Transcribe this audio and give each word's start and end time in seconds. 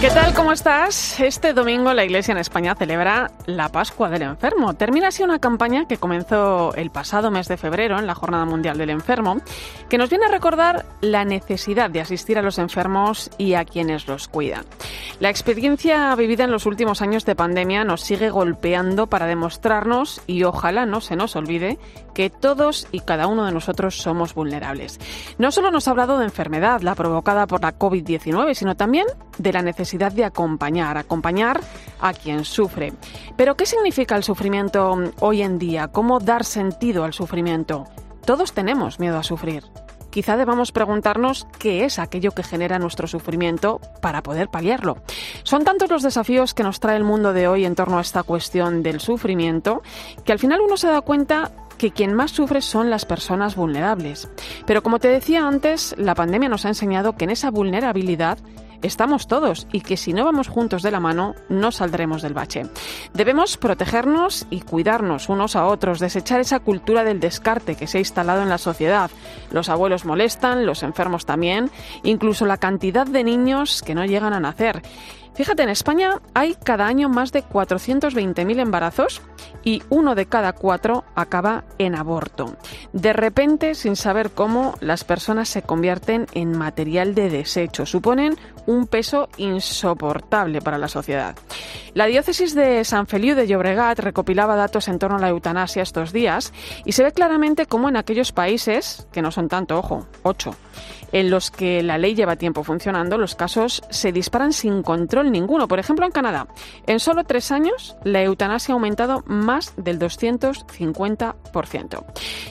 ¿Qué 0.00 0.10
tal? 0.10 0.32
¿Cómo 0.32 0.52
estás? 0.52 1.18
Este 1.18 1.52
domingo 1.52 1.92
la 1.92 2.04
Iglesia 2.04 2.30
en 2.30 2.38
España 2.38 2.76
celebra 2.76 3.32
la 3.46 3.68
Pascua 3.68 4.08
del 4.08 4.22
Enfermo. 4.22 4.74
Termina 4.74 5.08
así 5.08 5.24
una 5.24 5.40
campaña 5.40 5.88
que 5.88 5.96
comenzó 5.96 6.72
el 6.76 6.90
pasado 6.90 7.32
mes 7.32 7.48
de 7.48 7.56
febrero 7.56 7.98
en 7.98 8.06
la 8.06 8.14
Jornada 8.14 8.44
Mundial 8.44 8.78
del 8.78 8.90
Enfermo, 8.90 9.38
que 9.88 9.98
nos 9.98 10.08
viene 10.08 10.26
a 10.26 10.30
recordar 10.30 10.86
la 11.00 11.24
necesidad 11.24 11.90
de 11.90 12.00
asistir 12.00 12.38
a 12.38 12.42
los 12.42 12.58
enfermos 12.58 13.28
y 13.38 13.54
a 13.54 13.64
quienes 13.64 14.06
los 14.06 14.28
cuidan. 14.28 14.64
La 15.18 15.30
experiencia 15.30 16.14
vivida 16.14 16.44
en 16.44 16.52
los 16.52 16.66
últimos 16.66 17.02
años 17.02 17.24
de 17.24 17.34
pandemia 17.34 17.82
nos 17.82 18.02
sigue 18.02 18.30
golpeando 18.30 19.08
para 19.08 19.26
demostrarnos, 19.26 20.22
y 20.28 20.44
ojalá 20.44 20.86
no 20.86 21.00
se 21.00 21.16
nos 21.16 21.34
olvide, 21.34 21.76
que 22.18 22.30
todos 22.30 22.88
y 22.90 22.98
cada 22.98 23.28
uno 23.28 23.46
de 23.46 23.52
nosotros 23.52 24.02
somos 24.02 24.34
vulnerables. 24.34 24.98
No 25.38 25.52
solo 25.52 25.70
nos 25.70 25.86
ha 25.86 25.92
hablado 25.92 26.18
de 26.18 26.24
enfermedad, 26.24 26.80
la 26.80 26.96
provocada 26.96 27.46
por 27.46 27.62
la 27.62 27.78
COVID-19, 27.78 28.54
sino 28.54 28.76
también 28.76 29.06
de 29.38 29.52
la 29.52 29.62
necesidad 29.62 30.10
de 30.10 30.24
acompañar, 30.24 30.98
acompañar 30.98 31.60
a 32.00 32.12
quien 32.12 32.44
sufre. 32.44 32.92
Pero 33.36 33.56
¿qué 33.56 33.66
significa 33.66 34.16
el 34.16 34.24
sufrimiento 34.24 34.98
hoy 35.20 35.42
en 35.42 35.60
día? 35.60 35.86
¿Cómo 35.86 36.18
dar 36.18 36.44
sentido 36.44 37.04
al 37.04 37.12
sufrimiento? 37.12 37.84
Todos 38.26 38.52
tenemos 38.52 38.98
miedo 38.98 39.16
a 39.16 39.22
sufrir. 39.22 39.62
Quizá 40.10 40.36
debamos 40.36 40.72
preguntarnos 40.72 41.46
qué 41.60 41.84
es 41.84 42.00
aquello 42.00 42.32
que 42.32 42.42
genera 42.42 42.80
nuestro 42.80 43.06
sufrimiento 43.06 43.80
para 44.02 44.24
poder 44.24 44.48
paliarlo. 44.48 44.96
Son 45.44 45.62
tantos 45.62 45.88
los 45.88 46.02
desafíos 46.02 46.52
que 46.52 46.64
nos 46.64 46.80
trae 46.80 46.96
el 46.96 47.04
mundo 47.04 47.32
de 47.32 47.46
hoy 47.46 47.64
en 47.64 47.76
torno 47.76 47.98
a 47.98 48.00
esta 48.00 48.24
cuestión 48.24 48.82
del 48.82 48.98
sufrimiento 48.98 49.82
que 50.24 50.32
al 50.32 50.40
final 50.40 50.60
uno 50.60 50.76
se 50.76 50.88
da 50.88 51.00
cuenta 51.02 51.52
que 51.78 51.92
quien 51.92 52.12
más 52.12 52.32
sufre 52.32 52.60
son 52.60 52.90
las 52.90 53.06
personas 53.06 53.56
vulnerables. 53.56 54.28
Pero 54.66 54.82
como 54.82 54.98
te 54.98 55.08
decía 55.08 55.46
antes, 55.46 55.94
la 55.96 56.14
pandemia 56.14 56.48
nos 56.48 56.64
ha 56.64 56.68
enseñado 56.68 57.16
que 57.16 57.24
en 57.24 57.30
esa 57.30 57.50
vulnerabilidad 57.50 58.38
estamos 58.82 59.26
todos 59.26 59.66
y 59.72 59.80
que 59.80 59.96
si 59.96 60.12
no 60.12 60.24
vamos 60.24 60.48
juntos 60.48 60.82
de 60.82 60.90
la 60.90 61.00
mano 61.00 61.34
no 61.48 61.72
saldremos 61.72 62.22
del 62.22 62.34
bache. 62.34 62.66
Debemos 63.12 63.56
protegernos 63.56 64.46
y 64.50 64.60
cuidarnos 64.60 65.28
unos 65.28 65.56
a 65.56 65.66
otros, 65.66 65.98
desechar 65.98 66.40
esa 66.40 66.60
cultura 66.60 67.04
del 67.04 67.20
descarte 67.20 67.74
que 67.74 67.86
se 67.86 67.98
ha 67.98 68.00
instalado 68.00 68.42
en 68.42 68.48
la 68.48 68.58
sociedad. 68.58 69.10
Los 69.50 69.68
abuelos 69.68 70.04
molestan, 70.04 70.66
los 70.66 70.82
enfermos 70.82 71.26
también, 71.26 71.70
incluso 72.02 72.46
la 72.46 72.58
cantidad 72.58 73.06
de 73.06 73.24
niños 73.24 73.82
que 73.82 73.94
no 73.94 74.04
llegan 74.04 74.32
a 74.32 74.40
nacer. 74.40 74.82
Fíjate, 75.38 75.62
en 75.62 75.68
España 75.68 76.20
hay 76.34 76.56
cada 76.56 76.88
año 76.88 77.08
más 77.08 77.30
de 77.30 77.44
420.000 77.44 78.58
embarazos 78.58 79.22
y 79.62 79.84
uno 79.88 80.16
de 80.16 80.26
cada 80.26 80.52
cuatro 80.52 81.04
acaba 81.14 81.62
en 81.78 81.94
aborto. 81.94 82.56
De 82.92 83.12
repente, 83.12 83.76
sin 83.76 83.94
saber 83.94 84.32
cómo, 84.32 84.74
las 84.80 85.04
personas 85.04 85.48
se 85.48 85.62
convierten 85.62 86.26
en 86.34 86.58
material 86.58 87.14
de 87.14 87.30
desecho, 87.30 87.86
suponen 87.86 88.36
un 88.66 88.88
peso 88.88 89.28
insoportable 89.36 90.60
para 90.60 90.76
la 90.76 90.88
sociedad. 90.88 91.36
La 91.98 92.06
diócesis 92.06 92.54
de 92.54 92.84
San 92.84 93.08
Feliu 93.08 93.34
de 93.34 93.48
Llobregat 93.48 93.98
recopilaba 93.98 94.54
datos 94.54 94.86
en 94.86 95.00
torno 95.00 95.16
a 95.16 95.20
la 95.20 95.30
eutanasia 95.30 95.82
estos 95.82 96.12
días 96.12 96.52
y 96.84 96.92
se 96.92 97.02
ve 97.02 97.10
claramente 97.10 97.66
cómo 97.66 97.88
en 97.88 97.96
aquellos 97.96 98.30
países, 98.30 99.08
que 99.10 99.20
no 99.20 99.32
son 99.32 99.48
tanto, 99.48 99.76
ojo, 99.76 100.06
ocho, 100.22 100.54
en 101.12 101.30
los 101.30 101.50
que 101.50 101.82
la 101.82 101.98
ley 101.98 102.14
lleva 102.14 102.36
tiempo 102.36 102.62
funcionando, 102.62 103.18
los 103.18 103.34
casos 103.34 103.82
se 103.90 104.12
disparan 104.12 104.52
sin 104.52 104.82
control 104.82 105.32
ninguno. 105.32 105.68
Por 105.68 105.78
ejemplo, 105.78 106.06
en 106.06 106.12
Canadá, 106.12 106.48
en 106.86 107.00
solo 107.00 107.24
tres 107.24 107.50
años, 107.50 107.96
la 108.04 108.22
eutanasia 108.22 108.72
ha 108.72 108.76
aumentado 108.76 109.22
más 109.26 109.74
del 109.76 109.98
250%. 109.98 112.04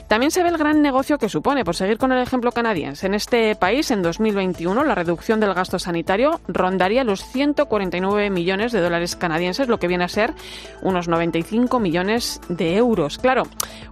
También 0.08 0.30
se 0.30 0.42
ve 0.42 0.48
el 0.48 0.58
gran 0.58 0.82
negocio 0.82 1.18
que 1.18 1.28
supone, 1.28 1.64
por 1.64 1.76
seguir 1.76 1.98
con 1.98 2.12
el 2.12 2.22
ejemplo 2.22 2.52
canadiense. 2.52 3.06
En 3.06 3.14
este 3.14 3.54
país, 3.56 3.90
en 3.90 4.02
2021, 4.02 4.84
la 4.84 4.94
reducción 4.94 5.40
del 5.40 5.54
gasto 5.54 5.78
sanitario 5.78 6.40
rondaría 6.48 7.04
los 7.04 7.24
149 7.24 8.30
millones 8.30 8.72
de 8.72 8.80
dólares 8.80 9.16
canadienses, 9.16 9.37
lo 9.68 9.78
que 9.78 9.88
viene 9.88 10.04
a 10.04 10.08
ser 10.08 10.34
unos 10.82 11.08
95 11.08 11.80
millones 11.80 12.40
de 12.48 12.76
euros. 12.76 13.18
Claro, 13.18 13.44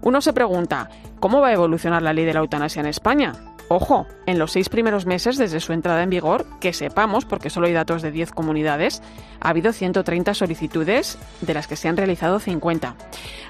uno 0.02 0.20
se 0.20 0.32
pregunta, 0.32 0.90
¿cómo 1.20 1.40
va 1.40 1.48
a 1.48 1.52
evolucionar 1.52 2.02
la 2.02 2.12
ley 2.12 2.24
de 2.24 2.34
la 2.34 2.40
eutanasia 2.40 2.80
en 2.80 2.86
España? 2.86 3.32
Ojo, 3.68 4.06
en 4.26 4.38
los 4.38 4.52
seis 4.52 4.68
primeros 4.68 5.06
meses 5.06 5.36
desde 5.36 5.58
su 5.58 5.72
entrada 5.72 6.02
en 6.04 6.10
vigor, 6.10 6.46
que 6.60 6.72
sepamos, 6.72 7.24
porque 7.24 7.50
solo 7.50 7.66
hay 7.66 7.72
datos 7.72 8.00
de 8.00 8.12
10 8.12 8.30
comunidades, 8.30 9.02
ha 9.40 9.48
habido 9.48 9.72
130 9.72 10.34
solicitudes, 10.34 11.18
de 11.40 11.54
las 11.54 11.66
que 11.66 11.74
se 11.74 11.88
han 11.88 11.96
realizado 11.96 12.38
50. 12.38 12.94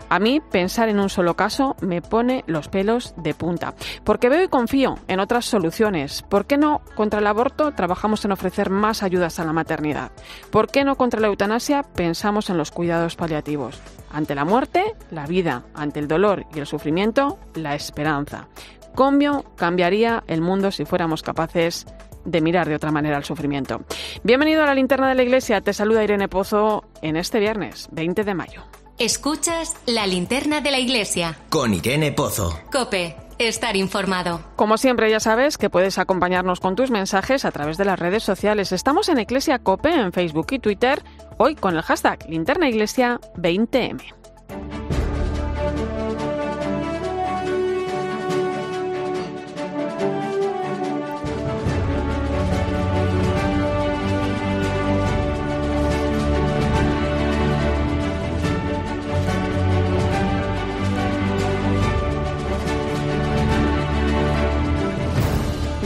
A 0.09 0.19
mí 0.19 0.41
pensar 0.41 0.89
en 0.89 1.01
un 1.01 1.11
solo 1.11 1.35
caso 1.35 1.77
me 1.81 2.01
pone 2.01 2.45
los 2.47 2.69
pelos 2.69 3.15
de 3.17 3.35
punta, 3.35 3.75
porque 4.05 4.29
veo 4.29 4.45
y 4.45 4.49
confío 4.49 4.99
en 5.09 5.21
otras 5.21 5.45
soluciones. 5.45 6.23
¿Por 6.23 6.47
qué 6.47 6.57
no 6.57 6.81
contra 6.95 7.21
el 7.21 7.27
aborto 7.27 7.73
trabajamos 7.73 8.25
en 8.25 8.33
ofrecer 8.33 8.71
más 8.71 9.03
ayudas 9.03 9.39
a 9.39 9.45
la 9.45 9.53
maternidad? 9.53 10.13
¿Por 10.51 10.69
qué 10.69 10.85
no 10.85 10.97
contra 10.97 11.21
la 11.21 11.27
eutanasia 11.27 11.83
pensamos 11.83 12.49
en 12.49 12.57
los 12.57 12.71
cuidados 12.71 13.17
paliativos? 13.17 13.81
Ante 14.13 14.35
la 14.35 14.45
muerte, 14.45 14.95
la 15.11 15.27
vida. 15.27 15.65
Ante 15.75 16.01
el 16.01 16.09
dolor 16.09 16.47
y 16.55 16.61
el 16.61 16.67
sufrimiento, 16.67 17.39
la 17.55 17.75
esperanza. 17.75 18.49
¿Cómo 18.97 19.45
cambiaría 19.57 20.25
el 20.27 20.41
mundo 20.41 20.73
si 20.73 20.87
fuéramos 20.87 21.23
capaces 21.23 21.85
de 22.25 22.41
mirar 22.41 22.67
de 22.67 22.77
otra 22.77 22.91
manera 22.91 23.19
al 23.19 23.25
sufrimiento? 23.25 23.83
Bienvenido 24.23 24.63
a 24.63 24.67
la 24.67 24.75
linterna 24.75 25.11
de 25.11 25.15
la 25.15 25.23
iglesia. 25.23 25.61
Te 25.61 25.75
saluda 25.75 26.03
Irene 26.03 26.29
Pozo 26.29 26.83
en 27.03 27.19
este 27.19 27.39
viernes, 27.39 27.89
20 27.93 28.25
de 28.25 28.35
mayo. 28.35 28.63
Escuchas 28.99 29.77
la 29.85 30.07
linterna 30.07 30.63
de 30.63 30.71
la 30.71 30.79
iglesia. 30.79 31.37
Con 31.51 31.75
Irene 31.75 32.11
Pozo. 32.13 32.59
Cope, 32.73 33.15
estar 33.39 33.77
informado. 33.77 34.41
Como 34.57 34.79
siempre, 34.79 35.11
ya 35.11 35.21
sabes 35.21 35.59
que 35.59 35.69
puedes 35.69 35.99
acompañarnos 35.99 36.61
con 36.61 36.75
tus 36.75 36.91
mensajes 36.91 37.45
a 37.45 37.51
través 37.51 37.77
de 37.77 37.85
las 37.85 37.99
redes 37.99 38.23
sociales. 38.23 38.73
Estamos 38.73 39.11
en 39.11 39.19
Iglesia 39.19 39.59
Cope 39.59 39.91
en 39.91 40.11
Facebook 40.15 40.47
y 40.53 40.59
Twitter, 40.59 41.03
hoy 41.37 41.55
con 41.55 41.77
el 41.77 41.83
hashtag 41.83 42.27
linterna 42.31 42.71
iglesia 42.71 43.21
20M. 43.37 44.26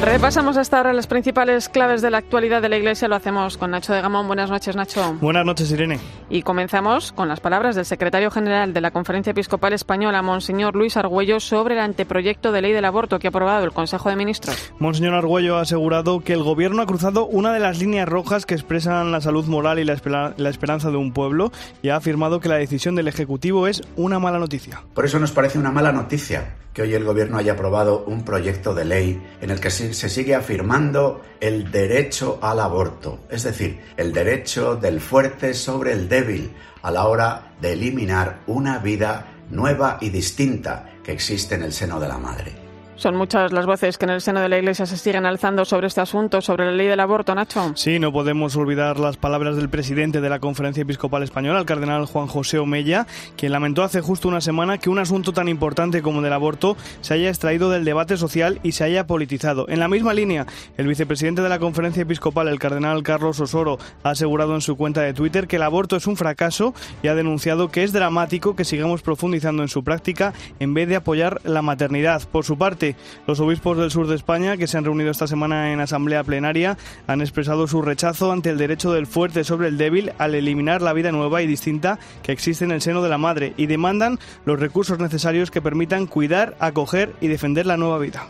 Repasamos 0.02 0.56
hasta 0.56 0.78
ahora 0.78 0.94
las 0.94 1.06
principales 1.06 1.68
claves 1.68 2.00
de 2.00 2.10
la 2.10 2.16
actualidad 2.16 2.62
de 2.62 2.70
la 2.70 2.78
Iglesia. 2.78 3.06
Lo 3.06 3.16
hacemos 3.16 3.58
con 3.58 3.72
Nacho 3.72 3.92
de 3.92 4.00
Gamón. 4.00 4.26
Buenas 4.26 4.48
noches, 4.48 4.74
Nacho. 4.74 5.18
Buenas 5.20 5.44
noches, 5.44 5.70
Irene. 5.72 6.00
Y 6.30 6.40
comenzamos 6.40 7.12
con 7.12 7.28
las 7.28 7.40
palabras 7.40 7.76
del 7.76 7.84
secretario 7.84 8.30
general 8.30 8.72
de 8.72 8.80
la 8.80 8.92
Conferencia 8.92 9.32
Episcopal 9.32 9.74
Española, 9.74 10.22
Monseñor 10.22 10.74
Luis 10.74 10.96
Argüello, 10.96 11.38
sobre 11.38 11.74
el 11.74 11.80
anteproyecto 11.80 12.50
de 12.50 12.62
ley 12.62 12.72
del 12.72 12.86
aborto 12.86 13.18
que 13.18 13.26
ha 13.26 13.28
aprobado 13.28 13.62
el 13.62 13.72
Consejo 13.72 14.08
de 14.08 14.16
Ministros. 14.16 14.72
Monseñor 14.78 15.12
Argüello 15.12 15.58
ha 15.58 15.60
asegurado 15.60 16.20
que 16.20 16.32
el 16.32 16.42
Gobierno 16.42 16.80
ha 16.80 16.86
cruzado 16.86 17.26
una 17.26 17.52
de 17.52 17.60
las 17.60 17.78
líneas 17.78 18.08
rojas 18.08 18.46
que 18.46 18.54
expresan 18.54 19.12
la 19.12 19.20
salud 19.20 19.44
moral 19.48 19.80
y 19.80 19.84
la, 19.84 20.34
la 20.34 20.48
esperanza 20.48 20.90
de 20.90 20.96
un 20.96 21.12
pueblo 21.12 21.52
y 21.82 21.90
ha 21.90 21.96
afirmado 21.96 22.40
que 22.40 22.48
la 22.48 22.56
decisión 22.56 22.94
del 22.94 23.08
Ejecutivo 23.08 23.66
es 23.66 23.82
una 23.96 24.18
mala 24.18 24.38
noticia. 24.38 24.82
Por 24.94 25.04
eso 25.04 25.18
nos 25.18 25.32
parece 25.32 25.58
una 25.58 25.70
mala 25.70 25.92
noticia 25.92 26.54
que 26.72 26.82
hoy 26.82 26.94
el 26.94 27.04
Gobierno 27.04 27.38
haya 27.38 27.52
aprobado 27.52 28.04
un 28.06 28.24
proyecto 28.24 28.74
de 28.74 28.84
ley 28.84 29.22
en 29.40 29.50
el 29.50 29.60
que 29.60 29.70
se 29.70 30.08
sigue 30.08 30.34
afirmando 30.34 31.22
el 31.40 31.70
derecho 31.70 32.38
al 32.42 32.60
aborto, 32.60 33.20
es 33.30 33.42
decir, 33.42 33.80
el 33.96 34.12
derecho 34.12 34.76
del 34.76 35.00
fuerte 35.00 35.54
sobre 35.54 35.92
el 35.92 36.08
débil 36.08 36.52
a 36.82 36.90
la 36.90 37.06
hora 37.06 37.54
de 37.60 37.72
eliminar 37.72 38.40
una 38.46 38.78
vida 38.78 39.26
nueva 39.50 39.98
y 40.00 40.10
distinta 40.10 40.90
que 41.02 41.12
existe 41.12 41.54
en 41.54 41.62
el 41.62 41.72
seno 41.72 41.98
de 41.98 42.08
la 42.08 42.18
madre. 42.18 42.59
Son 43.00 43.16
muchas 43.16 43.50
las 43.50 43.64
voces 43.64 43.96
que 43.96 44.04
en 44.04 44.10
el 44.10 44.20
seno 44.20 44.40
de 44.40 44.50
la 44.50 44.58
Iglesia 44.58 44.84
se 44.84 44.98
siguen 44.98 45.24
alzando 45.24 45.64
sobre 45.64 45.86
este 45.86 46.02
asunto, 46.02 46.42
sobre 46.42 46.66
la 46.66 46.72
ley 46.72 46.86
del 46.86 47.00
aborto, 47.00 47.34
Nacho. 47.34 47.72
Sí, 47.74 47.98
no 47.98 48.12
podemos 48.12 48.54
olvidar 48.56 49.00
las 49.00 49.16
palabras 49.16 49.56
del 49.56 49.70
presidente 49.70 50.20
de 50.20 50.28
la 50.28 50.38
Conferencia 50.38 50.82
Episcopal 50.82 51.22
Española, 51.22 51.60
el 51.60 51.64
cardenal 51.64 52.04
Juan 52.04 52.26
José 52.26 52.58
Omella, 52.58 53.06
quien 53.38 53.52
lamentó 53.52 53.84
hace 53.84 54.02
justo 54.02 54.28
una 54.28 54.42
semana 54.42 54.76
que 54.76 54.90
un 54.90 54.98
asunto 54.98 55.32
tan 55.32 55.48
importante 55.48 56.02
como 56.02 56.18
el 56.18 56.24
del 56.24 56.34
aborto 56.34 56.76
se 57.00 57.14
haya 57.14 57.30
extraído 57.30 57.70
del 57.70 57.86
debate 57.86 58.18
social 58.18 58.60
y 58.62 58.72
se 58.72 58.84
haya 58.84 59.06
politizado. 59.06 59.66
En 59.70 59.80
la 59.80 59.88
misma 59.88 60.12
línea, 60.12 60.44
el 60.76 60.86
vicepresidente 60.86 61.40
de 61.40 61.48
la 61.48 61.58
Conferencia 61.58 62.02
Episcopal, 62.02 62.48
el 62.48 62.58
cardenal 62.58 63.02
Carlos 63.02 63.40
Osoro, 63.40 63.78
ha 64.02 64.10
asegurado 64.10 64.54
en 64.54 64.60
su 64.60 64.76
cuenta 64.76 65.00
de 65.00 65.14
Twitter 65.14 65.46
que 65.46 65.56
el 65.56 65.62
aborto 65.62 65.96
es 65.96 66.06
un 66.06 66.18
fracaso 66.18 66.74
y 67.02 67.08
ha 67.08 67.14
denunciado 67.14 67.70
que 67.70 67.82
es 67.82 67.94
dramático 67.94 68.54
que 68.54 68.66
sigamos 68.66 69.00
profundizando 69.00 69.62
en 69.62 69.70
su 69.70 69.82
práctica 69.82 70.34
en 70.58 70.74
vez 70.74 70.86
de 70.86 70.96
apoyar 70.96 71.40
la 71.44 71.62
maternidad. 71.62 72.24
Por 72.30 72.44
su 72.44 72.58
parte, 72.58 72.89
Los 73.26 73.40
obispos 73.40 73.78
del 73.78 73.90
sur 73.90 74.06
de 74.06 74.16
España, 74.16 74.56
que 74.56 74.66
se 74.66 74.78
han 74.78 74.84
reunido 74.84 75.10
esta 75.10 75.26
semana 75.26 75.72
en 75.72 75.80
asamblea 75.80 76.24
plenaria, 76.24 76.76
han 77.06 77.20
expresado 77.20 77.66
su 77.66 77.82
rechazo 77.82 78.32
ante 78.32 78.50
el 78.50 78.58
derecho 78.58 78.92
del 78.92 79.06
fuerte 79.06 79.44
sobre 79.44 79.68
el 79.68 79.78
débil 79.78 80.12
al 80.18 80.34
eliminar 80.34 80.82
la 80.82 80.92
vida 80.92 81.12
nueva 81.12 81.42
y 81.42 81.46
distinta 81.46 81.98
que 82.22 82.32
existe 82.32 82.64
en 82.64 82.72
el 82.72 82.80
seno 82.80 83.02
de 83.02 83.08
la 83.08 83.18
madre 83.18 83.54
y 83.56 83.66
demandan 83.66 84.18
los 84.44 84.58
recursos 84.58 84.98
necesarios 84.98 85.50
que 85.50 85.62
permitan 85.62 86.06
cuidar, 86.06 86.56
acoger 86.60 87.14
y 87.20 87.28
defender 87.28 87.66
la 87.66 87.76
nueva 87.76 87.98
vida. 87.98 88.26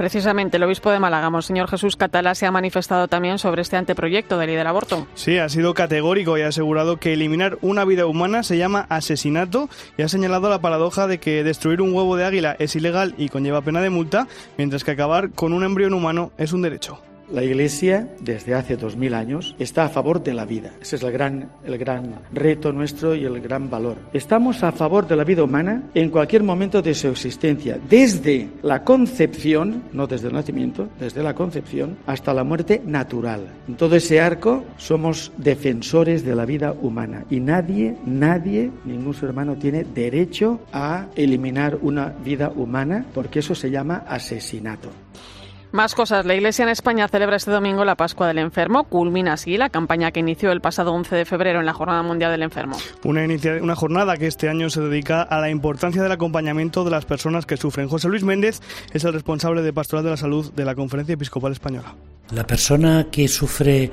Precisamente 0.00 0.56
el 0.56 0.62
obispo 0.62 0.90
de 0.90 0.98
Málaga, 0.98 1.28
Monseñor 1.28 1.68
Jesús 1.68 1.94
Catala, 1.94 2.34
se 2.34 2.46
ha 2.46 2.50
manifestado 2.50 3.06
también 3.06 3.38
sobre 3.38 3.60
este 3.60 3.76
anteproyecto 3.76 4.38
de 4.38 4.46
ley 4.46 4.56
del 4.56 4.66
aborto. 4.66 5.06
Sí, 5.12 5.36
ha 5.36 5.46
sido 5.50 5.74
categórico 5.74 6.38
y 6.38 6.40
ha 6.40 6.48
asegurado 6.48 6.96
que 6.96 7.12
eliminar 7.12 7.58
una 7.60 7.84
vida 7.84 8.06
humana 8.06 8.42
se 8.42 8.56
llama 8.56 8.86
asesinato 8.88 9.68
y 9.98 10.02
ha 10.02 10.08
señalado 10.08 10.48
la 10.48 10.62
paradoja 10.62 11.06
de 11.06 11.20
que 11.20 11.44
destruir 11.44 11.82
un 11.82 11.92
huevo 11.92 12.16
de 12.16 12.24
águila 12.24 12.56
es 12.58 12.74
ilegal 12.76 13.14
y 13.18 13.28
conlleva 13.28 13.60
pena 13.60 13.82
de 13.82 13.90
multa, 13.90 14.26
mientras 14.56 14.84
que 14.84 14.92
acabar 14.92 15.32
con 15.32 15.52
un 15.52 15.64
embrión 15.64 15.92
humano 15.92 16.32
es 16.38 16.54
un 16.54 16.62
derecho. 16.62 17.02
La 17.32 17.44
Iglesia, 17.44 18.08
desde 18.20 18.54
hace 18.54 18.76
dos 18.76 18.96
mil 18.96 19.14
años, 19.14 19.54
está 19.58 19.84
a 19.84 19.88
favor 19.88 20.20
de 20.22 20.34
la 20.34 20.44
vida. 20.44 20.72
Ese 20.80 20.96
es 20.96 21.02
el 21.02 21.12
gran, 21.12 21.48
el 21.64 21.78
gran 21.78 22.16
reto 22.32 22.72
nuestro 22.72 23.14
y 23.14 23.24
el 23.24 23.40
gran 23.40 23.70
valor. 23.70 23.98
Estamos 24.12 24.64
a 24.64 24.72
favor 24.72 25.06
de 25.06 25.14
la 25.14 25.22
vida 25.22 25.44
humana 25.44 25.84
en 25.94 26.10
cualquier 26.10 26.42
momento 26.42 26.82
de 26.82 26.92
su 26.92 27.06
existencia, 27.06 27.78
desde 27.88 28.48
la 28.62 28.82
concepción, 28.82 29.84
no 29.92 30.08
desde 30.08 30.26
el 30.26 30.34
nacimiento, 30.34 30.88
desde 30.98 31.22
la 31.22 31.34
concepción 31.34 31.98
hasta 32.06 32.34
la 32.34 32.42
muerte 32.42 32.82
natural. 32.84 33.46
En 33.68 33.76
todo 33.76 33.94
ese 33.94 34.20
arco 34.20 34.64
somos 34.76 35.30
defensores 35.36 36.24
de 36.24 36.34
la 36.34 36.44
vida 36.44 36.72
humana 36.72 37.24
y 37.30 37.38
nadie, 37.38 37.96
nadie, 38.04 38.72
ningún 38.84 39.14
ser 39.14 39.30
humano 39.30 39.54
tiene 39.54 39.84
derecho 39.84 40.60
a 40.72 41.06
eliminar 41.14 41.78
una 41.80 42.08
vida 42.08 42.50
humana 42.50 43.06
porque 43.14 43.38
eso 43.38 43.54
se 43.54 43.70
llama 43.70 44.04
asesinato. 44.08 44.90
Más 45.72 45.94
cosas. 45.94 46.26
La 46.26 46.34
Iglesia 46.34 46.64
en 46.64 46.68
España 46.68 47.06
celebra 47.06 47.36
este 47.36 47.52
domingo 47.52 47.84
la 47.84 47.94
Pascua 47.94 48.26
del 48.26 48.38
Enfermo. 48.38 48.84
Culmina 48.84 49.34
así 49.34 49.56
la 49.56 49.70
campaña 49.70 50.10
que 50.10 50.18
inició 50.18 50.50
el 50.50 50.60
pasado 50.60 50.92
11 50.92 51.14
de 51.14 51.24
febrero 51.24 51.60
en 51.60 51.66
la 51.66 51.72
Jornada 51.72 52.02
Mundial 52.02 52.32
del 52.32 52.42
Enfermo. 52.42 52.76
Una, 53.04 53.24
una 53.62 53.76
jornada 53.76 54.16
que 54.16 54.26
este 54.26 54.48
año 54.48 54.68
se 54.68 54.80
dedica 54.80 55.22
a 55.22 55.40
la 55.40 55.48
importancia 55.48 56.02
del 56.02 56.10
acompañamiento 56.10 56.82
de 56.82 56.90
las 56.90 57.04
personas 57.04 57.46
que 57.46 57.56
sufren. 57.56 57.88
José 57.88 58.08
Luis 58.08 58.24
Méndez 58.24 58.60
es 58.92 59.04
el 59.04 59.12
responsable 59.12 59.62
de 59.62 59.72
Pastoral 59.72 60.04
de 60.04 60.10
la 60.10 60.16
Salud 60.16 60.52
de 60.52 60.64
la 60.64 60.74
Conferencia 60.74 61.12
Episcopal 61.12 61.52
Española. 61.52 61.94
La 62.32 62.44
persona 62.44 63.06
que 63.10 63.28
sufre 63.28 63.92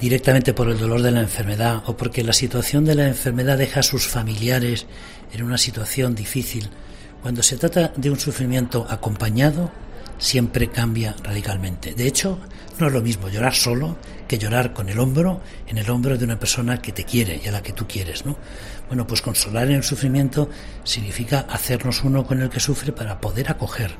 directamente 0.00 0.54
por 0.54 0.70
el 0.70 0.78
dolor 0.78 1.02
de 1.02 1.10
la 1.10 1.20
enfermedad 1.20 1.82
o 1.86 1.96
porque 1.96 2.24
la 2.24 2.32
situación 2.32 2.86
de 2.86 2.94
la 2.94 3.06
enfermedad 3.06 3.58
deja 3.58 3.80
a 3.80 3.82
sus 3.82 4.06
familiares 4.06 4.86
en 5.32 5.42
una 5.42 5.58
situación 5.58 6.14
difícil, 6.14 6.70
cuando 7.20 7.42
se 7.42 7.58
trata 7.58 7.92
de 7.94 8.10
un 8.10 8.18
sufrimiento 8.18 8.86
acompañado, 8.88 9.70
siempre 10.20 10.68
cambia 10.68 11.16
radicalmente. 11.24 11.94
De 11.94 12.06
hecho, 12.06 12.38
no 12.78 12.86
es 12.86 12.92
lo 12.92 13.02
mismo 13.02 13.28
llorar 13.28 13.54
solo 13.54 13.96
que 14.28 14.38
llorar 14.38 14.72
con 14.72 14.88
el 14.88 15.00
hombro 15.00 15.40
en 15.66 15.78
el 15.78 15.90
hombro 15.90 16.16
de 16.16 16.24
una 16.24 16.38
persona 16.38 16.80
que 16.80 16.92
te 16.92 17.04
quiere 17.04 17.40
y 17.42 17.48
a 17.48 17.52
la 17.52 17.62
que 17.62 17.72
tú 17.72 17.88
quieres, 17.88 18.24
¿no? 18.24 18.36
Bueno, 18.86 19.06
pues 19.06 19.22
consolar 19.22 19.66
en 19.68 19.76
el 19.76 19.82
sufrimiento 19.82 20.48
significa 20.84 21.46
hacernos 21.48 22.04
uno 22.04 22.24
con 22.24 22.40
el 22.40 22.48
que 22.48 22.60
sufre 22.60 22.92
para 22.92 23.20
poder 23.20 23.50
acoger 23.50 23.90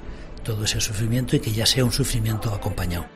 todo 0.44 0.64
ese 0.64 0.80
sufrimiento 0.80 1.36
y 1.36 1.40
que 1.40 1.52
ya 1.52 1.66
sea 1.66 1.84
un 1.84 1.92
sufrimiento 1.92 2.54
acompañado. 2.54 3.06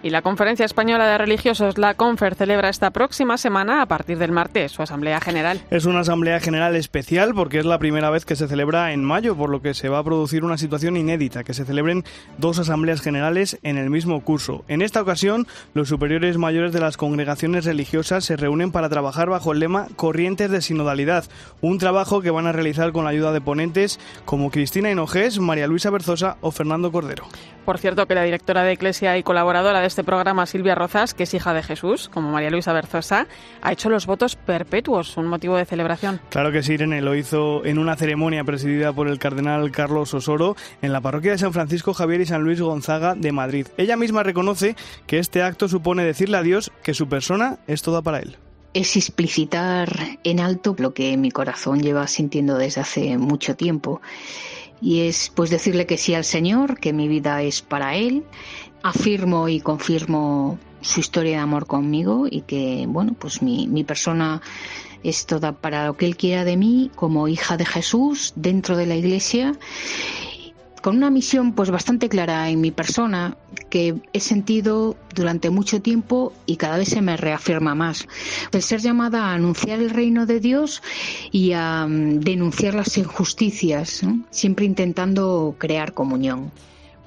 Y 0.00 0.10
la 0.10 0.22
Conferencia 0.22 0.64
Española 0.64 1.08
de 1.08 1.18
Religiosos, 1.18 1.76
la 1.76 1.94
CONFER, 1.94 2.36
celebra 2.36 2.68
esta 2.68 2.92
próxima 2.92 3.36
semana, 3.36 3.82
a 3.82 3.86
partir 3.86 4.16
del 4.16 4.30
martes, 4.30 4.70
su 4.70 4.80
Asamblea 4.80 5.20
General. 5.20 5.60
Es 5.70 5.86
una 5.86 6.00
Asamblea 6.00 6.38
General 6.38 6.76
especial 6.76 7.34
porque 7.34 7.58
es 7.58 7.64
la 7.64 7.80
primera 7.80 8.08
vez 8.08 8.24
que 8.24 8.36
se 8.36 8.46
celebra 8.46 8.92
en 8.92 9.02
mayo, 9.02 9.34
por 9.34 9.50
lo 9.50 9.60
que 9.60 9.74
se 9.74 9.88
va 9.88 9.98
a 9.98 10.04
producir 10.04 10.44
una 10.44 10.56
situación 10.56 10.96
inédita, 10.96 11.42
que 11.42 11.52
se 11.52 11.64
celebren 11.64 12.04
dos 12.36 12.60
Asambleas 12.60 13.00
Generales 13.00 13.58
en 13.64 13.76
el 13.76 13.90
mismo 13.90 14.22
curso. 14.22 14.64
En 14.68 14.82
esta 14.82 15.02
ocasión, 15.02 15.48
los 15.74 15.88
superiores 15.88 16.38
mayores 16.38 16.72
de 16.72 16.78
las 16.80 16.96
congregaciones 16.96 17.64
religiosas 17.64 18.24
se 18.24 18.36
reúnen 18.36 18.70
para 18.70 18.88
trabajar 18.88 19.28
bajo 19.28 19.50
el 19.50 19.58
lema 19.58 19.88
Corrientes 19.96 20.48
de 20.52 20.62
Sinodalidad, 20.62 21.24
un 21.60 21.78
trabajo 21.78 22.20
que 22.20 22.30
van 22.30 22.46
a 22.46 22.52
realizar 22.52 22.92
con 22.92 23.02
la 23.02 23.10
ayuda 23.10 23.32
de 23.32 23.40
ponentes 23.40 23.98
como 24.24 24.52
Cristina 24.52 24.92
Hinojés, 24.92 25.40
María 25.40 25.66
Luisa 25.66 25.90
Berzosa 25.90 26.36
o 26.40 26.52
Fernando 26.52 26.92
Cordero. 26.92 27.26
Por 27.64 27.78
cierto, 27.78 28.06
que 28.06 28.14
la 28.14 28.22
directora 28.22 28.62
de 28.62 28.72
Iglesia 28.72 29.18
y 29.18 29.22
colaboradora 29.22 29.80
de 29.80 29.87
este 29.88 30.04
programa, 30.04 30.46
Silvia 30.46 30.74
Rozas, 30.74 31.14
que 31.14 31.24
es 31.24 31.34
hija 31.34 31.52
de 31.52 31.62
Jesús, 31.62 32.08
como 32.08 32.30
María 32.30 32.50
Luisa 32.50 32.72
Berzosa, 32.72 33.26
ha 33.60 33.72
hecho 33.72 33.90
los 33.90 34.06
votos 34.06 34.36
perpetuos, 34.36 35.16
un 35.16 35.26
motivo 35.26 35.56
de 35.56 35.64
celebración. 35.64 36.20
Claro 36.30 36.52
que 36.52 36.62
sí, 36.62 36.74
Irene, 36.74 37.02
lo 37.02 37.16
hizo 37.16 37.64
en 37.64 37.78
una 37.78 37.96
ceremonia 37.96 38.44
presidida 38.44 38.92
por 38.92 39.08
el 39.08 39.18
cardenal 39.18 39.70
Carlos 39.72 40.14
Osoro 40.14 40.54
en 40.82 40.92
la 40.92 41.00
parroquia 41.00 41.32
de 41.32 41.38
San 41.38 41.52
Francisco 41.52 41.94
Javier 41.94 42.20
y 42.20 42.26
San 42.26 42.42
Luis 42.42 42.60
Gonzaga 42.60 43.14
de 43.14 43.32
Madrid. 43.32 43.66
Ella 43.76 43.96
misma 43.96 44.22
reconoce 44.22 44.76
que 45.06 45.18
este 45.18 45.42
acto 45.42 45.68
supone 45.68 46.04
decirle 46.04 46.36
a 46.36 46.42
Dios 46.42 46.70
que 46.82 46.94
su 46.94 47.08
persona 47.08 47.58
es 47.66 47.82
toda 47.82 48.02
para 48.02 48.20
él 48.20 48.36
es 48.74 48.96
explicitar 48.96 49.88
en 50.24 50.40
alto 50.40 50.76
lo 50.78 50.92
que 50.92 51.16
mi 51.16 51.30
corazón 51.30 51.80
lleva 51.82 52.06
sintiendo 52.06 52.56
desde 52.58 52.82
hace 52.82 53.18
mucho 53.18 53.56
tiempo 53.56 54.00
y 54.80 55.00
es 55.00 55.30
pues 55.34 55.50
decirle 55.50 55.86
que 55.86 55.98
sí 55.98 56.14
al 56.14 56.24
Señor, 56.24 56.78
que 56.78 56.92
mi 56.92 57.08
vida 57.08 57.42
es 57.42 57.62
para 57.62 57.96
Él, 57.96 58.24
afirmo 58.82 59.48
y 59.48 59.60
confirmo 59.60 60.58
su 60.80 61.00
historia 61.00 61.32
de 61.32 61.42
amor 61.42 61.66
conmigo 61.66 62.26
y 62.30 62.42
que 62.42 62.86
bueno 62.88 63.14
pues 63.18 63.42
mi, 63.42 63.66
mi 63.66 63.82
persona 63.84 64.40
es 65.02 65.26
toda 65.26 65.52
para 65.52 65.86
lo 65.86 65.96
que 65.96 66.06
Él 66.06 66.16
quiera 66.16 66.44
de 66.44 66.56
mí 66.56 66.90
como 66.94 67.28
hija 67.28 67.56
de 67.56 67.64
Jesús 67.64 68.32
dentro 68.36 68.76
de 68.76 68.86
la 68.86 68.96
iglesia 68.96 69.54
con 70.80 70.96
una 70.96 71.10
misión 71.10 71.52
pues 71.52 71.70
bastante 71.70 72.08
clara 72.08 72.48
en 72.48 72.60
mi 72.60 72.70
persona 72.70 73.36
que 73.70 73.96
he 74.12 74.20
sentido 74.20 74.96
durante 75.14 75.50
mucho 75.50 75.82
tiempo 75.82 76.32
y 76.46 76.56
cada 76.56 76.78
vez 76.78 76.88
se 76.88 77.02
me 77.02 77.16
reafirma 77.16 77.74
más. 77.74 78.06
El 78.52 78.62
ser 78.62 78.80
llamada 78.80 79.26
a 79.26 79.34
anunciar 79.34 79.80
el 79.80 79.90
reino 79.90 80.26
de 80.26 80.40
Dios 80.40 80.82
y 81.30 81.52
a 81.52 81.86
mm, 81.86 82.20
denunciar 82.20 82.74
las 82.74 82.96
injusticias, 82.98 84.02
siempre 84.30 84.64
intentando 84.64 85.54
crear 85.58 85.92
comunión 85.92 86.50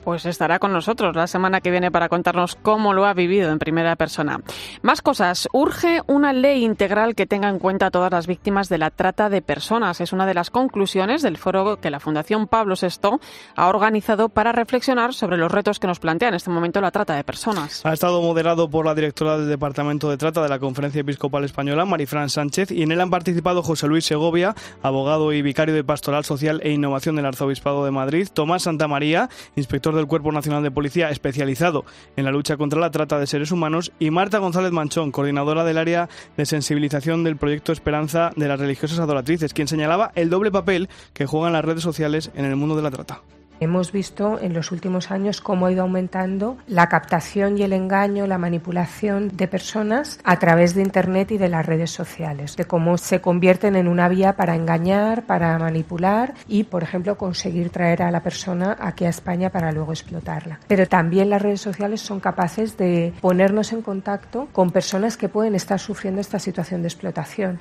pues 0.03 0.25
estará 0.25 0.59
con 0.59 0.73
nosotros 0.73 1.15
la 1.15 1.27
semana 1.27 1.61
que 1.61 1.71
viene 1.71 1.91
para 1.91 2.09
contarnos 2.09 2.55
cómo 2.55 2.93
lo 2.93 3.05
ha 3.05 3.13
vivido 3.13 3.51
en 3.51 3.59
primera 3.59 3.95
persona. 3.95 4.41
Más 4.81 5.01
cosas. 5.01 5.47
Urge 5.53 6.01
una 6.07 6.33
ley 6.33 6.63
integral 6.63 7.15
que 7.15 7.25
tenga 7.25 7.49
en 7.49 7.59
cuenta 7.59 7.87
a 7.87 7.91
todas 7.91 8.11
las 8.11 8.27
víctimas 8.27 8.69
de 8.69 8.77
la 8.77 8.89
trata 8.89 9.29
de 9.29 9.41
personas. 9.41 10.01
Es 10.01 10.13
una 10.13 10.25
de 10.25 10.33
las 10.33 10.49
conclusiones 10.49 11.21
del 11.21 11.37
foro 11.37 11.79
que 11.79 11.89
la 11.89 11.99
Fundación 11.99 12.47
Pablo 12.47 12.75
VI 12.79 13.17
ha 13.55 13.67
organizado 13.67 14.29
para 14.29 14.51
reflexionar 14.51 15.13
sobre 15.13 15.37
los 15.37 15.51
retos 15.51 15.79
que 15.79 15.87
nos 15.87 15.99
plantea 15.99 16.29
en 16.29 16.35
este 16.35 16.49
momento 16.49 16.81
la 16.81 16.91
trata 16.91 17.15
de 17.15 17.23
personas. 17.23 17.85
Ha 17.85 17.93
estado 17.93 18.21
moderado 18.21 18.69
por 18.69 18.85
la 18.85 18.95
directora 18.95 19.37
del 19.37 19.49
Departamento 19.49 20.09
de 20.09 20.17
Trata 20.17 20.41
de 20.43 20.49
la 20.49 20.59
Conferencia 20.59 21.01
Episcopal 21.01 21.43
Española, 21.43 21.85
Marifran 21.85 22.29
Sánchez, 22.29 22.71
y 22.71 22.83
en 22.83 22.91
él 22.91 23.01
han 23.01 23.09
participado 23.09 23.63
José 23.63 23.87
Luis 23.87 24.05
Segovia, 24.05 24.55
abogado 24.81 25.33
y 25.33 25.41
vicario 25.41 25.73
de 25.73 25.83
Pastoral 25.83 26.25
Social 26.25 26.61
e 26.63 26.71
Innovación 26.71 27.15
del 27.15 27.25
Arzobispado 27.25 27.85
de 27.85 27.91
Madrid, 27.91 28.27
Tomás 28.33 28.63
Santamaría, 28.63 29.29
inspector 29.55 29.90
del 29.95 30.07
Cuerpo 30.07 30.31
Nacional 30.31 30.63
de 30.63 30.71
Policía 30.71 31.09
especializado 31.09 31.85
en 32.15 32.25
la 32.25 32.31
lucha 32.31 32.57
contra 32.57 32.79
la 32.79 32.91
trata 32.91 33.19
de 33.19 33.27
seres 33.27 33.51
humanos, 33.51 33.91
y 33.99 34.11
Marta 34.11 34.39
González 34.39 34.71
Manchón, 34.71 35.11
coordinadora 35.11 35.63
del 35.63 35.77
área 35.77 36.09
de 36.37 36.45
sensibilización 36.45 37.23
del 37.23 37.37
proyecto 37.37 37.71
Esperanza 37.71 38.31
de 38.35 38.47
las 38.47 38.59
religiosas 38.59 38.99
adoratrices, 38.99 39.53
quien 39.53 39.67
señalaba 39.67 40.11
el 40.15 40.29
doble 40.29 40.51
papel 40.51 40.89
que 41.13 41.25
juegan 41.25 41.53
las 41.53 41.65
redes 41.65 41.83
sociales 41.83 42.31
en 42.35 42.45
el 42.45 42.55
mundo 42.55 42.75
de 42.75 42.83
la 42.83 42.91
trata. 42.91 43.21
Hemos 43.61 43.91
visto 43.91 44.39
en 44.41 44.55
los 44.55 44.71
últimos 44.71 45.11
años 45.11 45.39
cómo 45.39 45.67
ha 45.67 45.71
ido 45.71 45.83
aumentando 45.83 46.57
la 46.65 46.89
captación 46.89 47.59
y 47.59 47.61
el 47.61 47.73
engaño, 47.73 48.25
la 48.25 48.39
manipulación 48.39 49.29
de 49.37 49.47
personas 49.47 50.19
a 50.23 50.39
través 50.39 50.73
de 50.73 50.81
Internet 50.81 51.29
y 51.29 51.37
de 51.37 51.47
las 51.47 51.63
redes 51.63 51.91
sociales, 51.91 52.57
de 52.57 52.65
cómo 52.65 52.97
se 52.97 53.21
convierten 53.21 53.75
en 53.75 53.87
una 53.87 54.09
vía 54.09 54.35
para 54.35 54.55
engañar, 54.55 55.27
para 55.27 55.59
manipular 55.59 56.33
y, 56.47 56.63
por 56.63 56.81
ejemplo, 56.81 57.19
conseguir 57.19 57.69
traer 57.69 58.01
a 58.01 58.09
la 58.09 58.23
persona 58.23 58.75
aquí 58.79 59.05
a 59.05 59.09
España 59.09 59.51
para 59.51 59.71
luego 59.71 59.91
explotarla. 59.91 60.59
Pero 60.67 60.87
también 60.87 61.29
las 61.29 61.43
redes 61.43 61.61
sociales 61.61 62.01
son 62.01 62.19
capaces 62.19 62.77
de 62.77 63.13
ponernos 63.21 63.73
en 63.73 63.83
contacto 63.83 64.47
con 64.53 64.71
personas 64.71 65.17
que 65.17 65.29
pueden 65.29 65.53
estar 65.53 65.79
sufriendo 65.79 66.19
esta 66.19 66.39
situación 66.39 66.81
de 66.81 66.87
explotación. 66.87 67.59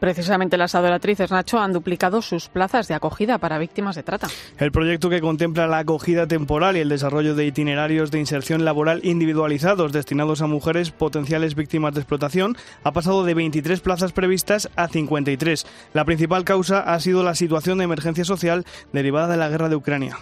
Precisamente 0.00 0.56
las 0.56 0.74
adoratrices, 0.74 1.30
Nacho, 1.30 1.58
han 1.58 1.72
duplicado 1.72 2.22
sus 2.22 2.48
plazas 2.48 2.88
de 2.88 2.94
acogida 2.94 3.38
para 3.38 3.58
víctimas 3.58 3.96
de 3.96 4.02
trata. 4.02 4.28
El 4.58 4.72
proyecto 4.72 5.10
que 5.10 5.20
contempla 5.20 5.66
la 5.66 5.78
acogida 5.78 6.26
temporal 6.26 6.76
y 6.76 6.80
el 6.80 6.88
desarrollo 6.88 7.34
de 7.34 7.46
itinerarios 7.46 8.10
de 8.10 8.20
inserción 8.20 8.64
laboral 8.64 9.00
individualizados 9.04 9.92
destinados 9.92 10.42
a 10.42 10.46
mujeres 10.46 10.90
potenciales 10.90 11.54
víctimas 11.54 11.94
de 11.94 12.00
explotación 12.00 12.56
ha 12.82 12.92
pasado 12.92 13.24
de 13.24 13.34
23 13.34 13.80
plazas 13.80 14.12
previstas 14.12 14.70
a 14.76 14.88
53. 14.88 15.66
La 15.92 16.04
principal 16.04 16.44
causa 16.44 16.80
ha 16.80 17.00
sido 17.00 17.22
la 17.22 17.34
situación 17.34 17.78
de 17.78 17.84
emergencia 17.84 18.24
social 18.24 18.64
derivada 18.92 19.28
de 19.28 19.36
la 19.36 19.48
guerra 19.48 19.68
de 19.68 19.76
Ucrania. 19.76 20.18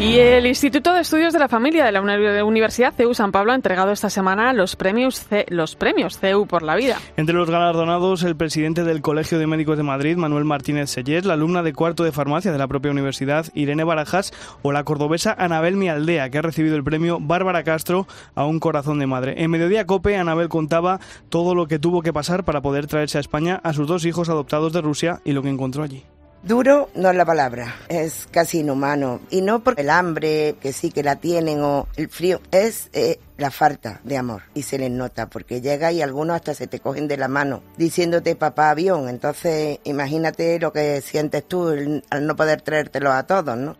Y 0.00 0.18
el 0.18 0.46
Instituto 0.46 0.94
de 0.94 1.02
Estudios 1.02 1.34
de 1.34 1.38
la 1.38 1.46
Familia 1.46 1.84
de 1.84 1.92
la 1.92 2.00
Universidad 2.42 2.94
CEU 2.94 3.12
San 3.12 3.32
Pablo 3.32 3.52
ha 3.52 3.54
entregado 3.54 3.92
esta 3.92 4.08
semana 4.08 4.54
los 4.54 4.74
premios, 4.74 5.26
CEU 5.28 6.46
por 6.46 6.62
la 6.62 6.74
vida. 6.74 6.96
Entre 7.18 7.34
los 7.34 7.50
galardonados, 7.50 8.22
el 8.22 8.34
presidente 8.34 8.82
del 8.82 9.02
Colegio 9.02 9.38
de 9.38 9.46
Médicos 9.46 9.76
de 9.76 9.82
Madrid, 9.82 10.16
Manuel 10.16 10.46
Martínez 10.46 10.88
Sellés, 10.88 11.26
la 11.26 11.34
alumna 11.34 11.62
de 11.62 11.74
cuarto 11.74 12.02
de 12.02 12.12
farmacia 12.12 12.50
de 12.50 12.56
la 12.56 12.66
propia 12.66 12.90
universidad, 12.90 13.44
Irene 13.52 13.84
Barajas, 13.84 14.32
o 14.62 14.72
la 14.72 14.84
cordobesa 14.84 15.36
Anabel 15.38 15.76
Mialdea, 15.76 16.30
que 16.30 16.38
ha 16.38 16.42
recibido 16.42 16.76
el 16.76 16.84
premio 16.84 17.18
Bárbara 17.20 17.62
Castro 17.62 18.06
a 18.34 18.46
un 18.46 18.58
corazón 18.58 19.00
de 19.00 19.06
madre. 19.06 19.34
En 19.44 19.50
Mediodía 19.50 19.84
Cope, 19.84 20.16
Anabel 20.16 20.48
contaba 20.48 20.98
todo 21.28 21.54
lo 21.54 21.68
que 21.68 21.78
tuvo 21.78 22.00
que 22.00 22.14
pasar 22.14 22.44
para 22.44 22.62
poder 22.62 22.86
traerse 22.86 23.18
a 23.18 23.20
España 23.20 23.60
a 23.62 23.74
sus 23.74 23.86
dos 23.86 24.06
hijos 24.06 24.30
adoptados 24.30 24.72
de 24.72 24.80
Rusia 24.80 25.20
y 25.26 25.32
lo 25.32 25.42
que 25.42 25.50
encontró 25.50 25.82
allí. 25.82 26.04
Duro 26.42 26.88
no 26.94 27.10
es 27.10 27.16
la 27.16 27.26
palabra, 27.26 27.76
es 27.88 28.26
casi 28.30 28.60
inhumano. 28.60 29.20
Y 29.30 29.42
no 29.42 29.60
por 29.60 29.78
el 29.78 29.90
hambre, 29.90 30.56
que 30.60 30.72
sí 30.72 30.90
que 30.90 31.02
la 31.02 31.16
tienen, 31.16 31.60
o 31.60 31.86
el 31.96 32.08
frío, 32.08 32.40
es 32.50 32.88
eh, 32.94 33.20
la 33.36 33.50
falta 33.50 34.00
de 34.04 34.16
amor. 34.16 34.42
Y 34.54 34.62
se 34.62 34.78
les 34.78 34.90
nota, 34.90 35.28
porque 35.28 35.60
llega 35.60 35.92
y 35.92 36.00
algunos 36.00 36.36
hasta 36.36 36.54
se 36.54 36.66
te 36.66 36.80
cogen 36.80 37.08
de 37.08 37.18
la 37.18 37.28
mano, 37.28 37.62
diciéndote 37.76 38.36
papá 38.36 38.70
avión. 38.70 39.10
Entonces, 39.10 39.80
imagínate 39.84 40.58
lo 40.58 40.72
que 40.72 41.02
sientes 41.02 41.46
tú 41.46 41.68
al 41.68 42.26
no 42.26 42.36
poder 42.36 42.62
traértelo 42.62 43.12
a 43.12 43.26
todos, 43.26 43.56
¿no? 43.58 43.76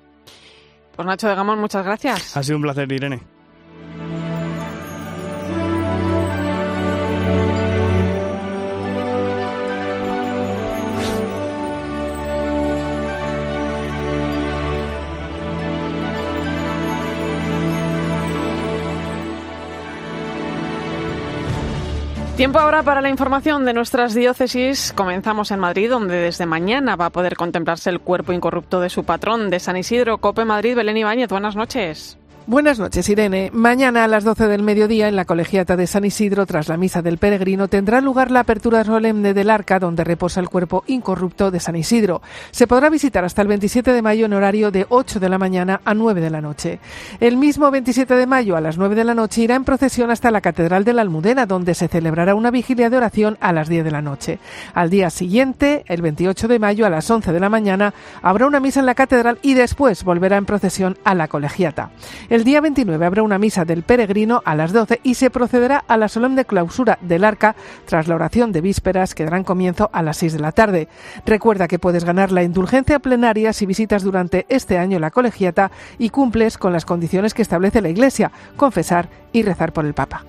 Pues 0.94 1.06
Nacho 1.06 1.28
de 1.28 1.34
Gamón, 1.34 1.58
muchas 1.58 1.82
gracias. 1.82 2.36
Ha 2.36 2.42
sido 2.42 2.56
un 2.56 2.62
placer, 2.62 2.92
Irene. 2.92 3.39
Tiempo 22.40 22.58
ahora 22.58 22.82
para 22.82 23.02
la 23.02 23.10
información 23.10 23.66
de 23.66 23.74
nuestras 23.74 24.14
diócesis. 24.14 24.94
Comenzamos 24.96 25.50
en 25.50 25.60
Madrid, 25.60 25.90
donde 25.90 26.16
desde 26.16 26.46
mañana 26.46 26.96
va 26.96 27.04
a 27.04 27.10
poder 27.10 27.36
contemplarse 27.36 27.90
el 27.90 28.00
cuerpo 28.00 28.32
incorrupto 28.32 28.80
de 28.80 28.88
su 28.88 29.04
patrón 29.04 29.50
de 29.50 29.60
San 29.60 29.76
Isidro, 29.76 30.22
Cope 30.22 30.46
Madrid, 30.46 30.74
Belén 30.74 30.96
Ibáñez. 30.96 31.28
Buenas 31.28 31.54
noches. 31.54 32.18
Buenas 32.50 32.80
noches, 32.80 33.08
Irene. 33.08 33.50
Mañana 33.52 34.02
a 34.02 34.08
las 34.08 34.24
12 34.24 34.48
del 34.48 34.64
mediodía 34.64 35.06
en 35.06 35.14
la 35.14 35.24
Colegiata 35.24 35.76
de 35.76 35.86
San 35.86 36.04
Isidro, 36.04 36.46
tras 36.46 36.66
la 36.66 36.76
Misa 36.76 37.00
del 37.00 37.16
Peregrino, 37.16 37.68
tendrá 37.68 38.00
lugar 38.00 38.32
la 38.32 38.40
apertura 38.40 38.82
solemne 38.82 39.34
del 39.34 39.50
arca 39.50 39.78
donde 39.78 40.02
reposa 40.02 40.40
el 40.40 40.48
cuerpo 40.48 40.82
incorrupto 40.88 41.52
de 41.52 41.60
San 41.60 41.76
Isidro. 41.76 42.22
Se 42.50 42.66
podrá 42.66 42.90
visitar 42.90 43.24
hasta 43.24 43.42
el 43.42 43.46
27 43.46 43.92
de 43.92 44.02
mayo 44.02 44.26
en 44.26 44.32
horario 44.32 44.72
de 44.72 44.84
8 44.88 45.20
de 45.20 45.28
la 45.28 45.38
mañana 45.38 45.80
a 45.84 45.94
9 45.94 46.20
de 46.20 46.28
la 46.28 46.40
noche. 46.40 46.80
El 47.20 47.36
mismo 47.36 47.70
27 47.70 48.16
de 48.16 48.26
mayo 48.26 48.56
a 48.56 48.60
las 48.60 48.78
9 48.78 48.96
de 48.96 49.04
la 49.04 49.14
noche 49.14 49.42
irá 49.42 49.54
en 49.54 49.62
procesión 49.62 50.10
hasta 50.10 50.32
la 50.32 50.40
Catedral 50.40 50.82
de 50.82 50.92
la 50.92 51.02
Almudena, 51.02 51.46
donde 51.46 51.76
se 51.76 51.86
celebrará 51.86 52.34
una 52.34 52.50
vigilia 52.50 52.90
de 52.90 52.96
oración 52.96 53.38
a 53.40 53.52
las 53.52 53.68
10 53.68 53.84
de 53.84 53.90
la 53.92 54.02
noche. 54.02 54.40
Al 54.74 54.90
día 54.90 55.10
siguiente, 55.10 55.84
el 55.86 56.02
28 56.02 56.48
de 56.48 56.58
mayo 56.58 56.84
a 56.84 56.90
las 56.90 57.08
11 57.08 57.32
de 57.32 57.38
la 57.38 57.48
mañana, 57.48 57.94
habrá 58.22 58.48
una 58.48 58.58
misa 58.58 58.80
en 58.80 58.86
la 58.86 58.96
Catedral 58.96 59.38
y 59.40 59.54
después 59.54 60.02
volverá 60.02 60.36
en 60.36 60.46
procesión 60.46 60.98
a 61.04 61.14
la 61.14 61.28
Colegiata. 61.28 61.92
Día 62.44 62.60
29 62.60 63.04
habrá 63.04 63.22
una 63.22 63.38
misa 63.38 63.64
del 63.64 63.82
peregrino 63.82 64.42
a 64.44 64.54
las 64.54 64.72
12 64.72 65.00
y 65.02 65.14
se 65.14 65.30
procederá 65.30 65.84
a 65.86 65.96
la 65.96 66.08
solemne 66.08 66.44
clausura 66.44 66.98
del 67.00 67.24
arca 67.24 67.56
tras 67.86 68.08
la 68.08 68.14
oración 68.14 68.52
de 68.52 68.60
vísperas 68.60 69.14
que 69.14 69.24
darán 69.24 69.44
comienzo 69.44 69.90
a 69.92 70.02
las 70.02 70.18
6 70.18 70.34
de 70.34 70.38
la 70.38 70.52
tarde. 70.52 70.88
Recuerda 71.26 71.68
que 71.68 71.78
puedes 71.78 72.04
ganar 72.04 72.30
la 72.30 72.42
indulgencia 72.42 72.98
plenaria 72.98 73.52
si 73.52 73.66
visitas 73.66 74.02
durante 74.02 74.46
este 74.48 74.78
año 74.78 74.98
la 74.98 75.10
colegiata 75.10 75.70
y 75.98 76.10
cumples 76.10 76.56
con 76.58 76.72
las 76.72 76.84
condiciones 76.84 77.34
que 77.34 77.42
establece 77.42 77.80
la 77.80 77.88
Iglesia, 77.88 78.30
confesar 78.56 79.08
y 79.32 79.42
rezar 79.42 79.72
por 79.72 79.84
el 79.84 79.94
Papa. 79.94 80.24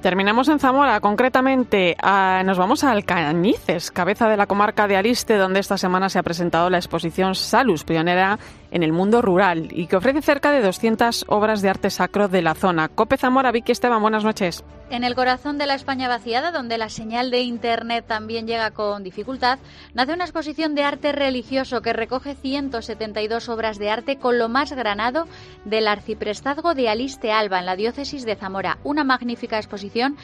Terminamos 0.00 0.48
en 0.48 0.58
Zamora, 0.58 0.98
concretamente 0.98 1.96
nos 2.44 2.58
vamos 2.58 2.82
a 2.82 2.90
Alcañices, 2.90 3.92
cabeza 3.92 4.28
de 4.28 4.36
la 4.36 4.48
comarca 4.48 4.88
de 4.88 4.96
Aliste, 4.96 5.36
donde 5.36 5.60
esta 5.60 5.78
semana 5.78 6.08
se 6.08 6.18
ha 6.18 6.24
presentado 6.24 6.70
la 6.70 6.78
exposición 6.78 7.36
Salus, 7.36 7.84
pionera 7.84 8.38
en 8.72 8.82
el 8.82 8.92
mundo 8.92 9.22
rural 9.22 9.68
y 9.70 9.86
que 9.86 9.96
ofrece 9.96 10.22
cerca 10.22 10.50
de 10.50 10.62
200 10.62 11.26
obras 11.28 11.62
de 11.62 11.68
arte 11.68 11.90
sacro 11.90 12.26
de 12.26 12.42
la 12.42 12.54
zona. 12.54 12.88
Cope 12.88 13.18
Zamora, 13.18 13.52
Vicky 13.52 13.70
Esteban, 13.70 14.02
buenas 14.02 14.24
noches. 14.24 14.64
En 14.90 15.04
el 15.04 15.14
corazón 15.14 15.56
de 15.56 15.64
la 15.64 15.74
España 15.74 16.06
vaciada, 16.06 16.50
donde 16.50 16.76
la 16.76 16.90
señal 16.90 17.30
de 17.30 17.40
Internet 17.40 18.04
también 18.06 18.46
llega 18.46 18.72
con 18.72 19.02
dificultad, 19.02 19.58
nace 19.94 20.12
una 20.12 20.24
exposición 20.24 20.74
de 20.74 20.82
arte 20.82 21.12
religioso 21.12 21.80
que 21.80 21.94
recoge 21.94 22.34
172 22.34 23.48
obras 23.48 23.78
de 23.78 23.88
arte 23.88 24.16
con 24.18 24.38
lo 24.38 24.50
más 24.50 24.72
granado 24.72 25.26
del 25.64 25.88
arciprestazgo 25.88 26.74
de 26.74 26.90
Aliste 26.90 27.32
Alba, 27.32 27.58
en 27.58 27.66
la 27.66 27.76
diócesis 27.76 28.26
de 28.26 28.36
Zamora. 28.36 28.78
Una 28.84 29.02
magnífica 29.02 29.56
exposición 29.56 30.18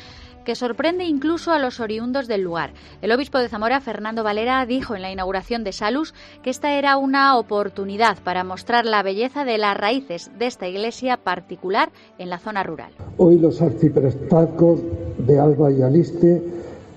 que 0.48 0.54
sorprende 0.54 1.04
incluso 1.04 1.52
a 1.52 1.58
los 1.58 1.78
oriundos 1.78 2.26
del 2.26 2.40
lugar. 2.40 2.70
El 3.02 3.12
obispo 3.12 3.36
de 3.36 3.50
Zamora, 3.50 3.82
Fernando 3.82 4.24
Valera, 4.24 4.64
dijo 4.64 4.96
en 4.96 5.02
la 5.02 5.12
inauguración 5.12 5.62
de 5.62 5.72
Salus 5.72 6.14
que 6.42 6.48
esta 6.48 6.78
era 6.78 6.96
una 6.96 7.36
oportunidad 7.36 8.16
para 8.24 8.44
mostrar 8.44 8.86
la 8.86 9.02
belleza 9.02 9.44
de 9.44 9.58
las 9.58 9.76
raíces 9.76 10.30
de 10.38 10.46
esta 10.46 10.66
iglesia 10.66 11.18
particular 11.18 11.90
en 12.16 12.30
la 12.30 12.38
zona 12.38 12.62
rural. 12.62 12.92
Hoy 13.18 13.38
los 13.38 13.60
arciprestazgos 13.60 14.80
de 15.18 15.38
Alba 15.38 15.70
y 15.70 15.82
Aliste 15.82 16.42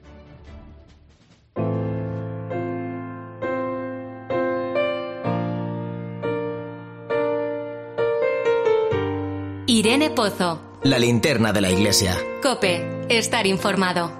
Irene 9.69 10.11
Pozo. 10.11 10.61
La 10.83 10.99
linterna 10.99 11.53
de 11.53 11.61
la 11.61 11.71
iglesia. 11.71 12.17
Cope, 12.43 12.98
estar 13.09 13.47
informado. 13.47 14.13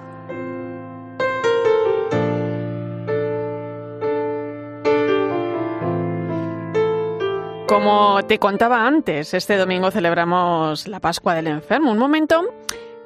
Como 7.67 8.23
te 8.25 8.39
contaba 8.39 8.87
antes, 8.87 9.33
este 9.35 9.55
domingo 9.55 9.91
celebramos 9.91 10.87
la 10.87 10.99
Pascua 10.99 11.35
del 11.35 11.47
Enfermo, 11.47 11.91
un 11.91 11.99
momento 11.99 12.43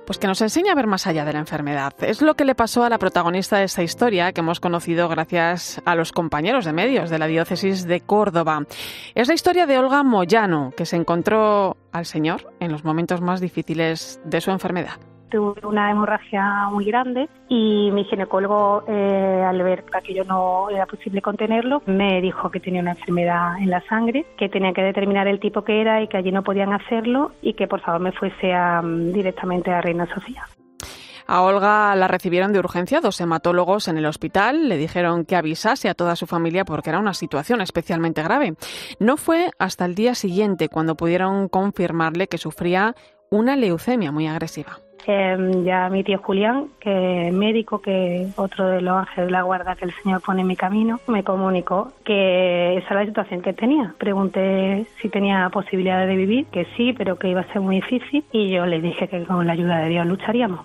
pues 0.06 0.18
que 0.18 0.28
nos 0.28 0.42
enseña 0.42 0.74
a 0.74 0.75
ver 0.75 0.88
más 0.88 1.08
allá 1.08 1.24
de 1.25 1.34
la 1.34 1.40
enfermedad. 1.40 1.94
Es 2.02 2.22
lo 2.22 2.36
que 2.36 2.44
le 2.44 2.56
pasó 2.56 2.84
a 2.84 2.90
la 2.90 2.98
protagonista 2.98 3.58
de 3.58 3.66
esta 3.66 3.84
historia 3.84 4.34
que 4.34 4.42
hemos 4.42 4.60
conocido 4.60 5.08
gracias 5.08 5.82
a 5.86 5.96
los 5.96 6.12
compañeros 6.12 6.66
de 6.66 6.74
medios 6.74 7.10
de 7.10 7.20
la 7.20 7.28
diócesis 7.28 7.86
de 7.86 8.02
Córdoba. 8.02 8.66
Es 9.16 9.28
la 9.28 9.34
historia 9.34 9.66
de 9.66 9.78
Olga 9.78 10.04
Moyano, 10.04 10.72
que 10.75 10.86
se 10.86 10.98
encontró 10.98 11.78
al 11.92 12.06
Señor 12.06 12.54
en 12.60 12.72
los 12.72 12.84
momentos 12.84 13.22
más 13.22 13.40
difíciles 13.40 14.20
de 14.25 14.42
su 14.42 14.52
enfermedad 14.52 15.00
tuve 15.34 15.66
una 15.66 15.90
hemorragia 15.90 16.70
muy 16.72 16.86
grande 16.86 17.28
y 17.50 17.90
mi 17.92 18.04
ginecólogo, 18.04 18.84
eh, 18.88 19.44
al 19.44 19.63
ver 19.63 19.84
que 19.84 19.98
aquello 19.98 20.24
no 20.25 20.70
era 20.70 20.86
posible 20.86 21.24
contenerlo, 21.24 21.82
me 21.88 22.22
dijo 22.22 22.52
que 22.52 22.60
tenía 22.60 22.82
una 22.82 22.92
enfermedad 22.92 23.58
en 23.58 23.72
la 23.72 23.82
sangre, 23.90 24.28
que 24.38 24.48
tenía 24.48 24.74
que 24.74 24.84
determinar 24.84 25.28
el 25.28 25.40
tipo 25.40 25.63
que 25.63 25.82
era 25.82 26.04
y 26.04 26.08
que 26.08 26.18
allí 26.18 26.32
no 26.32 26.44
podían 26.44 26.72
hacerlo 26.72 27.32
y 27.42 27.54
que 27.54 27.68
por 27.68 27.82
favor 27.82 28.00
me 28.00 28.12
fuese 28.12 28.54
directamente 29.12 29.72
a 29.72 29.82
Reina 29.82 30.06
Sofía. 30.13 30.44
A 31.25 31.42
Olga 31.42 31.96
la 31.96 32.08
recibieron 32.08 32.54
de 32.54 32.60
urgencia 32.60 33.02
dos 33.02 33.20
hematólogos 33.20 33.88
en 33.88 33.98
el 33.98 34.06
hospital. 34.06 34.70
Le 34.70 34.78
dijeron 34.78 35.25
que 35.25 35.38
avisase 35.38 35.90
a 35.90 35.96
toda 35.96 36.16
su 36.16 36.28
familia 36.28 36.66
porque 36.66 36.90
era 36.90 37.00
una 37.00 37.13
situación 37.13 37.62
especialmente 37.62 38.22
grave. 38.22 38.56
No 39.00 39.18
fue 39.18 39.50
hasta 39.58 39.86
el 39.86 39.96
día 39.96 40.13
siguiente 40.13 40.68
cuando 40.70 40.96
pudieron 40.96 41.48
confirmarle 41.48 42.28
que 42.28 42.38
sufría 42.38 42.94
una 43.32 43.56
leucemia 43.56 44.12
muy 44.12 44.28
agresiva. 44.28 44.78
Em, 45.05 45.63
ya 45.63 45.89
mi 45.89 46.03
tío 46.03 46.19
Julián, 46.19 46.67
que 46.79 47.27
es 47.27 47.33
médico, 47.33 47.81
que 47.81 48.27
otro 48.36 48.67
de 48.67 48.81
los 48.81 48.95
ángeles 48.95 49.27
de 49.27 49.31
la 49.31 49.41
guarda 49.41 49.75
que 49.75 49.86
el 49.86 49.93
Señor 50.01 50.22
pone 50.22 50.41
en 50.41 50.48
mi 50.48 50.55
camino, 50.55 51.00
me 51.07 51.24
comunicó 51.24 51.91
que 52.03 52.77
esa 52.77 52.88
era 52.91 53.01
la 53.01 53.07
situación 53.07 53.41
que 53.41 53.53
tenía. 53.53 53.93
Pregunté 53.98 54.86
si 55.01 55.10
tenía 55.10 55.50
posibilidad 55.50 56.05
de 56.07 56.15
vivir, 56.15 56.45
que 56.48 56.65
sí, 56.77 56.93
pero 56.93 57.17
que 57.17 57.29
iba 57.29 57.41
a 57.41 57.53
ser 57.53 57.62
muy 57.62 57.77
difícil 57.77 58.24
y 58.31 58.50
yo 58.50 58.65
le 58.65 58.81
dije 58.81 59.07
que 59.07 59.24
con 59.24 59.45
la 59.45 59.53
ayuda 59.53 59.79
de 59.79 59.89
Dios 59.89 60.05
lucharíamos. 60.05 60.62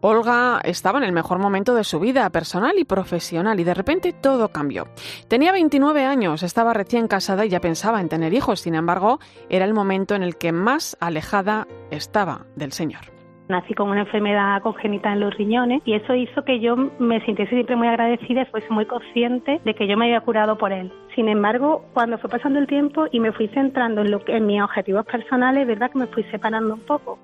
Olga 0.00 0.60
estaba 0.62 0.98
en 0.98 1.04
el 1.04 1.12
mejor 1.12 1.38
momento 1.40 1.74
de 1.74 1.82
su 1.82 1.98
vida 1.98 2.30
personal 2.30 2.78
y 2.78 2.84
profesional 2.84 3.58
y 3.58 3.64
de 3.64 3.74
repente 3.74 4.12
todo 4.12 4.48
cambió. 4.48 4.86
Tenía 5.26 5.50
29 5.50 6.04
años, 6.04 6.44
estaba 6.44 6.72
recién 6.72 7.08
casada 7.08 7.44
y 7.44 7.48
ya 7.48 7.60
pensaba 7.60 8.00
en 8.00 8.08
tener 8.08 8.32
hijos, 8.32 8.60
sin 8.60 8.76
embargo, 8.76 9.18
era 9.48 9.64
el 9.64 9.74
momento 9.74 10.14
en 10.14 10.22
el 10.22 10.36
que 10.36 10.52
más 10.52 10.96
alejada 11.00 11.66
estaba 11.90 12.46
del 12.54 12.72
Señor. 12.72 13.00
Nací 13.48 13.72
con 13.72 13.88
una 13.88 14.00
enfermedad 14.00 14.60
congénita 14.62 15.10
en 15.10 15.20
los 15.20 15.34
riñones 15.34 15.80
y 15.86 15.94
eso 15.94 16.14
hizo 16.14 16.44
que 16.44 16.60
yo 16.60 16.76
me 16.76 17.24
sintiese 17.24 17.54
siempre 17.54 17.76
muy 17.76 17.88
agradecida 17.88 18.42
y 18.42 18.46
fuese 18.46 18.68
muy 18.70 18.84
consciente 18.84 19.60
de 19.64 19.74
que 19.74 19.88
yo 19.88 19.96
me 19.96 20.04
había 20.04 20.20
curado 20.20 20.58
por 20.58 20.70
él. 20.70 20.92
Sin 21.14 21.28
embargo, 21.28 21.82
cuando 21.94 22.18
fue 22.18 22.28
pasando 22.28 22.58
el 22.58 22.66
tiempo 22.66 23.06
y 23.10 23.20
me 23.20 23.32
fui 23.32 23.48
centrando 23.48 24.02
en, 24.02 24.10
lo 24.10 24.22
que, 24.22 24.38
mis 24.38 24.60
objetivos 24.62 25.06
personales, 25.06 25.66
verdad 25.66 25.90
que 25.90 25.98
me 25.98 26.06
fui 26.08 26.24
separando 26.24 26.74
un 26.74 26.80
poco. 26.80 27.18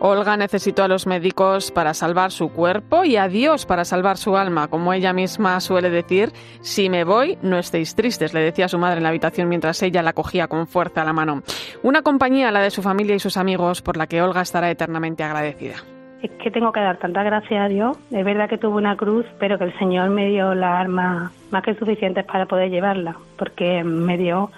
Olga 0.00 0.36
necesitó 0.36 0.82
a 0.82 0.88
los 0.88 1.06
médicos 1.06 1.70
para 1.70 1.94
salvar 1.94 2.30
su 2.30 2.52
cuerpo 2.52 3.04
y 3.04 3.16
a 3.16 3.28
Dios 3.28 3.64
para 3.66 3.84
salvar 3.84 4.16
su 4.16 4.36
alma. 4.36 4.68
Como 4.68 4.92
ella 4.92 5.12
misma 5.12 5.60
suele 5.60 5.90
decir, 5.90 6.30
si 6.60 6.90
me 6.90 7.04
voy, 7.04 7.38
no 7.42 7.58
estéis 7.58 7.94
tristes, 7.94 8.34
le 8.34 8.40
decía 8.40 8.68
su 8.68 8.78
madre 8.78 8.98
en 8.98 9.04
la 9.04 9.08
habitación 9.10 9.48
mientras 9.48 9.82
ella 9.82 10.02
la 10.02 10.12
cogía 10.12 10.48
con 10.48 10.66
fuerza 10.66 11.02
a 11.02 11.04
la 11.04 11.12
mano. 11.12 11.42
Una 11.82 12.02
compañía, 12.02 12.50
la 12.50 12.60
de 12.60 12.70
su 12.70 12.82
familia 12.82 13.14
y 13.14 13.20
sus 13.20 13.36
amigos, 13.36 13.82
por 13.82 13.96
la 13.96 14.06
que 14.06 14.20
Olga 14.20 14.42
estará 14.42 14.70
eternamente 14.70 15.22
agradecida. 15.22 15.76
Es 16.22 16.30
que 16.42 16.50
tengo 16.50 16.72
que 16.72 16.80
dar 16.80 16.96
tanta 16.98 17.22
gracias 17.22 17.60
a 17.62 17.68
Dios. 17.68 17.98
Es 18.10 18.24
verdad 18.24 18.48
que 18.48 18.58
tuve 18.58 18.76
una 18.76 18.96
cruz, 18.96 19.26
pero 19.38 19.58
que 19.58 19.64
el 19.64 19.78
Señor 19.78 20.10
me 20.10 20.26
dio 20.28 20.54
las 20.54 20.80
armas 20.80 21.32
más 21.50 21.62
que 21.62 21.74
suficientes 21.74 22.24
para 22.24 22.46
poder 22.46 22.70
llevarla, 22.70 23.16
porque 23.38 23.84
me 23.84 24.16
dio 24.16 24.50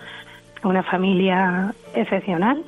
una 0.62 0.82
familia 0.84 1.74
excepcional 1.94 2.64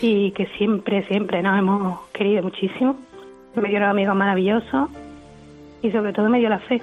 y 0.00 0.32
que 0.32 0.46
siempre, 0.58 1.06
siempre 1.06 1.42
nos 1.42 1.58
hemos 1.58 2.00
querido 2.12 2.42
muchísimo. 2.42 2.96
Me 3.54 3.68
dio 3.68 3.78
un 3.78 3.84
amigo 3.84 4.14
maravilloso 4.14 4.88
y 5.82 5.90
sobre 5.90 6.12
todo 6.12 6.28
me 6.28 6.38
dio 6.38 6.48
la 6.48 6.58
fe. 6.60 6.82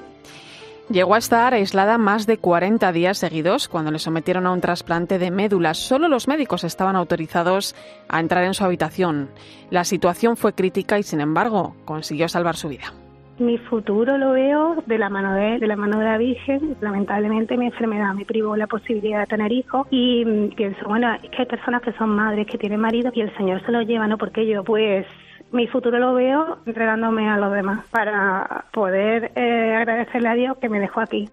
Llegó 0.89 1.15
a 1.15 1.17
estar 1.17 1.53
aislada 1.53 1.97
más 1.97 2.27
de 2.27 2.37
40 2.37 2.93
días 2.93 3.17
seguidos 3.17 3.67
cuando 3.67 3.91
le 3.91 3.99
sometieron 3.99 4.45
a 4.45 4.53
un 4.53 4.61
trasplante 4.61 5.19
de 5.19 5.31
médula. 5.31 5.73
Solo 5.73 6.07
los 6.07 6.29
médicos 6.29 6.63
estaban 6.63 6.95
autorizados 6.95 7.75
a 8.07 8.21
entrar 8.21 8.45
en 8.45 8.53
su 8.53 8.63
habitación. 8.63 9.29
La 9.69 9.83
situación 9.83 10.37
fue 10.37 10.53
crítica 10.53 10.97
y, 10.97 11.03
sin 11.03 11.19
embargo, 11.19 11.75
consiguió 11.83 12.29
salvar 12.29 12.55
su 12.55 12.69
vida. 12.69 12.93
Mi 13.39 13.59
futuro 13.59 14.17
lo 14.17 14.31
veo 14.31 14.83
de 14.87 14.97
la 14.97 15.09
mano 15.09 15.33
de, 15.33 15.59
de 15.59 15.67
la 15.67 15.75
mano 15.75 15.99
de 15.99 16.05
la 16.05 16.17
Virgen. 16.17 16.75
Lamentablemente 16.81 17.55
mi 17.55 17.67
enfermedad 17.67 18.13
me 18.15 18.25
privó 18.25 18.55
la 18.55 18.65
posibilidad 18.65 19.19
de 19.19 19.27
tener 19.27 19.51
hijos 19.51 19.85
y 19.91 20.25
mm, 20.25 20.55
pienso, 20.55 20.87
bueno, 20.87 21.13
es 21.13 21.29
que 21.29 21.43
hay 21.43 21.45
personas 21.45 21.83
que 21.83 21.93
son 21.93 22.09
madres, 22.09 22.47
que 22.47 22.57
tienen 22.57 22.79
marido 22.79 23.11
y 23.13 23.21
el 23.21 23.35
Señor 23.37 23.63
se 23.63 23.71
lo 23.71 23.81
lleva, 23.83 24.07
¿no? 24.07 24.17
Porque 24.17 24.47
yo, 24.47 24.63
pues, 24.63 25.05
mi 25.51 25.67
futuro 25.67 25.99
lo 25.99 26.15
veo 26.15 26.57
entregándome 26.65 27.29
a 27.29 27.37
los 27.37 27.53
demás 27.53 27.85
para 27.91 28.65
poder 28.73 29.31
eh, 29.35 29.75
agradecerle 29.75 30.29
a 30.29 30.33
Dios 30.33 30.57
que 30.57 30.69
me 30.69 30.79
dejó 30.79 31.01
aquí. 31.01 31.29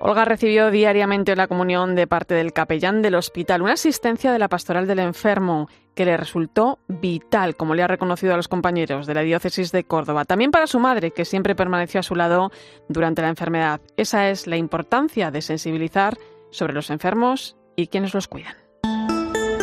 Olga 0.00 0.24
recibió 0.24 0.70
diariamente 0.70 1.36
la 1.36 1.46
comunión 1.46 1.94
de 1.94 2.06
parte 2.06 2.34
del 2.34 2.52
capellán 2.52 3.02
del 3.02 3.14
hospital, 3.14 3.62
una 3.62 3.74
asistencia 3.74 4.32
de 4.32 4.38
la 4.38 4.48
pastoral 4.48 4.86
del 4.86 4.98
enfermo 4.98 5.68
que 5.94 6.04
le 6.04 6.16
resultó 6.16 6.78
vital, 6.88 7.56
como 7.56 7.74
le 7.74 7.82
ha 7.82 7.86
reconocido 7.86 8.34
a 8.34 8.36
los 8.36 8.48
compañeros 8.48 9.06
de 9.06 9.14
la 9.14 9.22
diócesis 9.22 9.72
de 9.72 9.84
Córdoba. 9.84 10.24
También 10.24 10.50
para 10.50 10.66
su 10.66 10.78
madre, 10.78 11.12
que 11.12 11.24
siempre 11.24 11.54
permaneció 11.54 12.00
a 12.00 12.02
su 12.02 12.14
lado 12.14 12.50
durante 12.88 13.22
la 13.22 13.28
enfermedad. 13.28 13.80
Esa 13.96 14.28
es 14.30 14.46
la 14.46 14.56
importancia 14.56 15.30
de 15.30 15.42
sensibilizar 15.42 16.18
sobre 16.50 16.72
los 16.72 16.90
enfermos 16.90 17.56
y 17.76 17.88
quienes 17.88 18.14
los 18.14 18.28
cuidan. 18.28 18.56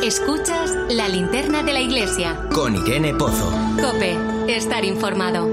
Escuchas 0.03 0.75
la 0.89 1.07
linterna 1.07 1.61
de 1.63 1.73
la 1.73 1.79
iglesia. 1.79 2.47
Con 2.53 2.75
Irene 2.75 3.13
Pozo. 3.13 3.51
Cope, 3.79 4.17
estar 4.47 4.83
informado. 4.83 5.47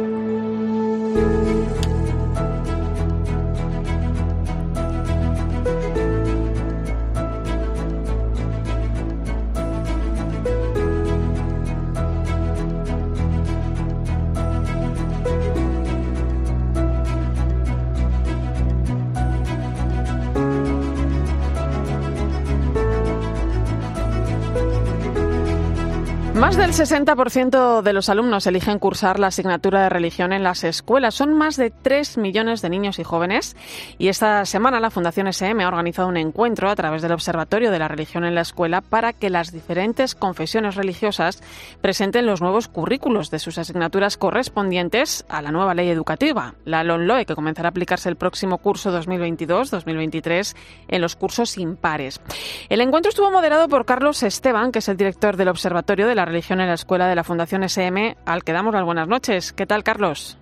60% 26.79 27.83
de 27.83 27.93
los 27.93 28.09
alumnos 28.09 28.47
eligen 28.47 28.79
cursar 28.79 29.19
la 29.19 29.27
asignatura 29.27 29.83
de 29.83 29.89
religión 29.89 30.33
en 30.33 30.45
las 30.45 30.63
escuelas. 30.63 31.17
Son 31.17 31.33
más 31.33 31.57
de 31.57 31.71
3 31.71 32.19
millones 32.19 32.63
de 32.63 32.71
niños 32.71 33.01
y 33.01 33.03
jóvenes. 33.03 33.57
Y 33.99 34.07
esta 34.07 34.45
semana 34.45 34.79
la 34.79 34.93
Fundación 34.93 35.27
SM 35.27 35.65
ha 35.65 35.67
organizado 35.67 36.07
un 36.07 36.17
encuentro 36.17 36.71
a 36.71 36.77
través 36.77 37.03
del 37.03 37.11
Observatorio 37.11 37.73
de 37.73 37.81
la 37.81 37.89
Religión 37.89 38.25
en 38.25 38.37
la 38.37 38.43
Escuela 38.43 38.81
para 38.81 39.13
que 39.13 39.29
las 39.29 39.51
diferentes 39.51 40.15
confesiones 40.15 40.77
religiosas 40.77 41.43
presenten 41.81 42.27
los 42.27 42.41
nuevos 42.41 42.69
currículos 42.69 43.33
de 43.33 43.41
sus 43.41 43.59
asignaturas 43.59 44.17
correspondientes 44.17 45.25
a 45.29 45.43
la 45.43 45.51
nueva 45.51 45.75
ley 45.75 45.89
educativa, 45.89 46.55
la 46.65 46.85
LONLOE, 46.85 47.27
que 47.27 47.35
comenzará 47.35 47.69
a 47.69 47.71
aplicarse 47.71 48.09
el 48.09 48.15
próximo 48.15 48.59
curso 48.59 48.97
2022-2023 48.97 50.55
en 50.87 51.01
los 51.01 51.17
cursos 51.17 51.59
impares. 51.59 52.21
El 52.69 52.81
encuentro 52.83 53.11
estuvo 53.11 53.33
moderado 53.33 53.67
por 53.67 53.85
Carlos 53.85 54.23
Esteban, 54.23 54.71
que 54.71 54.79
es 54.79 54.89
el 54.89 54.97
director 54.97 55.37
del 55.37 55.49
Observatorio 55.49 56.07
de 56.07 56.15
la 56.15 56.25
religión 56.25 56.61
en 56.61 56.68
la 56.69 56.75
escuela 56.75 57.09
de 57.09 57.15
la 57.15 57.25
Fundación 57.25 57.65
SM, 57.65 58.17
al 58.25 58.45
que 58.45 58.53
damos 58.53 58.73
las 58.75 58.85
buenas 58.85 59.09
noches. 59.09 59.53
¿Qué 59.53 59.67
tal, 59.67 59.83
Carlos? 59.83 60.39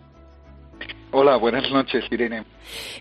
Hola, 1.12 1.36
buenas 1.36 1.70
noches, 1.70 2.04
Irene. 2.10 2.44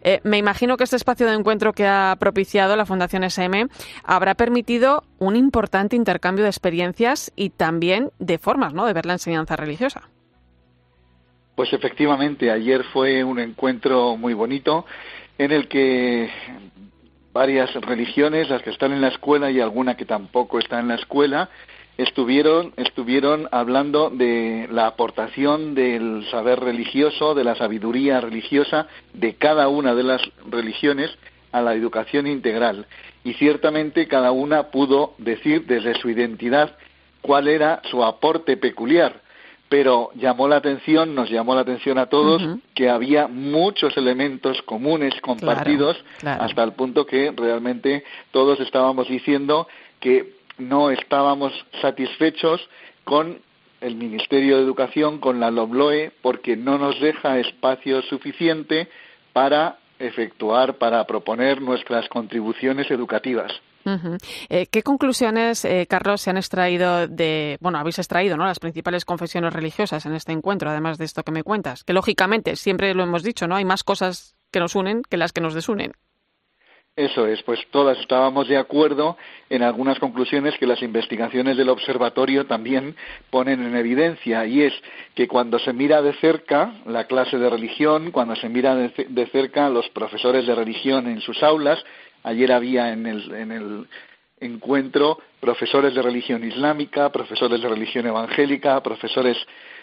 Eh, 0.02 0.22
me 0.24 0.38
imagino 0.38 0.78
que 0.78 0.84
este 0.86 0.96
espacio 0.96 1.28
de 1.28 1.34
encuentro 1.34 1.74
que 1.74 1.86
ha 1.88 2.16
propiciado 2.18 2.76
la 2.76 2.86
Fundación 2.86 3.24
SM 3.24 3.68
habrá 4.04 4.36
permitido 4.36 5.04
un 5.20 5.36
importante 5.36 5.96
intercambio 5.96 6.44
de 6.44 6.50
experiencias 6.50 7.32
y 7.36 7.50
también 7.50 8.12
de 8.20 8.38
formas 8.38 8.74
¿no? 8.74 8.86
de 8.86 8.94
ver 8.94 9.06
la 9.06 9.14
enseñanza 9.14 9.56
religiosa. 9.56 10.10
Pues 11.56 11.74
efectivamente, 11.74 12.52
ayer 12.52 12.84
fue 12.94 13.24
un 13.24 13.40
encuentro 13.40 14.18
muy 14.18 14.34
bonito 14.34 14.86
en 15.38 15.52
el 15.52 15.68
que 15.68 16.30
varias 17.34 17.74
religiones, 17.74 18.50
las 18.50 18.62
que 18.62 18.70
están 18.70 18.94
en 18.94 19.02
la 19.02 19.10
escuela 19.10 19.52
y 19.52 19.60
alguna 19.60 19.98
que 19.98 20.06
tampoco 20.06 20.60
está 20.60 20.80
en 20.80 20.88
la 20.88 20.96
escuela, 20.96 21.50
estuvieron, 21.98 22.74
estuvieron 22.78 23.48
hablando 23.52 24.10
de 24.10 24.68
la 24.72 24.88
aportación 24.88 25.76
del 25.76 26.26
saber 26.30 26.60
religioso, 26.60 27.34
de 27.34 27.44
la 27.44 27.56
sabiduría 27.56 28.20
religiosa 28.22 28.88
de 29.14 29.36
cada 29.36 29.68
una 29.68 29.96
de 29.96 30.04
las 30.04 30.22
religiones 30.50 31.12
a 31.52 31.62
la 31.62 31.74
educación 31.74 32.28
integral. 32.28 32.86
Y 33.24 33.34
ciertamente 33.34 34.08
cada 34.08 34.32
una 34.32 34.72
pudo 34.72 35.14
decir 35.18 35.66
desde 35.66 35.96
su 35.96 36.10
identidad 36.10 36.76
cuál 37.22 37.48
era 37.48 37.82
su 37.90 38.04
aporte 38.04 38.58
peculiar. 38.58 39.22
Pero 39.68 40.12
llamó 40.16 40.48
la 40.48 40.58
atención, 40.58 41.16
nos 41.16 41.30
llamó 41.30 41.56
la 41.56 41.62
atención 41.62 41.98
a 41.98 42.06
todos 42.06 42.42
que 42.76 42.88
había 42.88 43.28
muchos 43.28 43.98
elementos 43.98 44.62
comunes 44.62 45.20
compartidos 45.22 45.98
hasta 46.24 46.64
el 46.64 46.74
punto 46.74 47.06
que 47.06 47.34
realmente 47.36 48.04
todos 48.32 48.60
estábamos 48.60 49.08
diciendo 49.08 49.68
que 50.00 50.36
no 50.58 50.91
estábamos 50.91 51.54
satisfechos 51.82 52.62
con 53.04 53.39
el 53.82 53.96
Ministerio 53.96 54.58
de 54.58 54.63
Educación, 54.63 55.20
con 55.20 55.39
la 55.39 55.52
LOBLOE, 55.52 56.12
porque 56.22 56.56
no 56.56 56.78
nos 56.78 57.00
deja 57.00 57.39
espacio 57.39 58.02
suficiente 58.04 58.89
para 59.34 59.78
efectuar, 60.00 60.78
para 60.78 61.06
proponer 61.06 61.62
nuestras 61.62 62.08
contribuciones 62.10 62.89
educativas. 62.89 63.52
Eh, 64.50 64.65
¿Qué 64.72 64.82
conclusiones, 64.82 65.63
eh, 65.63 65.86
Carlos, 65.88 66.22
se 66.22 66.32
han 66.32 66.38
extraído 66.38 67.08
de, 67.08 67.58
bueno, 67.62 67.78
habéis 67.78 68.00
extraído, 68.00 68.36
¿no? 68.36 68.46
Las 68.46 68.60
principales 68.60 69.06
confesiones 69.06 69.54
religiosas 69.54 70.06
en 70.08 70.15
este 70.15 70.32
encuentro, 70.32 70.72
además 70.72 70.98
de 70.98 71.06
esto 71.06 71.22
que 71.22 71.32
me 71.32 71.44
cuentas, 71.44 71.84
que 71.84 71.94
lógicamente 71.94 72.56
siempre 72.56 72.96
lo 72.96 73.04
hemos 73.04 73.22
dicho, 73.22 73.48
¿no? 73.48 73.56
Hay 73.56 73.65
más 73.65 73.84
cosas 73.84 74.36
que 74.52 74.60
nos 74.60 74.76
unen 74.76 75.04
que 75.08 75.18
las 75.18 75.34
que 75.34 75.41
nos 75.41 75.54
desunen. 75.54 75.91
Eso 76.98 77.28
es, 77.28 77.44
pues 77.44 77.60
todas 77.72 78.00
estábamos 78.00 78.48
de 78.48 78.56
acuerdo 78.56 79.18
en 79.50 79.64
algunas 79.64 80.00
conclusiones 80.00 80.58
que 80.58 80.66
las 80.66 80.82
investigaciones 80.82 81.58
del 81.58 81.68
observatorio 81.68 82.46
también 82.46 82.96
ponen 83.30 83.62
en 83.66 83.76
evidencia, 83.76 84.46
y 84.46 84.62
es 84.62 84.74
que 85.14 85.28
cuando 85.28 85.60
se 85.60 85.74
mira 85.74 86.02
de 86.02 86.14
cerca 86.14 86.72
la 86.86 87.04
clase 87.04 87.38
de 87.38 87.50
religión, 87.50 88.12
cuando 88.12 88.38
se 88.38 88.48
mira 88.48 88.76
de, 88.76 89.26
cerca 89.34 89.68
los 89.68 89.90
profesores 89.90 90.48
de 90.48 90.56
religión 90.56 91.08
en 91.08 91.20
sus 91.20 91.44
aulas, 91.44 91.84
ayer 92.24 92.54
había 92.54 92.94
en 92.94 93.08
el, 93.08 93.30
en 93.34 93.52
el 93.52 93.88
encuentro 94.40 95.20
profesores 95.42 95.94
de 95.96 96.02
religión 96.02 96.46
islámica, 96.46 97.12
profesores 97.12 97.62
de 97.62 97.68
religión 97.68 98.08
evangélica, 98.08 98.82
profesores 98.82 99.36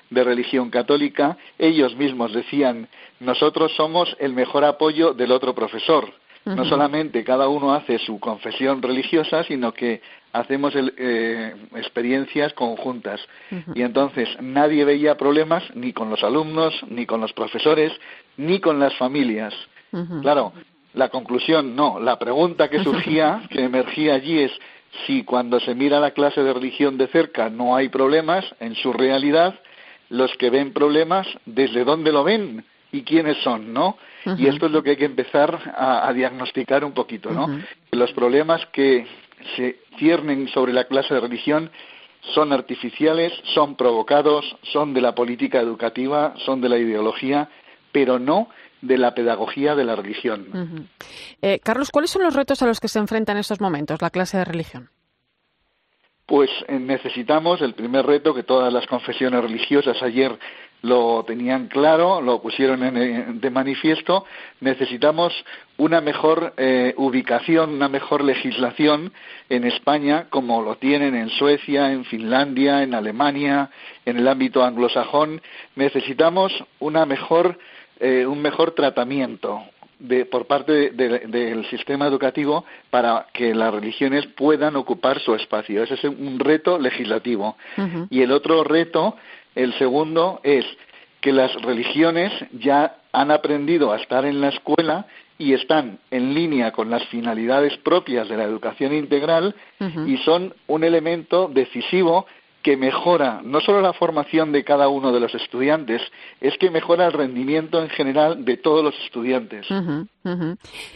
de 0.08 0.24
religión 0.24 0.70
católica, 0.70 1.36
ellos 1.58 1.94
mismos 1.94 2.32
decían, 2.32 2.88
nosotros 3.20 3.70
somos 3.76 4.16
el 4.18 4.32
mejor 4.32 4.64
apoyo 4.64 5.12
del 5.12 5.30
otro 5.30 5.54
profesor 5.54 6.10
no 6.44 6.64
solamente 6.64 7.24
cada 7.24 7.48
uno 7.48 7.74
hace 7.74 7.98
su 7.98 8.18
confesión 8.18 8.82
religiosa, 8.82 9.44
sino 9.44 9.72
que 9.72 10.00
hacemos 10.32 10.72
eh, 10.74 11.54
experiencias 11.76 12.52
conjuntas. 12.54 13.20
Y 13.74 13.82
entonces 13.82 14.28
nadie 14.40 14.84
veía 14.84 15.16
problemas 15.16 15.62
ni 15.74 15.92
con 15.92 16.10
los 16.10 16.22
alumnos, 16.24 16.74
ni 16.88 17.06
con 17.06 17.20
los 17.20 17.32
profesores, 17.32 17.92
ni 18.36 18.60
con 18.60 18.80
las 18.80 18.94
familias. 18.96 19.54
Claro, 20.22 20.52
la 20.94 21.10
conclusión 21.10 21.76
no. 21.76 22.00
La 22.00 22.18
pregunta 22.18 22.68
que 22.68 22.82
surgía, 22.82 23.42
que 23.50 23.62
emergía 23.62 24.14
allí 24.14 24.40
es 24.40 24.52
si 25.06 25.24
cuando 25.24 25.60
se 25.60 25.74
mira 25.74 26.00
la 26.00 26.10
clase 26.10 26.42
de 26.42 26.52
religión 26.52 26.98
de 26.98 27.06
cerca 27.08 27.48
no 27.48 27.76
hay 27.76 27.88
problemas 27.88 28.44
en 28.60 28.74
su 28.74 28.92
realidad, 28.92 29.58
los 30.10 30.30
que 30.36 30.50
ven 30.50 30.72
problemas, 30.72 31.26
desde 31.46 31.84
dónde 31.84 32.12
lo 32.12 32.24
ven 32.24 32.64
y 32.92 33.02
quiénes 33.02 33.38
son, 33.42 33.72
¿no? 33.72 33.96
Y 34.36 34.46
esto 34.46 34.66
es 34.66 34.72
lo 34.72 34.82
que 34.82 34.90
hay 34.90 34.96
que 34.96 35.06
empezar 35.06 35.74
a, 35.76 36.12
diagnosticar 36.12 36.84
un 36.84 36.92
poquito, 36.92 37.30
¿no? 37.30 37.48
Los 37.90 38.12
problemas 38.12 38.64
que 38.66 39.06
se 39.56 39.80
ciernen 39.98 40.48
sobre 40.48 40.72
la 40.72 40.84
clase 40.84 41.14
de 41.14 41.20
religión 41.20 41.70
son 42.34 42.52
artificiales, 42.52 43.32
son 43.54 43.74
provocados, 43.74 44.44
son 44.72 44.94
de 44.94 45.00
la 45.00 45.14
política 45.14 45.58
educativa, 45.58 46.34
son 46.44 46.60
de 46.60 46.68
la 46.68 46.78
ideología, 46.78 47.48
pero 47.90 48.18
no 48.18 48.48
de 48.80 48.98
la 48.98 49.14
pedagogía 49.14 49.74
de 49.74 49.84
la 49.84 49.96
religión. 49.96 50.88
Eh, 51.40 51.60
Carlos, 51.62 51.90
¿cuáles 51.90 52.10
son 52.10 52.22
los 52.22 52.34
retos 52.34 52.62
a 52.62 52.66
los 52.66 52.78
que 52.78 52.88
se 52.88 52.98
enfrenta 52.98 53.32
en 53.32 53.38
estos 53.38 53.60
momentos 53.60 54.00
la 54.02 54.10
clase 54.10 54.38
de 54.38 54.44
religión? 54.44 54.90
Pues 56.26 56.50
eh, 56.68 56.78
necesitamos 56.78 57.60
el 57.60 57.74
primer 57.74 58.06
reto 58.06 58.34
que 58.34 58.42
todas 58.42 58.72
las 58.72 58.86
confesiones 58.86 59.42
religiosas 59.42 60.00
ayer 60.02 60.38
lo 60.82 61.24
tenían 61.24 61.68
claro, 61.68 62.20
lo 62.20 62.42
pusieron 62.42 62.82
en, 62.82 63.40
de 63.40 63.50
manifiesto, 63.50 64.24
necesitamos 64.60 65.32
una 65.78 66.00
mejor 66.00 66.54
eh, 66.56 66.92
ubicación, 66.96 67.70
una 67.70 67.88
mejor 67.88 68.22
legislación 68.22 69.12
en 69.48 69.64
España, 69.64 70.26
como 70.28 70.60
lo 70.60 70.76
tienen 70.76 71.14
en 71.14 71.30
Suecia, 71.30 71.92
en 71.92 72.04
Finlandia, 72.04 72.82
en 72.82 72.94
Alemania, 72.94 73.70
en 74.04 74.18
el 74.18 74.28
ámbito 74.28 74.64
anglosajón. 74.64 75.40
Necesitamos 75.76 76.52
una 76.80 77.06
mejor, 77.06 77.58
eh, 78.00 78.26
un 78.26 78.42
mejor 78.42 78.72
tratamiento, 78.72 79.62
de, 80.02 80.24
por 80.26 80.46
parte 80.46 80.90
del 80.90 81.64
sistema 81.66 82.06
educativo 82.06 82.64
para 82.90 83.26
que 83.32 83.54
las 83.54 83.72
religiones 83.72 84.26
puedan 84.26 84.74
ocupar 84.74 85.20
su 85.20 85.34
espacio. 85.34 85.82
Ese 85.82 85.94
es 85.94 86.04
un 86.04 86.38
reto 86.40 86.78
legislativo. 86.78 87.56
Y 88.10 88.20
el 88.22 88.32
otro 88.32 88.64
reto 88.64 89.16
el 89.54 89.72
segundo 89.74 90.40
es 90.42 90.64
que 91.20 91.32
las 91.32 91.54
religiones 91.62 92.32
ya 92.52 92.96
han 93.12 93.30
aprendido 93.30 93.92
a 93.92 93.96
estar 93.96 94.24
en 94.24 94.40
la 94.40 94.48
escuela 94.48 95.06
y 95.38 95.54
están 95.54 95.98
en 96.10 96.34
línea 96.34 96.72
con 96.72 96.90
las 96.90 97.04
finalidades 97.06 97.76
propias 97.78 98.28
de 98.28 98.36
la 98.36 98.44
educación 98.44 98.92
integral 98.94 99.54
y 100.06 100.16
son 100.18 100.54
un 100.68 100.84
elemento 100.84 101.48
decisivo 101.52 102.26
que 102.62 102.76
mejora 102.76 103.40
no 103.44 103.60
solo 103.60 103.80
la 103.80 103.92
formación 103.92 104.52
de 104.52 104.64
cada 104.64 104.88
uno 104.88 105.12
de 105.12 105.20
los 105.20 105.34
estudiantes, 105.34 106.00
es 106.40 106.56
que 106.58 106.70
mejora 106.70 107.06
el 107.06 107.12
rendimiento 107.12 107.82
en 107.82 107.88
general 107.90 108.44
de 108.44 108.56
todos 108.56 108.84
los 108.84 108.94
estudiantes. 109.04 109.66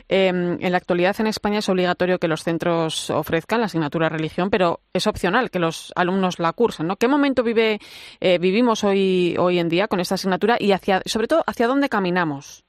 Em, 0.08 0.58
en 0.60 0.72
la 0.72 0.78
actualidad 0.78 1.16
en 1.18 1.26
España 1.26 1.58
es 1.58 1.68
obligatorio 1.68 2.18
que 2.18 2.28
los 2.28 2.42
centros 2.42 3.10
ofrezcan 3.10 3.60
la 3.60 3.66
asignatura 3.66 4.08
religión, 4.08 4.50
pero 4.50 4.80
es 4.92 5.06
opcional 5.06 5.50
que 5.50 5.58
los 5.58 5.92
alumnos 5.96 6.38
la 6.38 6.52
cursen. 6.52 6.86
¿no? 6.86 6.96
¿Qué 6.96 7.08
momento 7.08 7.42
vive, 7.42 7.80
eh, 8.20 8.38
vivimos 8.38 8.84
hoy, 8.84 9.36
hoy 9.38 9.58
en 9.58 9.68
día 9.68 9.88
con 9.88 10.00
esta 10.00 10.14
asignatura 10.14 10.56
y 10.58 10.72
hacia, 10.72 11.02
sobre 11.04 11.28
todo 11.28 11.42
hacia 11.46 11.66
dónde 11.66 11.88
caminamos? 11.88 12.65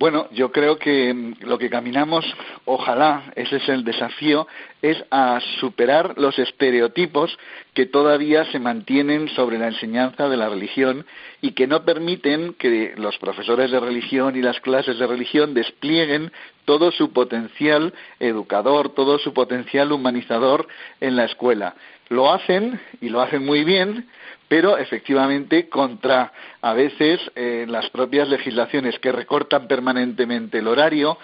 Bueno, 0.00 0.28
yo 0.32 0.50
creo 0.50 0.78
que 0.78 1.12
mm, 1.12 1.34
lo 1.40 1.58
que 1.58 1.68
caminamos, 1.68 2.24
ojalá, 2.64 3.34
ese 3.36 3.56
es 3.56 3.68
el 3.68 3.84
desafío, 3.84 4.48
es 4.80 4.96
a 5.10 5.38
superar 5.60 6.14
los 6.16 6.38
estereotipos 6.38 7.38
que 7.74 7.84
todavía 7.84 8.46
se 8.46 8.58
mantienen 8.58 9.28
sobre 9.28 9.58
la 9.58 9.66
enseñanza 9.66 10.30
de 10.30 10.38
la 10.38 10.48
religión 10.48 11.04
y 11.42 11.52
que 11.52 11.66
no 11.66 11.84
permiten 11.84 12.54
que 12.54 12.94
los 12.96 13.18
profesores 13.18 13.70
de 13.70 13.78
religión 13.78 14.36
y 14.36 14.40
las 14.40 14.58
clases 14.60 14.98
de 14.98 15.06
religión 15.06 15.52
desplieguen 15.52 16.32
todo 16.64 16.92
su 16.92 17.12
potencial 17.12 17.92
educador, 18.20 18.94
todo 18.94 19.18
su 19.18 19.34
potencial 19.34 19.92
humanizador 19.92 20.66
en 21.02 21.14
la 21.14 21.26
escuela. 21.26 21.74
Lo 22.08 22.32
hacen 22.32 22.80
y 23.02 23.10
lo 23.10 23.20
hacen 23.20 23.44
muy 23.44 23.64
bien, 23.64 24.08
pero 24.50 24.76
efectivamente 24.78 25.68
contra 25.68 26.32
a 26.60 26.74
veces 26.74 27.20
eh, 27.36 27.66
las 27.68 27.88
propias 27.90 28.28
legislaciones 28.28 28.98
que 28.98 29.12
recortan 29.12 29.68
permanentemente 29.68 30.58
el 30.58 30.66
horario, 30.66 31.18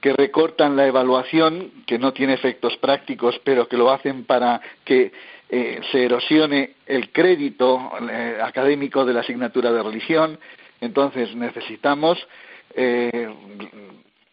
que 0.00 0.14
recortan 0.14 0.76
la 0.76 0.86
evaluación, 0.86 1.84
que 1.86 1.98
no 1.98 2.14
tiene 2.14 2.32
efectos 2.32 2.78
prácticos, 2.78 3.38
pero 3.44 3.68
que 3.68 3.76
lo 3.76 3.90
hacen 3.90 4.24
para 4.24 4.62
que 4.82 5.12
eh, 5.50 5.82
se 5.92 6.06
erosione 6.06 6.76
el 6.86 7.12
crédito 7.12 7.92
eh, 8.10 8.38
académico 8.42 9.04
de 9.04 9.12
la 9.12 9.20
asignatura 9.20 9.70
de 9.70 9.82
religión. 9.82 10.38
Entonces 10.80 11.36
necesitamos 11.36 12.26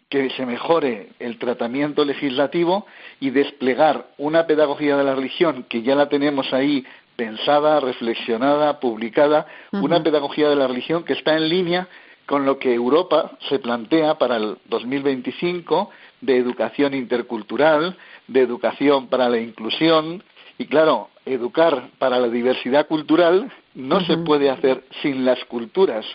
que 0.09 0.29
se 0.29 0.45
mejore 0.45 1.09
el 1.19 1.37
tratamiento 1.39 2.05
legislativo 2.05 2.85
y 3.19 3.31
desplegar 3.31 4.07
una 4.19 4.45
pedagogía 4.45 4.95
de 4.95 5.03
la 5.03 5.15
religión 5.15 5.65
que 5.67 5.81
ya 5.81 5.95
la 5.95 6.07
tenemos 6.07 6.53
ahí 6.53 6.85
pensada, 7.17 7.81
reflexionada, 7.81 8.79
publicada, 8.79 9.47
una 9.73 10.01
pedagogía 10.01 10.47
de 10.47 10.55
la 10.55 10.67
religión 10.67 11.03
que 11.03 11.13
está 11.13 11.35
en 11.35 11.49
línea 11.49 11.89
con 12.27 12.45
lo 12.45 12.59
que 12.59 12.73
Europa 12.73 13.31
se 13.49 13.59
plantea 13.59 14.17
para 14.17 14.37
el 14.37 14.57
2025 14.65 15.89
de 16.21 16.37
educación 16.37 16.93
intercultural, 16.93 17.97
de 18.27 18.41
educación 18.41 19.07
para 19.07 19.29
la 19.29 19.39
inclusión. 19.39 20.23
Y 20.57 20.65
claro, 20.65 21.09
educar 21.25 21.89
para 21.97 22.19
la 22.19 22.27
diversidad 22.27 22.87
cultural 22.87 23.51
no 23.73 24.01
se 24.01 24.17
puede 24.17 24.49
hacer 24.49 24.83
sin 25.01 25.25
las 25.25 25.43
culturas. 25.45 26.05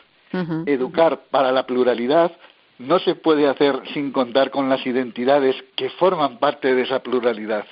Educar 0.65 1.25
para 1.31 1.53
la 1.53 1.67
pluralidad 1.67 2.33
no 2.79 2.99
se 2.99 3.15
puede 3.15 3.49
hacer 3.49 3.81
sin 3.93 4.13
contar 4.13 4.51
con 4.51 4.69
las 4.69 4.85
identidades 4.87 5.57
que 5.77 5.91
forman 5.91 6.39
parte 6.39 6.75
de 6.75 6.83
esa 6.83 7.01
pluralidad. 7.01 7.65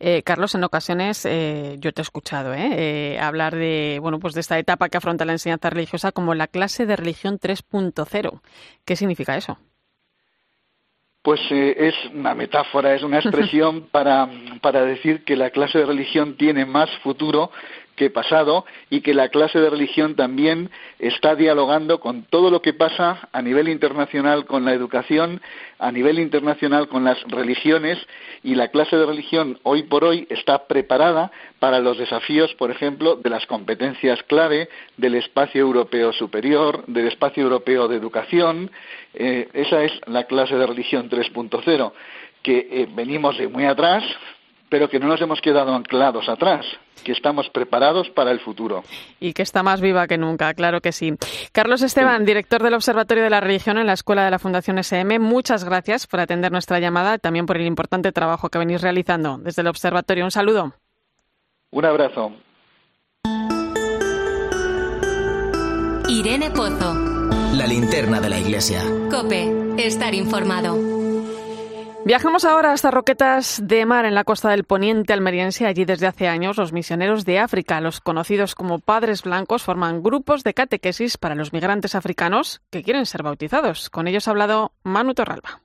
Eh, 0.00 0.22
Carlos, 0.22 0.54
en 0.54 0.64
ocasiones 0.64 1.26
eh, 1.26 1.76
yo 1.80 1.92
te 1.92 2.00
he 2.00 2.02
escuchado 2.02 2.54
¿eh? 2.54 3.18
hablar 3.20 3.54
de 3.54 3.98
bueno 4.00 4.18
pues 4.18 4.32
de 4.32 4.40
esta 4.40 4.58
etapa 4.58 4.88
que 4.88 4.96
afronta 4.96 5.26
la 5.26 5.32
enseñanza 5.32 5.68
religiosa 5.68 6.12
como 6.12 6.34
la 6.34 6.46
clase 6.46 6.86
de 6.86 6.96
religión 6.96 7.38
3.0. 7.38 8.40
¿Qué 8.86 8.96
significa 8.96 9.36
eso? 9.36 9.58
Pues 11.20 11.40
es 11.50 11.94
una 12.14 12.34
metáfora, 12.34 12.94
es 12.94 13.02
una 13.02 13.18
expresión 13.18 13.88
para, 13.90 14.30
para 14.62 14.82
decir 14.82 15.24
que 15.24 15.36
la 15.36 15.50
clase 15.50 15.78
de 15.78 15.84
religión 15.84 16.36
tiene 16.38 16.64
más 16.64 16.88
futuro 17.02 17.50
que 17.98 18.08
pasado 18.08 18.64
y 18.88 19.02
que 19.02 19.12
la 19.12 19.28
clase 19.28 19.58
de 19.58 19.68
religión 19.68 20.14
también 20.14 20.70
está 20.98 21.34
dialogando 21.34 22.00
con 22.00 22.22
todo 22.22 22.50
lo 22.50 22.62
que 22.62 22.72
pasa 22.72 23.28
a 23.32 23.42
nivel 23.42 23.68
internacional 23.68 24.46
con 24.46 24.64
la 24.64 24.72
educación, 24.72 25.42
a 25.78 25.92
nivel 25.92 26.18
internacional 26.18 26.88
con 26.88 27.04
las 27.04 27.22
religiones 27.24 27.98
y 28.42 28.54
la 28.54 28.68
clase 28.68 28.96
de 28.96 29.04
religión 29.04 29.58
hoy 29.64 29.82
por 29.82 30.04
hoy 30.04 30.26
está 30.30 30.66
preparada 30.66 31.30
para 31.58 31.80
los 31.80 31.98
desafíos, 31.98 32.54
por 32.54 32.70
ejemplo, 32.70 33.16
de 33.16 33.30
las 33.30 33.44
competencias 33.46 34.22
clave 34.22 34.68
del 34.96 35.16
espacio 35.16 35.60
europeo 35.60 36.12
superior, 36.12 36.84
del 36.86 37.08
espacio 37.08 37.42
europeo 37.42 37.88
de 37.88 37.96
educación. 37.96 38.70
Eh, 39.14 39.48
esa 39.52 39.82
es 39.82 39.92
la 40.06 40.24
clase 40.24 40.54
de 40.56 40.66
religión 40.66 41.10
3.0 41.10 41.92
que 42.42 42.68
eh, 42.70 42.88
venimos 42.94 43.36
de 43.36 43.48
muy 43.48 43.64
atrás, 43.64 44.04
pero 44.68 44.88
que 44.88 44.98
no 44.98 45.06
nos 45.06 45.20
hemos 45.20 45.40
quedado 45.40 45.74
anclados 45.74 46.28
atrás, 46.28 46.66
que 47.04 47.12
estamos 47.12 47.48
preparados 47.50 48.10
para 48.10 48.30
el 48.30 48.40
futuro. 48.40 48.84
Y 49.20 49.32
que 49.32 49.42
está 49.42 49.62
más 49.62 49.80
viva 49.80 50.06
que 50.06 50.18
nunca, 50.18 50.52
claro 50.54 50.80
que 50.80 50.92
sí. 50.92 51.14
Carlos 51.52 51.82
Esteban, 51.82 52.24
director 52.24 52.62
del 52.62 52.74
Observatorio 52.74 53.24
de 53.24 53.30
la 53.30 53.40
Religión 53.40 53.78
en 53.78 53.86
la 53.86 53.94
Escuela 53.94 54.24
de 54.24 54.30
la 54.30 54.38
Fundación 54.38 54.78
SM, 54.78 55.18
muchas 55.18 55.64
gracias 55.64 56.06
por 56.06 56.20
atender 56.20 56.52
nuestra 56.52 56.80
llamada 56.80 57.14
y 57.14 57.18
también 57.18 57.46
por 57.46 57.56
el 57.56 57.66
importante 57.66 58.12
trabajo 58.12 58.48
que 58.48 58.58
venís 58.58 58.82
realizando 58.82 59.38
desde 59.38 59.62
el 59.62 59.68
Observatorio. 59.68 60.24
Un 60.24 60.30
saludo. 60.30 60.74
Un 61.70 61.84
abrazo. 61.84 62.32
Irene 66.08 66.50
Pozo. 66.50 66.94
La 67.54 67.66
linterna 67.66 68.20
de 68.20 68.28
la 68.28 68.38
iglesia. 68.38 68.82
Cope, 69.10 69.74
estar 69.78 70.14
informado. 70.14 70.97
Viajamos 72.08 72.46
ahora 72.46 72.72
hasta 72.72 72.90
Roquetas 72.90 73.60
de 73.62 73.84
Mar, 73.84 74.06
en 74.06 74.14
la 74.14 74.24
costa 74.24 74.48
del 74.48 74.64
poniente 74.64 75.12
almeriense. 75.12 75.66
Allí 75.66 75.84
desde 75.84 76.06
hace 76.06 76.26
años 76.26 76.56
los 76.56 76.72
misioneros 76.72 77.26
de 77.26 77.38
África, 77.38 77.82
los 77.82 78.00
conocidos 78.00 78.54
como 78.54 78.78
padres 78.78 79.24
blancos, 79.24 79.62
forman 79.62 80.02
grupos 80.02 80.42
de 80.42 80.54
catequesis 80.54 81.18
para 81.18 81.34
los 81.34 81.52
migrantes 81.52 81.94
africanos 81.94 82.62
que 82.70 82.82
quieren 82.82 83.04
ser 83.04 83.22
bautizados. 83.22 83.90
Con 83.90 84.08
ellos 84.08 84.26
ha 84.26 84.30
hablado 84.30 84.72
Manu 84.84 85.12
Torralba. 85.12 85.60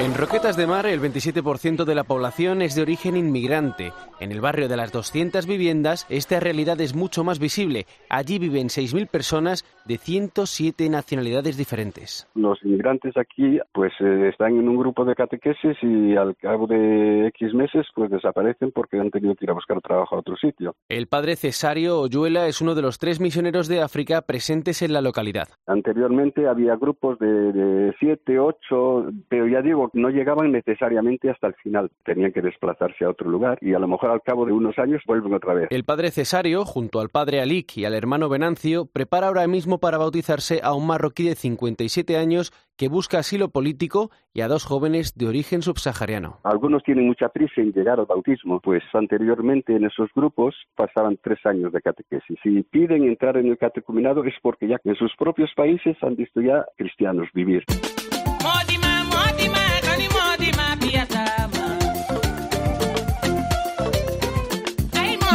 En 0.00 0.14
Roquetas 0.14 0.56
de 0.56 0.68
Mar, 0.68 0.86
el 0.86 1.00
27% 1.00 1.84
de 1.84 1.94
la 1.96 2.04
población 2.04 2.62
es 2.62 2.76
de 2.76 2.82
origen 2.82 3.16
inmigrante. 3.16 3.92
En 4.20 4.30
el 4.30 4.40
barrio 4.40 4.68
de 4.68 4.76
las 4.76 4.92
200 4.92 5.44
viviendas, 5.44 6.06
esta 6.08 6.38
realidad 6.38 6.80
es 6.80 6.94
mucho 6.94 7.24
más 7.24 7.40
visible. 7.40 7.84
Allí 8.08 8.38
viven 8.38 8.68
6.000 8.68 9.08
personas 9.08 9.64
de 9.86 9.98
107 9.98 10.88
nacionalidades 10.88 11.56
diferentes. 11.56 12.28
Los 12.36 12.62
inmigrantes 12.64 13.16
aquí 13.16 13.58
pues 13.72 13.92
eh, 13.98 14.28
están 14.28 14.56
en 14.56 14.68
un 14.68 14.76
grupo 14.76 15.04
de 15.04 15.16
catequesis 15.16 15.76
y 15.82 16.14
al 16.14 16.36
cabo 16.36 16.68
de 16.68 17.26
X 17.28 17.52
meses 17.52 17.84
pues 17.92 18.08
desaparecen 18.08 18.70
porque 18.70 19.00
han 19.00 19.10
tenido 19.10 19.34
que 19.34 19.46
ir 19.46 19.50
a 19.50 19.54
buscar 19.54 19.80
trabajo 19.80 20.14
a 20.14 20.20
otro 20.20 20.36
sitio. 20.36 20.76
El 20.88 21.08
padre 21.08 21.34
Cesario 21.34 21.98
Oyuela 22.00 22.46
es 22.46 22.60
uno 22.60 22.76
de 22.76 22.82
los 22.82 23.00
tres 23.00 23.18
misioneros 23.18 23.66
de 23.66 23.82
África 23.82 24.22
presentes 24.22 24.80
en 24.82 24.92
la 24.92 25.00
localidad. 25.00 25.48
Anteriormente 25.66 26.46
había 26.46 26.76
grupos 26.76 27.18
de 27.18 27.92
7, 27.98 28.38
8, 28.38 29.10
pero 29.28 29.48
ya 29.48 29.60
digo 29.60 29.87
no 29.92 30.10
llegaban 30.10 30.52
necesariamente 30.52 31.30
hasta 31.30 31.48
el 31.48 31.54
final. 31.54 31.90
Tenían 32.04 32.32
que 32.32 32.42
desplazarse 32.42 33.04
a 33.04 33.10
otro 33.10 33.28
lugar 33.30 33.58
y 33.60 33.74
a 33.74 33.78
lo 33.78 33.88
mejor 33.88 34.10
al 34.10 34.22
cabo 34.22 34.46
de 34.46 34.52
unos 34.52 34.78
años 34.78 35.02
vuelven 35.06 35.34
otra 35.34 35.54
vez. 35.54 35.68
El 35.70 35.84
padre 35.84 36.10
Cesario, 36.10 36.64
junto 36.64 37.00
al 37.00 37.08
padre 37.08 37.40
Alik 37.40 37.76
y 37.76 37.84
al 37.84 37.94
hermano 37.94 38.28
Venancio, 38.28 38.86
prepara 38.86 39.28
ahora 39.28 39.46
mismo 39.46 39.78
para 39.78 39.98
bautizarse 39.98 40.60
a 40.62 40.74
un 40.74 40.86
marroquí 40.86 41.24
de 41.24 41.34
57 41.34 42.16
años 42.16 42.52
que 42.76 42.88
busca 42.88 43.18
asilo 43.18 43.48
político 43.50 44.10
y 44.32 44.40
a 44.40 44.48
dos 44.48 44.64
jóvenes 44.64 45.14
de 45.16 45.26
origen 45.26 45.62
subsahariano. 45.62 46.38
Algunos 46.44 46.84
tienen 46.84 47.06
mucha 47.06 47.28
prisa 47.28 47.60
en 47.60 47.72
llegar 47.72 47.98
al 47.98 48.06
bautismo, 48.06 48.60
pues 48.60 48.82
anteriormente 48.94 49.74
en 49.74 49.84
esos 49.84 50.08
grupos 50.14 50.54
pasaban 50.76 51.18
tres 51.22 51.44
años 51.44 51.72
de 51.72 51.80
catequesis. 51.80 52.38
Si 52.42 52.62
piden 52.62 53.04
entrar 53.04 53.36
en 53.36 53.46
el 53.46 53.58
catecumenado 53.58 54.24
es 54.24 54.34
porque 54.40 54.68
ya 54.68 54.78
en 54.84 54.94
sus 54.94 55.14
propios 55.16 55.50
países 55.56 55.96
han 56.02 56.14
visto 56.14 56.40
ya 56.40 56.64
cristianos 56.76 57.28
vivir. 57.34 57.64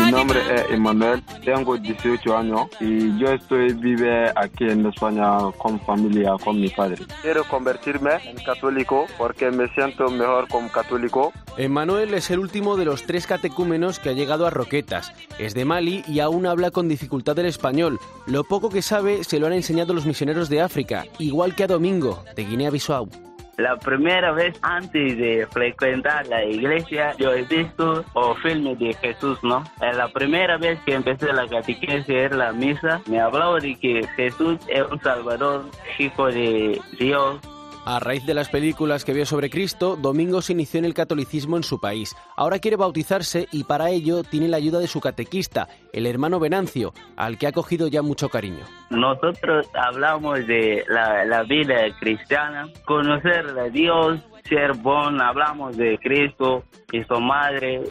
Mi 0.05 0.11
nombre 0.11 0.41
es 0.53 0.69
Emanuel, 0.69 1.23
tengo 1.43 1.77
18 1.77 2.37
años 2.37 2.67
y 2.79 3.17
yo 3.17 3.31
estoy 3.31 3.73
vive 3.73 4.31
aquí 4.35 4.65
en 4.65 4.85
España 4.85 5.37
con 5.57 5.79
familia, 5.81 6.35
con 6.43 6.59
mi 6.61 6.69
padre. 6.69 6.97
Quiero 7.21 7.43
convertirme 7.45 8.11
en 8.25 8.37
católico 8.43 9.05
porque 9.17 9.49
me 9.49 9.67
siento 9.69 10.09
mejor 10.09 10.47
como 10.49 10.69
católico. 10.69 11.33
Emanuel 11.57 12.13
es 12.13 12.29
el 12.31 12.39
último 12.39 12.77
de 12.77 12.85
los 12.85 13.03
tres 13.03 13.25
catecúmenos 13.25 13.99
que 13.99 14.09
ha 14.09 14.13
llegado 14.13 14.45
a 14.45 14.49
Roquetas. 14.49 15.13
Es 15.39 15.53
de 15.53 15.65
Mali 15.65 16.03
y 16.07 16.19
aún 16.19 16.45
habla 16.45 16.69
con 16.69 16.87
dificultad 16.87 17.39
el 17.39 17.47
español. 17.47 17.99
Lo 18.27 18.43
poco 18.43 18.69
que 18.69 18.81
sabe 18.81 19.23
se 19.23 19.39
lo 19.39 19.47
han 19.47 19.53
enseñado 19.53 19.93
los 19.93 20.05
misioneros 20.05 20.47
de 20.47 20.61
África, 20.61 21.05
igual 21.17 21.55
que 21.55 21.63
a 21.63 21.67
Domingo, 21.67 22.23
de 22.35 22.45
Guinea-Bissau. 22.45 23.32
La 23.57 23.77
primera 23.77 24.31
vez 24.31 24.57
antes 24.63 25.17
de 25.17 25.47
frecuentar 25.51 26.25
la 26.27 26.43
iglesia, 26.43 27.15
yo 27.17 27.33
he 27.33 27.43
visto 27.43 28.03
o 28.13 28.33
filmes 28.35 28.79
de 28.79 28.93
Jesús, 28.95 29.37
¿no? 29.43 29.63
La 29.79 30.07
primera 30.07 30.57
vez 30.57 30.79
que 30.85 30.95
empecé 30.95 31.31
la 31.31 31.47
catequesis 31.47 32.09
era 32.09 32.35
la 32.35 32.51
misa, 32.51 33.01
me 33.07 33.19
hablaba 33.19 33.59
de 33.59 33.75
que 33.75 34.07
Jesús 34.15 34.57
es 34.67 34.83
un 34.91 34.99
salvador, 35.01 35.65
hijo 35.99 36.27
de 36.27 36.81
Dios, 36.97 37.39
a 37.85 37.99
raíz 37.99 38.25
de 38.25 38.33
las 38.33 38.49
películas 38.49 39.03
que 39.03 39.13
vio 39.13 39.25
sobre 39.25 39.49
Cristo, 39.49 39.95
Domingo 39.95 40.41
se 40.41 40.53
inició 40.53 40.79
en 40.79 40.85
el 40.85 40.93
catolicismo 40.93 41.57
en 41.57 41.63
su 41.63 41.79
país. 41.79 42.15
Ahora 42.37 42.59
quiere 42.59 42.77
bautizarse 42.77 43.47
y 43.51 43.65
para 43.65 43.89
ello 43.89 44.23
tiene 44.23 44.47
la 44.47 44.57
ayuda 44.57 44.79
de 44.79 44.87
su 44.87 45.01
catequista, 45.01 45.67
el 45.91 46.05
hermano 46.05 46.39
Venancio, 46.39 46.93
al 47.17 47.37
que 47.37 47.47
ha 47.47 47.51
cogido 47.51 47.87
ya 47.87 48.01
mucho 48.01 48.29
cariño. 48.29 48.63
Nosotros 48.89 49.69
hablamos 49.73 50.45
de 50.47 50.83
la, 50.87 51.43
vida 51.43 51.75
cristiana, 51.99 52.69
conocer 52.85 53.47
a 53.59 53.69
Dios, 53.69 54.19
ser 54.47 54.73
bon, 54.73 55.21
hablamos 55.21 55.75
de 55.75 55.97
Cristo 55.99 56.63
y 56.91 57.03
su 57.03 57.19
madre, 57.19 57.81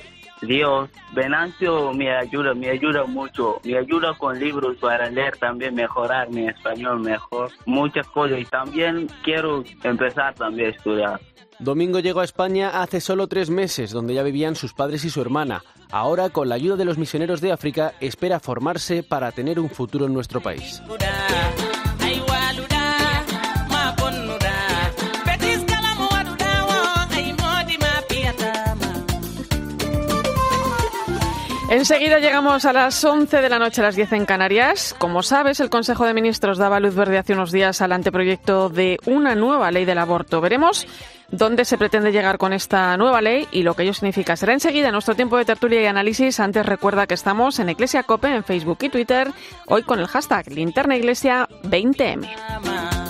Dios. 0.43 0.91
Venancio 1.15 1.93
me 1.93 2.15
ayuda, 2.15 2.55
me 2.55 2.71
ayuda 2.71 3.05
mucho, 3.05 3.61
me 3.65 3.79
ayuda 3.79 4.15
con 4.19 4.39
libros 4.39 4.77
para 4.79 5.11
leer 5.11 5.37
también, 5.37 5.75
mejorar 5.75 6.31
mi 6.31 6.49
español 6.49 7.01
mejor, 7.01 7.51
muchas 7.67 8.07
cosas 8.09 8.41
y 8.41 8.45
también 8.45 9.09
quiero 9.23 9.65
empezar 9.83 10.35
también 10.35 10.69
a 10.69 10.71
estudiar. 10.71 11.21
Domingo 11.59 12.01
llegó 12.01 12.21
a 12.21 12.25
España 12.25 12.83
hace 12.83 13.01
solo 13.01 13.29
tres 13.29 13.49
meses, 13.49 13.93
donde 13.93 14.15
ya 14.15 14.25
vivían 14.25 14.57
sus 14.57 14.75
padres 14.75 15.05
y 15.05 15.11
su 15.11 15.21
hermana. 15.21 15.63
Ahora, 15.93 16.31
con 16.31 16.49
la 16.49 16.57
ayuda 16.57 16.77
de 16.77 16.85
los 16.85 16.99
misioneros 16.99 17.41
de 17.41 17.53
África, 17.53 17.93
espera 18.01 18.41
formarse 18.41 19.03
para 19.03 19.31
tener 19.31 19.61
un 19.61 19.71
futuro 19.71 20.07
en 20.07 20.15
nuestro 20.15 20.41
país. 20.41 20.83
Enseguida 31.73 32.19
llegamos 32.19 32.67
a 32.67 32.75
las 32.75 33.03
11 33.03 33.41
de 33.41 33.49
la 33.49 33.59
noche, 33.59 33.81
a 33.81 33.85
las 33.85 33.97
10 33.97 34.13
en 34.13 34.27
Canarias. 34.27 34.95
Como 34.99 35.23
sabes, 35.23 35.59
el 35.59 35.71
Consejo 35.71 36.05
de 36.05 36.13
Ministros 36.13 36.59
daba 36.59 36.81
luz 36.81 36.95
verde 36.95 37.17
hace 37.17 37.33
unos 37.33 37.51
días 37.51 37.81
al 37.81 37.93
anteproyecto 37.93 38.69
de 38.69 38.99
una 39.07 39.35
nueva 39.35 39.71
ley 39.71 39.87
del 39.87 39.97
aborto. 39.97 40.43
Veremos 40.43 40.87
dónde 41.31 41.65
se 41.65 41.79
pretende 41.79 42.13
llegar 42.13 42.37
con 42.37 42.53
esta 42.53 42.95
nueva 42.99 43.23
ley 43.23 43.49
y 43.53 43.63
lo 43.63 43.73
que 43.73 43.85
ello 43.85 43.95
significa. 43.95 44.37
Será 44.37 44.53
enseguida 44.53 44.89
en 44.89 44.93
nuestro 44.93 45.15
tiempo 45.15 45.39
de 45.39 45.47
tertulia 45.47 45.81
y 45.81 45.87
análisis. 45.87 46.41
Antes 46.41 46.67
recuerda 46.67 47.07
que 47.07 47.15
estamos 47.15 47.59
en 47.59 47.71
Iglesia 47.71 48.03
Cope 48.03 48.29
en 48.29 48.45
Facebook 48.45 48.77
y 48.83 48.91
Twitter, 48.91 49.31
hoy 49.67 49.83
con 49.83 49.99
el 49.99 50.09
hashtag 50.09 50.49
Linterna 50.51 50.95
Iglesia 50.95 51.49
20M. 51.63 53.02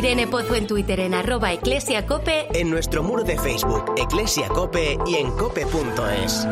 Irene 0.00 0.26
Pozo 0.26 0.54
en 0.54 0.66
Twitter 0.66 0.98
en 1.00 1.12
arroba 1.12 1.52
eclesiacope, 1.52 2.48
En 2.58 2.70
nuestro 2.70 3.02
muro 3.02 3.22
de 3.22 3.38
Facebook, 3.38 3.84
Eclesia 3.98 4.48
Cope 4.48 4.96
y 5.06 5.16
en 5.16 5.30
cope.es. 5.32 6.48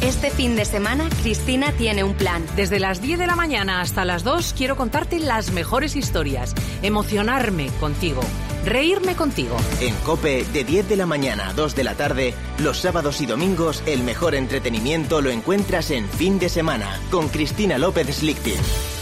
Este 0.00 0.30
fin 0.30 0.56
de 0.56 0.64
semana, 0.64 1.08
Cristina 1.22 1.70
tiene 1.78 2.02
un 2.02 2.14
plan. 2.14 2.44
Desde 2.56 2.80
las 2.80 3.00
10 3.00 3.20
de 3.20 3.28
la 3.28 3.36
mañana 3.36 3.80
hasta 3.80 4.04
las 4.04 4.24
2 4.24 4.54
quiero 4.58 4.74
contarte 4.74 5.20
las 5.20 5.52
mejores 5.52 5.94
historias, 5.94 6.52
emocionarme 6.82 7.68
contigo, 7.78 8.22
reírme 8.64 9.14
contigo. 9.14 9.54
En 9.80 9.94
Cope, 9.98 10.44
de 10.52 10.64
10 10.64 10.88
de 10.88 10.96
la 10.96 11.06
mañana 11.06 11.50
a 11.50 11.52
2 11.52 11.76
de 11.76 11.84
la 11.84 11.94
tarde, 11.94 12.34
los 12.58 12.80
sábados 12.80 13.20
y 13.20 13.26
domingos, 13.26 13.84
el 13.86 14.02
mejor 14.02 14.34
entretenimiento 14.34 15.20
lo 15.20 15.30
encuentras 15.30 15.92
en 15.92 16.08
fin 16.08 16.40
de 16.40 16.48
semana 16.48 16.98
con 17.12 17.28
Cristina 17.28 17.78
López 17.78 18.08
Slichting. 18.16 19.01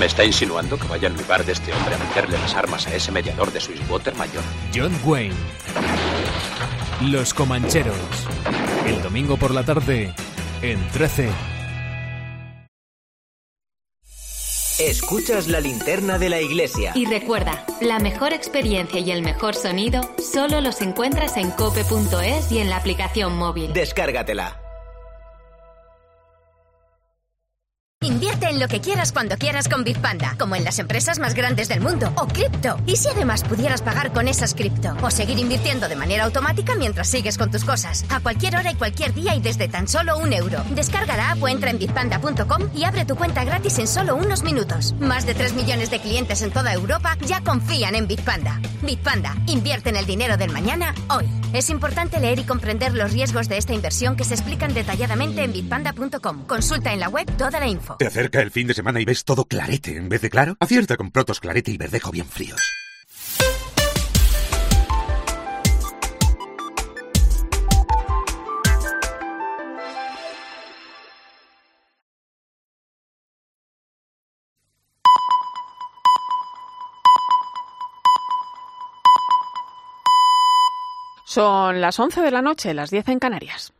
¿Me 0.00 0.06
está 0.06 0.24
insinuando 0.24 0.78
que 0.78 0.88
vaya 0.88 1.08
en 1.08 1.14
lugar 1.14 1.44
de 1.44 1.52
este 1.52 1.74
hombre 1.74 1.94
a 1.94 1.98
meterle 1.98 2.38
las 2.38 2.54
armas 2.54 2.86
a 2.86 2.94
ese 2.94 3.12
mediador 3.12 3.52
de 3.52 3.60
Swiswater 3.60 4.14
mayor? 4.14 4.42
John 4.74 4.98
Wayne. 5.04 5.36
Los 7.02 7.34
Comancheros. 7.34 7.98
El 8.86 9.02
domingo 9.02 9.36
por 9.36 9.52
la 9.52 9.62
tarde 9.62 10.14
en 10.62 10.88
13. 10.92 11.28
Escuchas 14.78 15.48
la 15.48 15.60
linterna 15.60 16.18
de 16.18 16.30
la 16.30 16.40
iglesia. 16.40 16.92
Y 16.94 17.04
recuerda, 17.04 17.66
la 17.82 17.98
mejor 17.98 18.32
experiencia 18.32 19.00
y 19.00 19.10
el 19.10 19.20
mejor 19.20 19.54
sonido 19.54 20.00
solo 20.16 20.62
los 20.62 20.80
encuentras 20.80 21.36
en 21.36 21.50
cope.es 21.50 22.50
y 22.50 22.58
en 22.58 22.70
la 22.70 22.78
aplicación 22.78 23.36
móvil. 23.36 23.74
Descárgatela. 23.74 24.69
Invierte 28.10 28.48
en 28.48 28.58
lo 28.58 28.66
que 28.66 28.80
quieras 28.80 29.12
cuando 29.12 29.36
quieras 29.36 29.68
con 29.68 29.84
Bitpanda, 29.84 30.34
como 30.36 30.56
en 30.56 30.64
las 30.64 30.80
empresas 30.80 31.20
más 31.20 31.34
grandes 31.34 31.68
del 31.68 31.80
mundo, 31.80 32.12
o 32.16 32.26
cripto. 32.26 32.76
¿Y 32.84 32.96
si 32.96 33.08
además 33.08 33.44
pudieras 33.44 33.82
pagar 33.82 34.12
con 34.12 34.26
esas 34.26 34.54
cripto? 34.54 34.96
O 35.00 35.12
seguir 35.12 35.38
invirtiendo 35.38 35.88
de 35.88 35.94
manera 35.94 36.24
automática 36.24 36.74
mientras 36.74 37.06
sigues 37.06 37.38
con 37.38 37.52
tus 37.52 37.64
cosas, 37.64 38.04
a 38.08 38.18
cualquier 38.18 38.56
hora 38.56 38.72
y 38.72 38.74
cualquier 38.74 39.14
día 39.14 39.36
y 39.36 39.40
desde 39.40 39.68
tan 39.68 39.86
solo 39.86 40.18
un 40.18 40.32
euro. 40.32 40.60
Descarga 40.70 41.16
la 41.16 41.30
app 41.30 41.42
o 41.42 41.46
entra 41.46 41.70
en 41.70 41.78
bitpanda.com 41.78 42.70
y 42.74 42.82
abre 42.82 43.04
tu 43.04 43.14
cuenta 43.14 43.44
gratis 43.44 43.78
en 43.78 43.86
solo 43.86 44.16
unos 44.16 44.42
minutos. 44.42 44.92
Más 44.98 45.24
de 45.24 45.34
3 45.34 45.52
millones 45.54 45.92
de 45.92 46.00
clientes 46.00 46.42
en 46.42 46.50
toda 46.50 46.74
Europa 46.74 47.16
ya 47.20 47.40
confían 47.42 47.94
en 47.94 48.08
Bitpanda. 48.08 48.60
Bitpanda, 48.82 49.36
invierte 49.46 49.90
en 49.90 49.96
el 49.96 50.06
dinero 50.06 50.36
del 50.36 50.50
mañana 50.50 50.96
hoy. 51.10 51.30
Es 51.52 51.70
importante 51.70 52.18
leer 52.18 52.40
y 52.40 52.44
comprender 52.44 52.92
los 52.92 53.12
riesgos 53.12 53.48
de 53.48 53.56
esta 53.56 53.72
inversión 53.72 54.16
que 54.16 54.24
se 54.24 54.34
explican 54.34 54.74
detalladamente 54.74 55.44
en 55.44 55.52
bitpanda.com. 55.52 56.46
Consulta 56.46 56.92
en 56.92 56.98
la 56.98 57.08
web 57.08 57.30
toda 57.36 57.60
la 57.60 57.68
info. 57.68 57.96
¿Te 58.00 58.06
acerca 58.06 58.40
el 58.40 58.50
fin 58.50 58.66
de 58.66 58.72
semana 58.72 58.98
y 58.98 59.04
ves 59.04 59.26
todo 59.26 59.44
clarete 59.44 59.94
en 59.94 60.08
vez 60.08 60.22
de 60.22 60.30
claro? 60.30 60.56
Acierta 60.58 60.96
con 60.96 61.10
Protos 61.10 61.38
Clarete 61.38 61.70
y 61.70 61.76
Verdejo 61.76 62.10
bien 62.10 62.24
fríos. 62.24 62.58
Son 81.26 81.82
las 81.82 82.00
11 82.00 82.22
de 82.22 82.30
la 82.30 82.40
noche, 82.40 82.72
las 82.72 82.90
10 82.90 83.08
en 83.08 83.18
Canarias. 83.18 83.74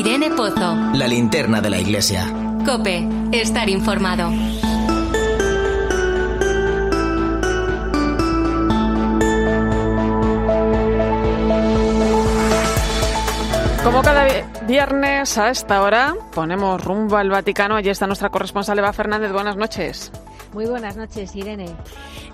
Irene 0.00 0.30
Pozo. 0.30 0.74
La 0.94 1.06
linterna 1.06 1.60
de 1.60 1.68
la 1.68 1.78
iglesia. 1.78 2.24
Cope, 2.64 3.06
estar 3.32 3.68
informado. 3.68 4.30
Como 13.84 14.00
cada 14.00 14.26
viernes 14.66 15.36
a 15.36 15.50
esta 15.50 15.82
hora 15.82 16.14
ponemos 16.32 16.82
rumbo 16.82 17.18
al 17.18 17.28
Vaticano. 17.28 17.76
Allí 17.76 17.90
está 17.90 18.06
nuestra 18.06 18.30
corresponsal 18.30 18.78
Eva 18.78 18.94
Fernández. 18.94 19.30
Buenas 19.32 19.58
noches. 19.58 20.10
Muy 20.52 20.66
buenas 20.66 20.96
noches, 20.96 21.34
Irene. 21.36 21.66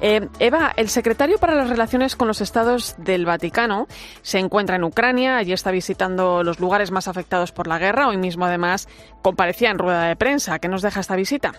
Eh, 0.01 0.29
Eva, 0.39 0.73
el 0.77 0.89
secretario 0.89 1.39
para 1.39 1.55
las 1.55 1.69
relaciones 1.69 2.17
con 2.17 2.29
los 2.29 2.41
estados 2.41 2.95
del 2.99 3.27
Vaticano 3.27 3.87
se 4.23 4.39
encuentra 4.39 4.77
en 4.77 4.85
Ucrania. 4.85 5.37
Allí 5.37 5.53
está 5.53 5.71
visitando 5.71 6.43
los 6.43 6.59
lugares 6.59 6.91
más 6.91 7.09
afectados 7.09 7.53
por 7.53 7.67
la 7.67 7.79
guerra. 7.79 8.09
Hoy 8.09 8.17
mismo, 8.17 8.47
además, 8.47 8.89
comparecía 9.23 9.71
en 9.71 9.79
rueda 9.79 10.05
de 10.05 10.17
prensa. 10.17 10.59
¿Qué 10.59 10.69
nos 10.69 10.83
deja 10.83 11.01
esta 11.01 11.17
visita? 11.17 11.53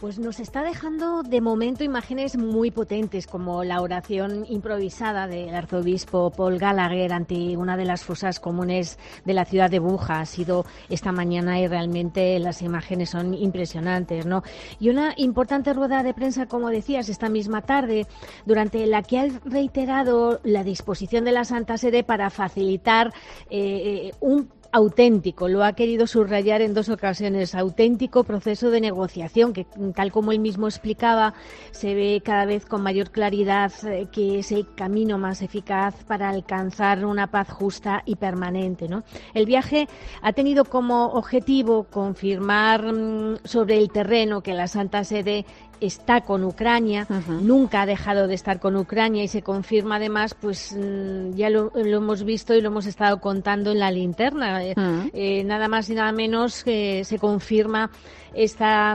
Pues 0.00 0.18
nos 0.18 0.40
está 0.40 0.62
dejando 0.62 1.22
de 1.22 1.40
momento 1.40 1.84
imágenes 1.84 2.36
muy 2.36 2.70
potentes, 2.70 3.26
como 3.26 3.62
la 3.64 3.80
oración 3.80 4.44
improvisada 4.48 5.28
del 5.28 5.54
arzobispo 5.54 6.30
Paul 6.30 6.58
Gallagher 6.58 7.12
ante 7.12 7.56
una 7.56 7.76
de 7.76 7.84
las 7.84 8.02
fosas 8.02 8.40
comunes 8.40 8.98
de 9.24 9.34
la 9.34 9.44
ciudad 9.44 9.70
de 9.70 9.78
Buja. 9.78 10.20
Ha 10.20 10.26
sido 10.26 10.66
esta 10.88 11.12
mañana 11.12 11.60
y 11.60 11.68
realmente 11.68 12.38
las 12.40 12.60
imágenes 12.60 13.10
son 13.10 13.34
impresionantes, 13.34 14.26
¿no? 14.26 14.42
Y 14.80 14.90
una 14.90 15.14
importante 15.16 15.72
rueda 15.72 16.02
de 16.02 16.12
prensa, 16.12 16.46
como 16.46 16.70
decías, 16.70 17.08
esta 17.08 17.28
misma 17.28 17.62
tarde, 17.62 18.06
durante 18.46 18.84
la 18.86 19.02
que 19.02 19.20
ha 19.20 19.28
reiterado 19.44 20.40
la 20.42 20.64
disposición 20.64 21.24
de 21.24 21.32
la 21.32 21.44
Santa 21.44 21.78
Sede 21.78 22.02
para 22.02 22.30
facilitar 22.30 23.12
eh, 23.48 24.10
un 24.20 24.48
auténtico, 24.74 25.46
lo 25.46 25.62
ha 25.62 25.74
querido 25.74 26.08
subrayar 26.08 26.60
en 26.60 26.74
dos 26.74 26.88
ocasiones, 26.88 27.54
auténtico 27.54 28.24
proceso 28.24 28.70
de 28.70 28.80
negociación 28.80 29.52
que 29.52 29.66
tal 29.94 30.10
como 30.10 30.32
él 30.32 30.40
mismo 30.40 30.66
explicaba, 30.66 31.34
se 31.70 31.94
ve 31.94 32.20
cada 32.24 32.44
vez 32.44 32.66
con 32.66 32.82
mayor 32.82 33.12
claridad 33.12 33.72
eh, 33.84 34.08
que 34.10 34.40
es 34.40 34.50
el 34.50 34.66
camino 34.74 35.16
más 35.16 35.42
eficaz 35.42 35.94
para 36.08 36.28
alcanzar 36.28 37.06
una 37.06 37.28
paz 37.28 37.50
justa 37.50 38.02
y 38.04 38.16
permanente. 38.16 38.88
El 39.32 39.46
viaje 39.46 39.86
ha 40.22 40.32
tenido 40.32 40.64
como 40.64 41.06
objetivo 41.06 41.84
confirmar 41.84 42.92
mm, 42.92 43.44
sobre 43.44 43.78
el 43.78 43.90
terreno 43.92 44.42
que 44.42 44.54
la 44.54 44.66
Santa 44.66 45.04
Sede 45.04 45.46
está 45.80 46.22
con 46.22 46.44
Ucrania, 46.44 47.06
nunca 47.42 47.82
ha 47.82 47.86
dejado 47.86 48.26
de 48.26 48.34
estar 48.34 48.60
con 48.60 48.76
Ucrania 48.76 49.22
y 49.24 49.28
se 49.28 49.42
confirma 49.42 49.96
además, 49.96 50.34
pues 50.34 50.72
mm, 50.72 51.34
ya 51.34 51.50
lo, 51.50 51.72
hemos 51.74 52.24
visto 52.24 52.54
y 52.54 52.60
lo 52.60 52.68
hemos 52.68 52.86
estado 52.86 53.20
contando 53.20 53.72
en 53.72 53.78
la 53.78 53.90
linterna. 53.90 54.64
Eh, 54.64 54.74
eh, 55.12 55.44
nada 55.44 55.68
más 55.68 55.88
y 55.90 55.94
nada 55.94 56.12
menos 56.12 56.64
que 56.64 57.04
se 57.04 57.18
confirma 57.18 57.90
esta 58.34 58.94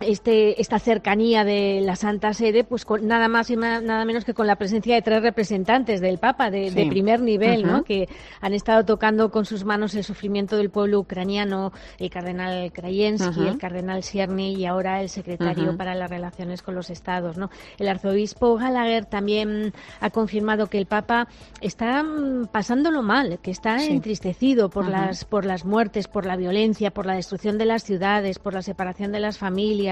este, 0.00 0.60
esta 0.60 0.78
cercanía 0.78 1.44
de 1.44 1.80
la 1.82 1.96
Santa 1.96 2.32
Sede, 2.32 2.64
pues 2.64 2.84
con 2.84 3.06
nada 3.06 3.28
más 3.28 3.50
y 3.50 3.56
nada 3.56 4.04
menos 4.04 4.24
que 4.24 4.34
con 4.34 4.46
la 4.46 4.56
presencia 4.56 4.94
de 4.94 5.02
tres 5.02 5.22
representantes 5.22 6.00
del 6.00 6.18
Papa 6.18 6.50
de, 6.50 6.70
primer 6.88 7.20
nivel, 7.20 7.66
¿no? 7.66 7.82
Que 7.82 8.08
han 8.40 8.54
estado 8.54 8.84
tocando 8.84 9.30
con 9.30 9.44
sus 9.44 9.64
manos 9.64 9.94
el 9.94 10.04
sufrimiento 10.04 10.56
del 10.56 10.70
pueblo 10.70 11.00
ucraniano, 11.00 11.72
el 11.98 12.10
cardenal 12.10 12.72
Krajewski, 12.72 13.46
el 13.48 13.58
cardenal 13.58 14.02
Sierny 14.02 14.54
y 14.54 14.66
ahora 14.66 15.02
el 15.02 15.08
secretario 15.08 15.76
para 15.76 15.94
las 15.94 16.08
relaciones 16.08 16.62
con 16.62 16.74
los 16.74 16.90
Estados, 16.90 17.36
¿no? 17.36 17.50
El 17.78 17.88
arzobispo 17.88 18.56
Gallagher 18.56 19.04
también 19.04 19.72
ha 20.00 20.10
confirmado 20.10 20.68
que 20.68 20.78
el 20.78 20.86
Papa 20.86 21.28
está 21.60 22.02
mm, 22.02 22.46
pasándolo 22.52 23.02
mal, 23.02 23.38
que 23.42 23.50
está 23.50 23.84
entristecido 23.84 24.70
por 24.70 24.88
las 24.88 25.24
por 25.24 25.44
las 25.44 25.64
muertes, 25.64 26.06
por 26.08 26.24
la 26.24 26.36
violencia, 26.36 26.90
por 26.92 27.06
la 27.06 27.14
destrucción 27.14 27.58
de 27.58 27.64
las 27.64 27.82
ciudades, 27.82 28.38
por 28.38 28.54
la 28.54 28.62
separación 28.62 29.12
de 29.12 29.20
las 29.20 29.38
familias 29.38 29.87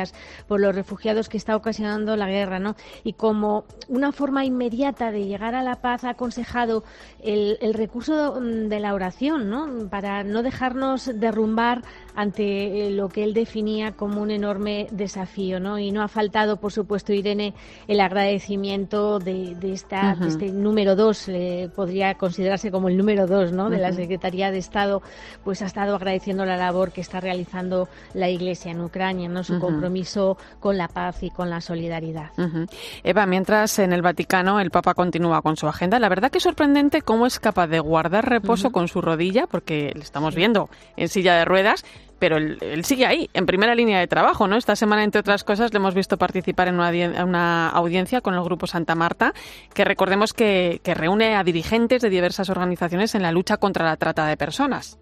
por 0.47 0.61
los 0.61 0.75
refugiados 0.75 1.29
que 1.29 1.37
está 1.37 1.57
ocasionando 1.57 2.17
la 2.17 2.29
guerra, 2.29 2.59
¿no? 2.59 2.77
Y 3.05 3.15
como 3.15 3.65
una 3.89 4.13
forma 4.13 4.45
inmediata 4.45 5.11
de 5.11 5.27
llegar 5.27 5.55
a 5.55 5.63
la 5.63 5.77
paz 5.77 6.05
ha 6.05 6.11
aconsejado 6.11 6.85
el, 7.23 7.59
el 7.61 7.75
recurso 7.75 8.41
de 8.41 8.81
la 8.81 8.95
oración, 8.95 9.51
¿no? 9.51 9.89
Para 9.89 10.25
no 10.25 10.43
dejarnos 10.43 11.11
derrumbar 11.15 11.83
ante 12.15 12.89
eh, 12.89 12.91
lo 12.91 13.09
que 13.09 13.25
él 13.25 13.35
definía 13.35 13.93
como 13.93 14.23
un 14.23 14.31
enorme 14.31 14.89
desafío, 14.91 15.61
¿no? 15.61 15.79
Y 15.79 15.93
no 15.93 16.03
ha 16.03 16.09
faltado, 16.09 16.59
por 16.59 16.73
supuesto, 16.73 17.13
Irene, 17.13 17.55
el 17.89 18.01
agradecimiento 18.01 19.19
de, 19.19 19.55
de 19.55 19.73
esta, 19.73 20.17
este 20.27 20.51
número 20.51 20.97
dos, 20.97 21.31
podría 21.75 22.15
considerarse 22.15 22.71
como 22.71 22.89
el 22.89 22.97
número 22.97 23.27
dos, 23.27 23.53
¿no? 23.53 23.71
De 23.71 23.79
la 23.79 23.93
Secretaría 23.93 24.51
de 24.51 24.59
Estado, 24.59 25.03
pues 25.45 25.63
ha 25.63 25.67
estado 25.67 25.95
agradeciendo 25.95 26.45
la 26.45 26.57
labor 26.57 26.93
que 26.93 27.01
está 27.01 27.21
realizando 27.21 27.89
la 28.15 28.29
Iglesia 28.29 28.71
en 28.73 28.81
Ucrania, 28.81 29.29
¿no? 29.29 29.45
Su 29.45 29.59
compromiso 29.59 29.86
con 30.61 30.77
la 30.77 30.89
paz 30.89 31.23
y 31.23 31.31
con 31.31 31.51
la 31.51 31.61
solidaridad. 31.61 32.31
Eva, 33.03 33.27
mientras 33.27 33.79
en 33.79 33.93
el 33.93 34.03
Vaticano 34.03 34.61
el 34.61 34.71
Papa 34.71 34.95
continúa 34.95 35.43
con 35.43 35.57
su 35.57 35.67
agenda, 35.67 35.99
la 35.99 36.09
verdad 36.09 36.31
que 36.31 36.39
es 36.39 36.45
sorprendente 36.45 37.03
cómo 37.03 37.27
es 37.27 37.39
capaz 37.41 37.67
de 37.67 37.81
guardar 37.81 38.29
reposo 38.29 38.71
con 38.71 38.89
su 38.89 39.01
rodilla, 39.01 39.47
porque 39.47 39.93
le 39.95 40.03
estamos 40.03 40.35
viendo 40.35 40.69
en 40.97 41.09
silla 41.09 41.37
de 41.37 41.45
ruedas, 41.45 41.85
pero 42.19 42.37
él, 42.39 42.85
sigue 42.85 43.07
ahí, 43.07 43.29
en 43.35 43.45
primera 43.47 43.75
línea 43.75 44.01
de 44.01 44.07
trabajo, 44.07 44.47
¿no? 44.49 44.57
Esta 44.57 44.75
semana, 44.75 45.05
entre 45.05 45.21
otras 45.21 45.45
cosas, 45.45 45.73
le 45.73 45.79
hemos 45.79 45.95
visto 45.95 46.17
participar 46.17 46.69
en 46.69 46.75
una, 46.77 47.69
audiencia 47.69 48.21
con 48.21 48.35
el 48.35 48.43
Grupo 48.43 48.67
Santa 48.67 48.95
Marta, 48.95 49.35
que 49.75 49.85
recordemos 49.85 50.33
que 50.33 50.81
reúne 50.85 51.37
a 51.37 51.45
dirigentes 51.45 52.03
de 52.03 52.11
diversas 52.11 52.49
organizaciones 52.49 53.15
en 53.15 53.23
la 53.23 53.33
lucha 53.33 53.59
contra 53.59 53.85
la 53.85 53.97
trata 53.97 54.27
de 54.27 54.37
personas. 54.37 54.99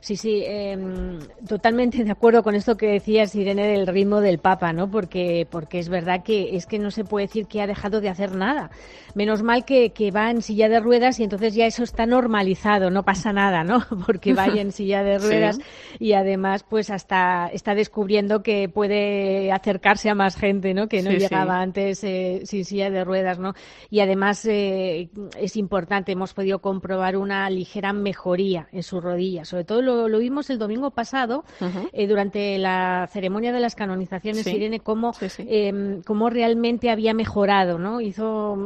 Sí, 0.00 0.16
sí, 0.16 0.42
em, 0.46 1.18
totalmente 1.48 2.04
de 2.04 2.10
acuerdo 2.10 2.42
con 2.42 2.54
esto 2.54 2.76
que 2.76 2.86
decías, 2.86 3.34
Irene, 3.34 3.66
del 3.68 3.86
ritmo 3.86 4.20
del 4.20 4.38
Papa, 4.38 4.72
¿no? 4.72 4.90
Porque, 4.90 5.46
porque 5.50 5.78
es 5.78 5.88
verdad 5.88 6.22
que 6.22 6.56
es 6.56 6.66
que 6.66 6.78
no 6.78 6.90
se 6.90 7.04
puede 7.04 7.26
decir 7.26 7.46
que 7.46 7.62
ha 7.62 7.66
dejado 7.66 8.00
de 8.00 8.08
hacer 8.08 8.34
nada. 8.34 8.70
Menos 9.14 9.42
mal 9.42 9.64
que, 9.64 9.90
que 9.90 10.10
va 10.10 10.30
en 10.30 10.42
silla 10.42 10.68
de 10.68 10.80
ruedas 10.80 11.20
y 11.20 11.24
entonces 11.24 11.54
ya 11.54 11.66
eso 11.66 11.84
está 11.84 12.04
normalizado, 12.04 12.90
no 12.90 13.04
pasa 13.04 13.32
nada, 13.32 13.64
¿no? 13.64 13.84
Porque 14.06 14.34
vaya 14.34 14.60
en 14.60 14.72
silla 14.72 15.02
de 15.02 15.18
ruedas 15.18 15.58
y 15.98 16.12
además, 16.12 16.64
pues 16.68 16.90
hasta 16.90 17.48
está 17.52 17.74
descubriendo 17.74 18.42
que 18.42 18.68
puede 18.68 19.52
acercarse 19.52 20.10
a 20.10 20.14
más 20.14 20.36
gente, 20.36 20.74
¿no? 20.74 20.88
Que 20.88 21.02
no 21.02 21.10
llegaba 21.10 21.60
antes 21.60 22.04
eh, 22.04 22.42
sin 22.44 22.64
silla 22.64 22.90
de 22.90 23.04
ruedas, 23.04 23.38
¿no? 23.38 23.54
Y 23.90 24.00
además 24.00 24.44
eh, 24.46 25.08
es 25.38 25.56
importante, 25.56 26.12
hemos 26.12 26.34
podido 26.34 26.58
comprobar 26.58 27.16
una 27.16 27.48
ligera 27.50 27.92
mejoría 27.92 28.68
en 28.72 28.82
su 28.82 29.00
rodilla, 29.00 29.44
sobre 29.54 29.64
todo 29.64 29.82
lo, 29.82 30.18
vimos 30.18 30.50
el 30.50 30.58
domingo 30.58 30.90
pasado 30.90 31.44
eh, 31.92 32.08
durante 32.08 32.58
la 32.58 33.08
ceremonia 33.12 33.52
de 33.52 33.60
las 33.60 33.76
canonizaciones, 33.76 34.44
Irene, 34.48 34.80
cómo, 34.80 35.12
em, 35.38 36.02
cómo 36.02 36.28
realmente 36.28 36.90
había 36.90 37.14
mejorado, 37.14 37.78
¿no? 37.78 38.00
Hizo, 38.00 38.58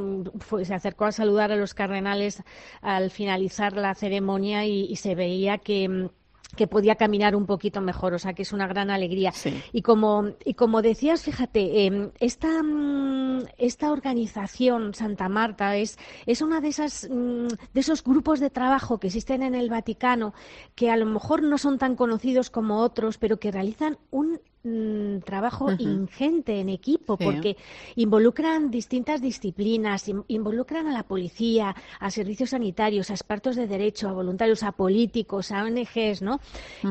se 0.62 0.72
acercó 0.72 1.04
a 1.04 1.12
saludar 1.12 1.52
a 1.52 1.56
los 1.56 1.74
cardenales 1.74 2.42
al 2.80 3.10
finalizar 3.10 3.74
la 3.74 3.94
ceremonia 3.94 4.64
y 4.64 4.96
se 4.96 5.14
veía 5.14 5.58
que 5.58 6.08
que 6.56 6.66
podía 6.66 6.96
caminar 6.96 7.36
un 7.36 7.46
poquito 7.46 7.80
mejor, 7.80 8.14
o 8.14 8.18
sea 8.18 8.32
que 8.32 8.42
es 8.42 8.52
una 8.52 8.66
gran 8.66 8.90
alegría. 8.90 9.32
Y 9.72 9.82
como 9.82 10.30
y 10.44 10.54
como 10.54 10.82
decías, 10.82 11.22
fíjate, 11.22 11.86
em, 11.86 12.10
esta 12.20 12.62
mm, 12.62 13.44
esta 13.58 13.92
organización 13.92 14.94
Santa 14.94 15.28
Marta 15.28 15.76
es 15.76 15.98
es 16.26 16.42
una 16.42 16.60
de 16.60 16.68
esas 16.68 17.08
mm, 17.10 17.48
de 17.74 17.80
esos 17.80 18.02
grupos 18.02 18.40
de 18.40 18.50
trabajo 18.50 18.98
que 18.98 19.08
existen 19.08 19.42
en 19.42 19.54
el 19.54 19.68
Vaticano 19.68 20.34
que 20.74 20.90
a 20.90 20.96
lo 20.96 21.06
mejor 21.06 21.42
no 21.42 21.58
son 21.58 21.78
tan 21.78 21.96
conocidos 21.96 22.50
como 22.50 22.80
otros, 22.80 23.18
pero 23.18 23.38
que 23.38 23.52
realizan 23.52 23.98
un 24.10 24.40
mm, 24.68 25.20
trabajo 25.20 25.70
ingente 25.78 26.60
en 26.60 26.68
equipo 26.68 27.16
porque 27.16 27.56
involucran 27.96 28.70
distintas 28.70 29.20
disciplinas, 29.20 30.08
involucran 30.28 30.86
a 30.86 30.92
la 30.92 31.02
policía, 31.02 31.74
a 32.00 32.10
servicios 32.10 32.50
sanitarios, 32.50 33.10
a 33.10 33.14
expertos 33.14 33.56
de 33.56 33.66
derecho, 33.66 34.08
a 34.08 34.12
voluntarios, 34.12 34.62
a 34.62 34.72
políticos, 34.72 35.52
a 35.52 35.64
ONGs, 35.64 36.22
¿no? 36.22 36.40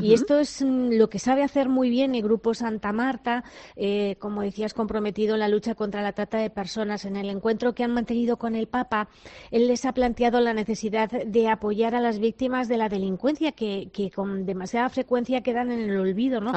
Y 0.02 0.14
esto 0.14 0.40
es 0.40 0.62
mm, 0.62 0.94
lo 0.94 1.10
que 1.10 1.20
sabe 1.20 1.44
hacer 1.44 1.70
muy 1.70 1.90
bien 1.90 2.16
el 2.16 2.24
Grupo 2.24 2.54
Santa 2.54 2.92
Marta, 2.92 3.44
eh, 3.76 4.16
como 4.20 4.42
decías, 4.42 4.74
comprometido 4.74 5.36
en 5.36 5.42
la 5.42 5.48
lucha 5.48 5.76
contra 5.76 6.02
la 6.02 6.14
trata 6.14 6.38
de 6.38 6.50
personas. 6.50 7.06
En 7.06 7.16
el 7.16 7.30
encuentro 7.30 7.74
que 7.74 7.84
han 7.84 7.94
mantenido 7.94 8.38
con 8.38 8.56
el 8.56 8.68
Papa, 8.68 9.10
él 9.52 9.68
les 9.68 9.86
ha 9.86 9.94
planteado 9.94 10.40
la 10.40 10.54
necesidad 10.54 11.10
de 11.10 11.48
apoyar 11.50 11.96
a 11.96 12.02
las 12.02 12.20
víctimas 12.20 12.68
de 12.68 12.78
la 12.78 12.90
delincuencia 12.90 13.52
que, 13.52 13.90
con 14.14 14.46
demasiada 14.46 14.90
frecuencia 14.90 15.42
quedan 15.42 15.72
en 15.72 15.90
el 15.90 15.98
olvido, 15.98 16.42
¿no? 16.42 16.52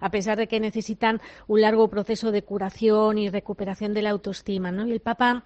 A 0.00 0.10
pesar 0.10 0.38
de 0.38 0.46
que 0.46 0.60
necesitan 0.66 1.20
un 1.46 1.60
largo 1.60 1.88
proceso 1.88 2.32
de 2.32 2.42
curación 2.42 3.18
y 3.18 3.30
recuperación 3.30 3.94
de 3.94 4.02
la 4.02 4.10
autoestima, 4.10 4.70
¿no? 4.72 4.86
Y 4.86 4.92
el 4.92 5.00
Papa 5.00 5.44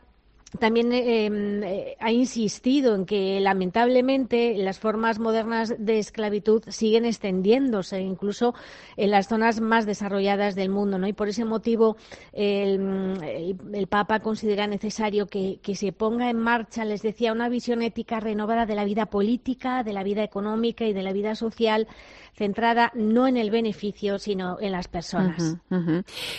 también 0.58 0.92
eh, 0.92 1.26
em, 1.26 1.62
eh, 1.62 1.96
ha 2.00 2.10
insistido 2.10 2.94
en 2.96 3.06
que 3.06 3.38
lamentablemente 3.40 4.56
las 4.56 4.78
formas 4.78 5.18
modernas 5.18 5.74
de 5.78 5.98
esclavitud 5.98 6.62
siguen 6.68 7.04
extendiéndose 7.04 8.00
incluso 8.00 8.54
en 8.96 9.10
las 9.10 9.28
zonas 9.28 9.60
más 9.60 9.86
desarrolladas 9.86 10.56
del 10.56 10.68
mundo 10.68 10.98
¿no? 10.98 11.06
y 11.06 11.12
por 11.12 11.28
ese 11.28 11.44
motivo 11.44 11.96
el, 12.32 13.86
Papa 13.88 14.20
considera 14.20 14.66
necesario 14.66 15.26
que, 15.26 15.58
que, 15.62 15.74
se 15.74 15.92
ponga 15.92 16.30
en 16.30 16.38
marcha 16.38 16.84
les 16.84 17.02
decía 17.02 17.32
una 17.32 17.48
visión 17.48 17.82
ética 17.82 18.20
renovada 18.20 18.66
de 18.66 18.74
la 18.74 18.84
vida 18.84 19.06
política 19.06 19.82
de 19.82 19.92
la 19.92 20.02
vida 20.02 20.22
económica 20.22 20.84
y 20.84 20.92
de 20.92 21.02
la 21.02 21.12
vida 21.12 21.34
social 21.34 21.88
centrada 22.34 22.92
no 22.94 23.26
en 23.26 23.36
el 23.36 23.50
beneficio 23.50 24.18
sino 24.18 24.58
en 24.60 24.72
las 24.72 24.88
personas 24.88 25.56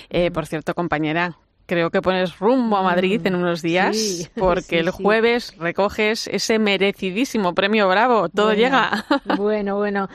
eh, 0.10 0.32
por 0.32 0.46
cierto 0.46 0.74
compañera 0.76 1.38
creo 1.72 1.90
que 1.90 2.02
pones 2.02 2.38
rumbo 2.38 2.76
a 2.76 2.84
Madrid 2.84 3.26
en 3.26 3.34
unos 3.34 3.62
días, 3.62 4.30
porque 4.36 4.80
el 4.80 4.90
jueves 4.90 5.56
recoges 5.58 6.28
ese 6.28 6.60
merecidísimo 6.60 7.56
premio 7.56 7.88
Bravo. 7.88 8.28
Todo 8.28 8.54
llega. 8.54 9.06
Bueno, 9.38 9.78
bueno. 9.78 10.10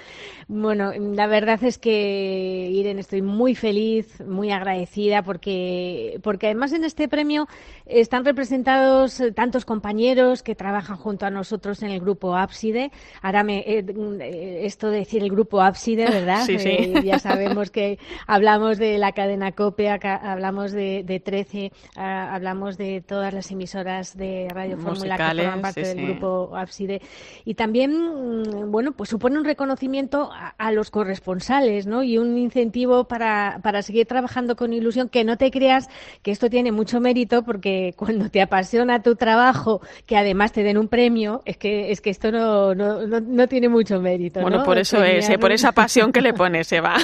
Bueno, 0.49 0.93
la 0.93 1.27
verdad 1.27 1.63
es 1.65 1.77
que, 1.77 2.69
Irene, 2.71 3.01
estoy 3.01 3.21
muy 3.21 3.57
feliz, 3.57 4.21
muy 4.25 4.53
agradecida, 4.53 5.23
porque, 5.23 6.21
porque 6.23 6.47
además 6.47 6.73
en 6.73 6.85
este 6.85 7.09
premio 7.09 7.49
están 7.85 8.25
representados 8.25 9.21
tantos 9.35 9.65
compañeros 9.65 10.45
que 10.45 10.55
trabajan 10.55 10.99
junto 10.99 11.27
a 11.27 11.31
nosotros 11.31 11.83
en 11.83 11.91
el 11.91 11.99
grupo 11.99 12.37
Ábside. 12.37 12.93
Ahora 13.23 13.43
me, 13.43 13.59
eh, 13.67 14.65
esto 14.65 14.91
de 14.91 14.99
decir 14.99 15.25
el 15.25 15.31
grupo 15.31 15.61
Ábside, 15.61 16.07
¿verdad? 16.13 16.45
Sí, 16.47 16.61
sí. 16.61 16.69
Eh, 16.69 17.03
ya 17.05 17.19
sabemos 17.19 17.73
que 17.73 17.99
hablamos 18.29 18.79
de 18.79 18.99
la 18.99 19.11
cadena 19.11 19.51
COPE, 19.51 19.89
hablamos 19.89 20.71
de, 20.71 21.03
de 21.05 21.19
13, 21.19 21.73
ah, 21.97 22.33
hablamos 22.33 22.79
de 22.79 23.01
todas 23.01 23.35
las 23.35 23.51
emisoras 23.51 24.17
de 24.17 24.47
Radio 24.51 24.79
Fórmula 24.79 25.17
que 25.17 25.25
forman 25.25 25.61
parte 25.61 25.83
del 25.83 26.07
grupo 26.07 26.57
Ábside. 26.57 27.03
Y 27.45 27.55
también, 27.55 27.91
mm, 27.91 28.71
bueno, 28.71 28.93
pues 28.93 29.11
supone 29.11 29.39
un 29.39 29.45
reconocimiento 29.45 30.31
a, 30.59 30.73
los 30.73 30.91
corresponsales, 30.91 31.87
¿no? 31.87 32.03
Y 32.03 32.19
un 32.19 32.37
incentivo 32.39 33.05
para, 33.05 33.61
para 33.63 33.83
seguir 33.83 34.07
trabajando 34.07 34.57
con 34.57 34.73
ilusión, 34.73 35.09
que 35.09 35.25
no 35.25 35.37
te 35.37 35.51
creas 35.51 35.89
que 36.23 36.31
esto 36.31 36.51
tiene 36.51 36.73
mucho 36.73 37.01
mérito, 37.01 37.43
porque 37.43 37.95
cuando 37.97 38.29
te 38.29 38.43
apasiona 38.43 39.03
tu 39.03 39.17
trabajo, 39.17 39.81
que 40.07 40.17
además 40.17 40.53
te 40.53 40.63
den 40.63 40.79
un 40.79 40.89
premio, 40.89 41.43
es 41.45 41.57
que, 41.57 41.91
es 41.91 42.01
que 42.01 42.11
esto 42.11 42.31
no, 42.31 42.75
no, 42.75 43.07
no, 43.07 43.49
tiene 43.49 43.69
mucho 43.69 44.01
mérito. 44.01 44.41
Bueno, 44.41 44.65
por 44.65 44.79
eso 44.79 45.03
es, 45.03 45.29
¿eh? 45.29 45.39
por 45.39 45.53
esa 45.53 45.73
pasión 45.73 46.13
que 46.13 46.21
le 46.21 46.33
pones, 46.33 46.73
va. 46.73 46.97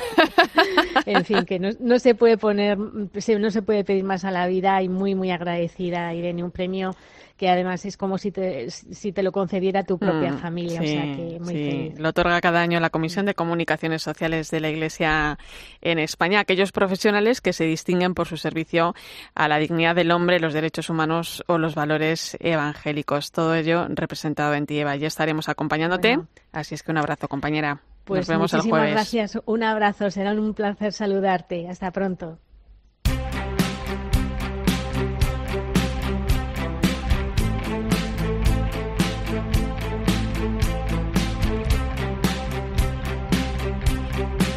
en 1.06 1.24
fin, 1.24 1.44
que 1.44 1.58
no, 1.58 1.70
no 1.80 1.98
se 1.98 2.14
puede 2.14 2.36
poner, 2.36 2.78
no 2.78 3.50
se 3.50 3.62
puede 3.62 3.84
pedir 3.84 4.04
más 4.04 4.24
a 4.24 4.30
la 4.30 4.46
vida 4.46 4.82
y 4.82 4.88
muy, 4.88 5.14
muy 5.14 5.30
agradecida, 5.30 6.12
Irene, 6.14 6.44
un 6.44 6.50
premio 6.50 6.94
que 7.42 7.48
además 7.48 7.84
es 7.86 7.96
como 7.96 8.18
si 8.18 8.30
te, 8.30 8.70
si 8.70 9.10
te 9.10 9.20
lo 9.20 9.32
concediera 9.32 9.82
tu 9.82 9.98
propia 9.98 10.30
mm, 10.30 10.38
familia. 10.38 10.80
o 10.80 10.84
sea 10.84 11.02
que 11.02 11.40
muy 11.40 11.52
sí. 11.52 11.92
Lo 11.96 12.10
otorga 12.10 12.40
cada 12.40 12.60
año 12.60 12.78
la 12.78 12.90
Comisión 12.90 13.26
de 13.26 13.34
Comunicaciones 13.34 14.00
Sociales 14.00 14.48
de 14.52 14.60
la 14.60 14.70
Iglesia 14.70 15.40
en 15.80 15.98
España, 15.98 16.38
aquellos 16.38 16.70
profesionales 16.70 17.40
que 17.40 17.52
se 17.52 17.64
distinguen 17.64 18.14
por 18.14 18.28
su 18.28 18.36
servicio 18.36 18.94
a 19.34 19.48
la 19.48 19.58
dignidad 19.58 19.96
del 19.96 20.12
hombre, 20.12 20.38
los 20.38 20.54
derechos 20.54 20.88
humanos 20.88 21.42
o 21.48 21.58
los 21.58 21.74
valores 21.74 22.36
evangélicos. 22.38 23.32
Todo 23.32 23.56
ello 23.56 23.88
representado 23.88 24.54
en 24.54 24.64
ti, 24.66 24.78
Eva. 24.78 24.94
Ya 24.94 25.08
estaremos 25.08 25.48
acompañándote. 25.48 26.20
Así 26.52 26.76
es 26.76 26.84
que 26.84 26.92
un 26.92 26.98
abrazo, 26.98 27.26
compañera. 27.26 27.80
Pues 28.04 28.20
Nos 28.20 28.28
vemos 28.28 28.52
muchísimas 28.52 28.64
el 28.66 28.70
jueves. 28.70 28.94
gracias. 28.94 29.42
Un 29.46 29.64
abrazo. 29.64 30.12
Será 30.12 30.30
un 30.30 30.54
placer 30.54 30.92
saludarte. 30.92 31.68
Hasta 31.68 31.90
pronto. 31.90 32.38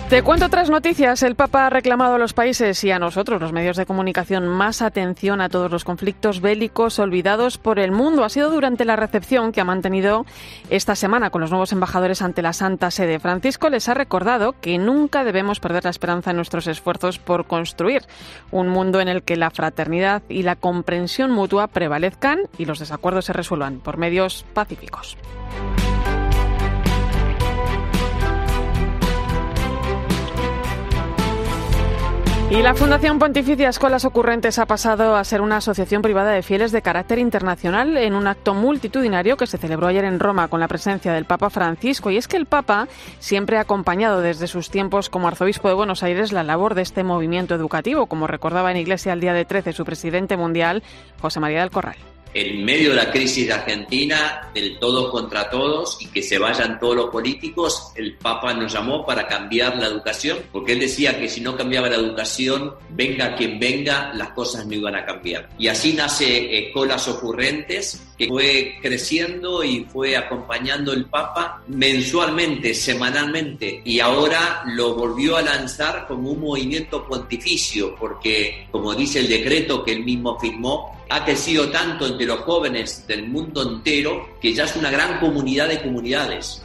Te 0.09 0.21
cuento 0.21 0.45
otras 0.45 0.69
noticias. 0.69 1.23
El 1.23 1.33
Papa 1.33 1.65
ha 1.65 1.69
reclamado 1.71 2.13
a 2.13 2.19
los 2.19 2.33
países 2.33 2.83
y 2.83 2.91
a 2.91 2.99
nosotros, 2.99 3.41
los 3.41 3.51
medios 3.51 3.75
de 3.75 3.87
comunicación, 3.87 4.47
más 4.47 4.83
atención 4.83 5.41
a 5.41 5.49
todos 5.49 5.71
los 5.71 5.83
conflictos 5.83 6.41
bélicos 6.41 6.99
olvidados 6.99 7.57
por 7.57 7.79
el 7.79 7.91
mundo. 7.91 8.23
Ha 8.23 8.29
sido 8.29 8.51
durante 8.51 8.85
la 8.85 8.95
recepción 8.95 9.51
que 9.51 9.61
ha 9.61 9.65
mantenido 9.65 10.27
esta 10.69 10.95
semana 10.95 11.31
con 11.31 11.41
los 11.41 11.49
nuevos 11.49 11.71
embajadores 11.71 12.21
ante 12.21 12.43
la 12.43 12.53
Santa 12.53 12.91
Sede. 12.91 13.19
Francisco 13.19 13.71
les 13.71 13.89
ha 13.89 13.95
recordado 13.95 14.53
que 14.61 14.77
nunca 14.77 15.23
debemos 15.23 15.59
perder 15.59 15.85
la 15.85 15.89
esperanza 15.89 16.29
en 16.29 16.37
nuestros 16.37 16.67
esfuerzos 16.67 17.17
por 17.17 17.47
construir 17.47 18.03
un 18.51 18.69
mundo 18.69 19.01
en 19.01 19.07
el 19.07 19.23
que 19.23 19.37
la 19.37 19.49
fraternidad 19.49 20.21
y 20.29 20.43
la 20.43 20.55
comprensión 20.55 21.31
mutua 21.31 21.65
prevalezcan 21.65 22.41
y 22.59 22.65
los 22.65 22.77
desacuerdos 22.77 23.25
se 23.25 23.33
resuelvan 23.33 23.79
por 23.79 23.97
medios 23.97 24.45
pacíficos. 24.53 25.17
Y 32.55 32.61
la 32.61 32.73
Fundación 32.73 33.19
Pontificia 33.19 33.67
Escuelas 33.67 34.05
Ocurrentes 34.05 34.59
ha 34.59 34.65
pasado 34.65 35.17
a 35.17 35.23
ser 35.25 35.41
una 35.41 35.57
asociación 35.57 36.01
privada 36.01 36.31
de 36.31 36.41
fieles 36.41 36.71
de 36.71 36.81
carácter 36.81 37.19
internacional 37.19 37.97
en 37.97 38.15
un 38.15 38.27
acto 38.27 38.53
multitudinario 38.53 39.35
que 39.35 39.45
se 39.45 39.57
celebró 39.57 39.87
ayer 39.87 40.05
en 40.05 40.21
Roma 40.21 40.47
con 40.47 40.61
la 40.61 40.69
presencia 40.69 41.11
del 41.11 41.25
Papa 41.25 41.49
Francisco. 41.49 42.11
Y 42.11 42.17
es 42.17 42.29
que 42.29 42.37
el 42.37 42.45
Papa 42.45 42.87
siempre 43.19 43.57
ha 43.57 43.61
acompañado 43.61 44.21
desde 44.21 44.47
sus 44.47 44.69
tiempos 44.69 45.09
como 45.09 45.27
arzobispo 45.27 45.67
de 45.67 45.73
Buenos 45.73 46.01
Aires 46.01 46.31
la 46.31 46.43
labor 46.43 46.75
de 46.75 46.83
este 46.83 47.03
movimiento 47.03 47.55
educativo, 47.55 48.05
como 48.05 48.25
recordaba 48.25 48.71
en 48.71 48.77
Iglesia 48.77 49.11
el 49.11 49.19
día 49.19 49.33
de 49.33 49.43
13 49.43 49.73
su 49.73 49.83
presidente 49.83 50.37
mundial, 50.37 50.81
José 51.19 51.41
María 51.41 51.59
del 51.59 51.71
Corral 51.71 51.97
en 52.35 52.65
medio 52.65 52.89
de 52.89 52.97
la 52.97 53.11
crisis 53.11 53.47
de 53.47 53.53
Argentina, 53.53 54.51
del 54.53 54.77
todos 54.77 55.09
contra 55.09 55.49
todos 55.49 55.97
y 56.01 56.07
que 56.07 56.21
se 56.21 56.37
vayan 56.37 56.77
todos 56.81 56.93
los 56.93 57.09
políticos, 57.09 57.93
el 57.95 58.15
Papa 58.15 58.53
nos 58.53 58.73
llamó 58.73 59.05
para 59.05 59.25
cambiar 59.25 59.77
la 59.77 59.87
educación, 59.87 60.39
porque 60.51 60.73
él 60.73 60.79
decía 60.79 61.17
que 61.17 61.29
si 61.29 61.39
no 61.39 61.55
cambiaba 61.55 61.87
la 61.87 61.95
educación, 61.95 62.73
venga 62.89 63.37
quien 63.37 63.57
venga, 63.57 64.11
las 64.13 64.31
cosas 64.31 64.67
no 64.67 64.73
iban 64.73 64.95
a 64.95 65.05
cambiar. 65.05 65.47
Y 65.57 65.69
así 65.69 65.93
nace 65.93 66.67
Escuelas 66.67 67.07
Ocurrentes, 67.07 68.03
que 68.17 68.27
fue 68.27 68.79
creciendo 68.81 69.63
y 69.63 69.85
fue 69.85 70.17
acompañando 70.17 70.91
el 70.91 71.05
Papa 71.05 71.63
mensualmente, 71.67 72.73
semanalmente, 72.73 73.81
y 73.85 74.01
ahora 74.01 74.63
lo 74.65 74.93
volvió 74.93 75.37
a 75.37 75.41
lanzar 75.41 76.05
como 76.05 76.31
un 76.31 76.41
movimiento 76.41 77.07
pontificio, 77.07 77.95
porque 77.95 78.67
como 78.71 78.93
dice 78.93 79.19
el 79.19 79.29
decreto 79.29 79.85
que 79.85 79.93
él 79.93 80.03
mismo 80.03 80.37
firmó, 80.37 80.95
ha 81.09 81.23
crecido 81.23 81.69
tanto 81.69 82.07
entre 82.07 82.25
los 82.25 82.39
jóvenes 82.41 83.05
del 83.07 83.27
mundo 83.27 83.61
entero 83.61 84.29
que 84.41 84.53
ya 84.53 84.63
es 84.63 84.75
una 84.75 84.91
gran 84.91 85.19
comunidad 85.19 85.67
de 85.67 85.81
comunidades. 85.81 86.61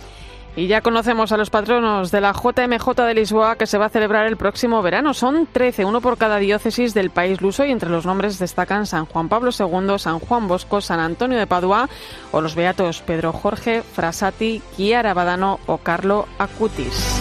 Y 0.57 0.67
ya 0.67 0.81
conocemos 0.81 1.31
a 1.31 1.37
los 1.37 1.49
patronos 1.49 2.11
de 2.11 2.21
la 2.21 2.33
JMJ 2.33 2.95
de 3.07 3.15
Lisboa 3.15 3.57
que 3.57 3.67
se 3.67 3.79
va 3.79 3.87
a 3.87 3.91
celebrar 3.91 4.27
el 4.27 4.37
próximo 4.37 4.83
verano. 4.83 5.15
Son 5.15 5.47
13, 5.51 5.85
uno 5.85 6.01
por 6.01 6.19
cada 6.19 6.39
diócesis 6.39 6.93
del 6.93 7.11
país 7.11 7.41
luso 7.41 7.65
y 7.65 7.71
entre 7.71 7.89
los 7.89 8.05
nombres 8.05 8.39
destacan 8.39 8.87
San 8.87 9.07
Juan 9.07 9.29
Pablo 9.29 9.53
II, 9.57 9.99
San 9.99 10.19
Juan 10.19 10.49
Bosco, 10.49 10.81
San 10.81 10.99
Antonio 10.99 11.39
de 11.39 11.47
Padua 11.47 11.89
o 12.33 12.41
los 12.41 12.57
beatos 12.57 13.01
Pedro 13.01 13.33
Jorge, 13.33 13.83
Frasati, 13.83 14.61
Chiara 14.77 15.15
Badano 15.15 15.61
o 15.67 15.79
Carlo 15.79 16.27
Acutis. 16.39 17.21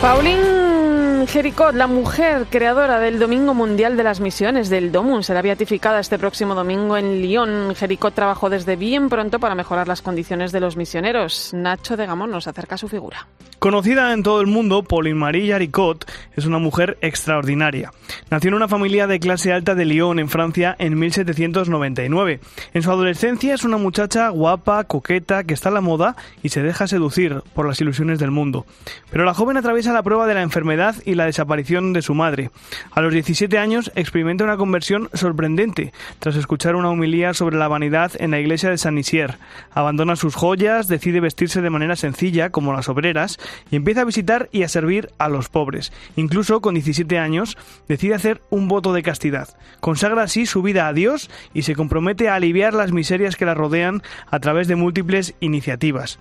Paulín 0.00 0.67
Jericot, 1.26 1.74
la 1.74 1.86
mujer 1.86 2.46
creadora 2.50 3.00
del 3.00 3.18
Domingo 3.18 3.54
Mundial 3.54 3.96
de 3.96 4.04
las 4.04 4.20
Misiones 4.20 4.68
del 4.68 4.92
DOMUN, 4.92 5.24
será 5.24 5.42
beatificada 5.42 6.00
este 6.00 6.18
próximo 6.18 6.54
domingo 6.54 6.96
en 6.96 7.20
Lyon. 7.20 7.74
Jericot 7.74 8.14
trabajó 8.14 8.50
desde 8.50 8.76
bien 8.76 9.08
pronto 9.08 9.38
para 9.38 9.54
mejorar 9.54 9.88
las 9.88 10.02
condiciones 10.02 10.52
de 10.52 10.60
los 10.60 10.76
misioneros. 10.76 11.52
Nacho 11.54 11.96
de 11.96 12.06
Gamón 12.06 12.30
nos 12.30 12.46
acerca 12.46 12.76
a 12.76 12.78
su 12.78 12.88
figura. 12.88 13.26
Conocida 13.58 14.12
en 14.12 14.22
todo 14.22 14.40
el 14.40 14.46
mundo, 14.46 14.84
Pauline 14.84 15.18
Marie 15.18 15.50
Jaricot 15.50 16.08
es 16.36 16.46
una 16.46 16.58
mujer 16.58 16.96
extraordinaria. 17.00 17.90
Nació 18.30 18.48
en 18.48 18.54
una 18.54 18.68
familia 18.68 19.08
de 19.08 19.18
clase 19.18 19.52
alta 19.52 19.74
de 19.74 19.84
Lyon, 19.84 20.20
en 20.20 20.28
Francia, 20.28 20.76
en 20.78 20.96
1799. 20.96 22.38
En 22.72 22.82
su 22.82 22.90
adolescencia 22.92 23.54
es 23.54 23.64
una 23.64 23.76
muchacha 23.76 24.28
guapa, 24.28 24.84
coqueta, 24.84 25.42
que 25.42 25.54
está 25.54 25.70
a 25.70 25.72
la 25.72 25.80
moda 25.80 26.14
y 26.40 26.50
se 26.50 26.62
deja 26.62 26.86
seducir 26.86 27.42
por 27.52 27.66
las 27.66 27.80
ilusiones 27.80 28.20
del 28.20 28.30
mundo. 28.30 28.64
Pero 29.10 29.24
la 29.24 29.34
joven 29.34 29.56
atraviesa 29.56 29.92
la 29.92 30.04
prueba 30.04 30.28
de 30.28 30.34
la 30.34 30.42
enfermedad 30.42 30.94
y 31.08 31.14
la 31.14 31.24
desaparición 31.24 31.94
de 31.94 32.02
su 32.02 32.14
madre. 32.14 32.50
A 32.90 33.00
los 33.00 33.14
17 33.14 33.56
años 33.56 33.90
experimenta 33.94 34.44
una 34.44 34.58
conversión 34.58 35.08
sorprendente 35.14 35.94
tras 36.18 36.36
escuchar 36.36 36.76
una 36.76 36.90
humilía 36.90 37.32
sobre 37.32 37.56
la 37.56 37.66
vanidad 37.66 38.12
en 38.18 38.30
la 38.30 38.40
iglesia 38.40 38.68
de 38.68 38.76
Saint 38.76 38.98
Isier. 38.98 39.38
Abandona 39.72 40.16
sus 40.16 40.34
joyas, 40.34 40.86
decide 40.86 41.20
vestirse 41.20 41.62
de 41.62 41.70
manera 41.70 41.96
sencilla, 41.96 42.50
como 42.50 42.74
las 42.74 42.90
obreras, 42.90 43.38
y 43.70 43.76
empieza 43.76 44.02
a 44.02 44.04
visitar 44.04 44.50
y 44.52 44.64
a 44.64 44.68
servir 44.68 45.08
a 45.16 45.30
los 45.30 45.48
pobres. 45.48 45.92
Incluso 46.16 46.60
con 46.60 46.74
17 46.74 47.18
años 47.18 47.56
decide 47.88 48.14
hacer 48.14 48.42
un 48.50 48.68
voto 48.68 48.92
de 48.92 49.02
castidad. 49.02 49.48
Consagra 49.80 50.24
así 50.24 50.44
su 50.44 50.60
vida 50.60 50.88
a 50.88 50.92
Dios 50.92 51.30
y 51.54 51.62
se 51.62 51.74
compromete 51.74 52.28
a 52.28 52.34
aliviar 52.34 52.74
las 52.74 52.92
miserias 52.92 53.36
que 53.36 53.46
la 53.46 53.54
rodean 53.54 54.02
a 54.30 54.40
través 54.40 54.68
de 54.68 54.76
múltiples 54.76 55.34
iniciativas. 55.40 56.18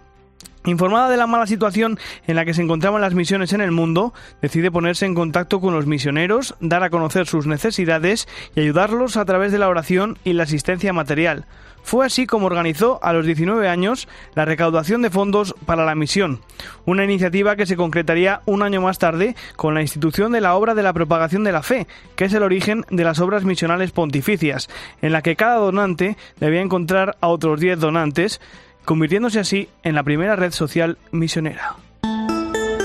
Informada 0.67 1.09
de 1.09 1.15
la 1.15 1.27
mala 1.27 1.47
situación 1.47 1.97
en 2.27 2.35
la 2.35 2.43
que 2.43 2.53
se 2.53 2.61
encontraban 2.61 2.99
las 2.99 3.13
misiones 3.13 3.53
en 3.53 3.61
el 3.61 3.71
mundo, 3.71 4.13
decide 4.41 4.69
ponerse 4.69 5.05
en 5.05 5.15
contacto 5.15 5.61
con 5.61 5.73
los 5.73 5.87
misioneros, 5.87 6.55
dar 6.59 6.83
a 6.83 6.89
conocer 6.89 7.25
sus 7.25 7.47
necesidades 7.47 8.27
y 8.53 8.59
ayudarlos 8.59 9.15
a 9.15 9.23
través 9.23 9.53
de 9.53 9.59
la 9.59 9.69
oración 9.69 10.17
y 10.25 10.33
la 10.33 10.43
asistencia 10.43 10.91
material. 10.91 11.45
Fue 11.83 12.05
así 12.05 12.27
como 12.27 12.47
organizó 12.47 12.99
a 13.01 13.13
los 13.13 13.25
19 13.25 13.69
años 13.69 14.09
la 14.35 14.43
recaudación 14.43 15.01
de 15.01 15.09
fondos 15.09 15.55
para 15.65 15.85
la 15.85 15.95
misión, 15.95 16.41
una 16.83 17.05
iniciativa 17.05 17.55
que 17.55 17.65
se 17.65 17.77
concretaría 17.77 18.41
un 18.45 18.61
año 18.61 18.81
más 18.81 18.99
tarde 18.99 19.37
con 19.55 19.73
la 19.73 19.81
institución 19.81 20.33
de 20.33 20.41
la 20.41 20.55
obra 20.55 20.75
de 20.75 20.83
la 20.83 20.91
propagación 20.91 21.45
de 21.45 21.53
la 21.53 21.63
fe, 21.63 21.87
que 22.17 22.25
es 22.25 22.33
el 22.33 22.43
origen 22.43 22.83
de 22.89 23.05
las 23.05 23.21
obras 23.21 23.45
misionales 23.45 23.91
pontificias, 23.91 24.67
en 25.01 25.13
la 25.13 25.21
que 25.21 25.37
cada 25.37 25.55
donante 25.55 26.17
debía 26.41 26.59
encontrar 26.59 27.15
a 27.21 27.29
otros 27.29 27.61
10 27.61 27.79
donantes, 27.79 28.41
convirtiéndose 28.87 29.39
así 29.39 29.67
en 29.83 29.95
la 29.95 30.03
primera 30.03 30.37
red 30.37 30.53
social 30.53 30.97
misionera. 31.11 31.75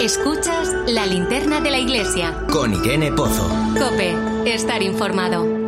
Escuchas 0.03 0.75
la 0.89 1.07
linterna 1.07 1.61
de 1.61 1.71
la 1.71 1.79
iglesia. 1.79 2.35
Con 2.51 2.75
Irene 2.75 3.13
Pozo. 3.13 3.49
Cope, 3.79 4.13
estar 4.45 4.83
informado. 4.83 5.62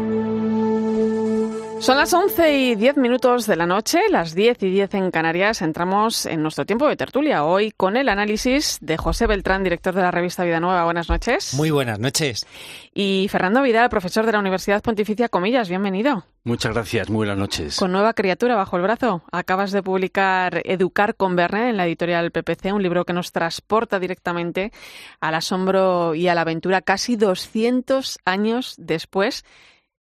Son 1.84 1.98
las 1.98 2.14
11 2.14 2.56
y 2.56 2.74
10 2.76 2.96
minutos 2.96 3.46
de 3.46 3.56
la 3.56 3.66
noche, 3.66 4.00
las 4.08 4.34
10 4.34 4.62
y 4.62 4.70
10 4.70 4.94
en 4.94 5.10
Canarias. 5.10 5.60
Entramos 5.60 6.24
en 6.24 6.40
nuestro 6.40 6.64
tiempo 6.64 6.88
de 6.88 6.96
tertulia 6.96 7.44
hoy 7.44 7.72
con 7.72 7.98
el 7.98 8.08
análisis 8.08 8.78
de 8.80 8.96
José 8.96 9.26
Beltrán, 9.26 9.62
director 9.62 9.94
de 9.94 10.00
la 10.00 10.10
revista 10.10 10.44
Vida 10.44 10.60
Nueva. 10.60 10.84
Buenas 10.84 11.10
noches. 11.10 11.52
Muy 11.52 11.70
buenas 11.70 11.98
noches. 11.98 12.46
Y 12.94 13.28
Fernando 13.30 13.60
Vidal, 13.60 13.90
profesor 13.90 14.24
de 14.24 14.32
la 14.32 14.38
Universidad 14.38 14.82
Pontificia 14.82 15.28
Comillas. 15.28 15.68
Bienvenido. 15.68 16.24
Muchas 16.44 16.72
gracias, 16.72 17.10
muy 17.10 17.18
buenas 17.18 17.36
noches. 17.36 17.76
Con 17.76 17.92
nueva 17.92 18.14
criatura 18.14 18.56
bajo 18.56 18.78
el 18.78 18.82
brazo. 18.82 19.22
Acabas 19.30 19.70
de 19.70 19.82
publicar 19.82 20.62
Educar 20.64 21.16
con 21.16 21.36
Verne 21.36 21.68
en 21.68 21.76
la 21.76 21.86
editorial 21.86 22.30
PPC, 22.30 22.72
un 22.72 22.82
libro 22.82 23.04
que 23.04 23.12
nos 23.12 23.30
transporta 23.30 23.98
directamente 23.98 24.72
al 25.20 25.34
asombro 25.34 26.14
y 26.14 26.28
a 26.28 26.34
la 26.34 26.40
aventura 26.40 26.80
casi 26.80 27.16
200 27.16 28.20
años 28.24 28.74
después 28.78 29.44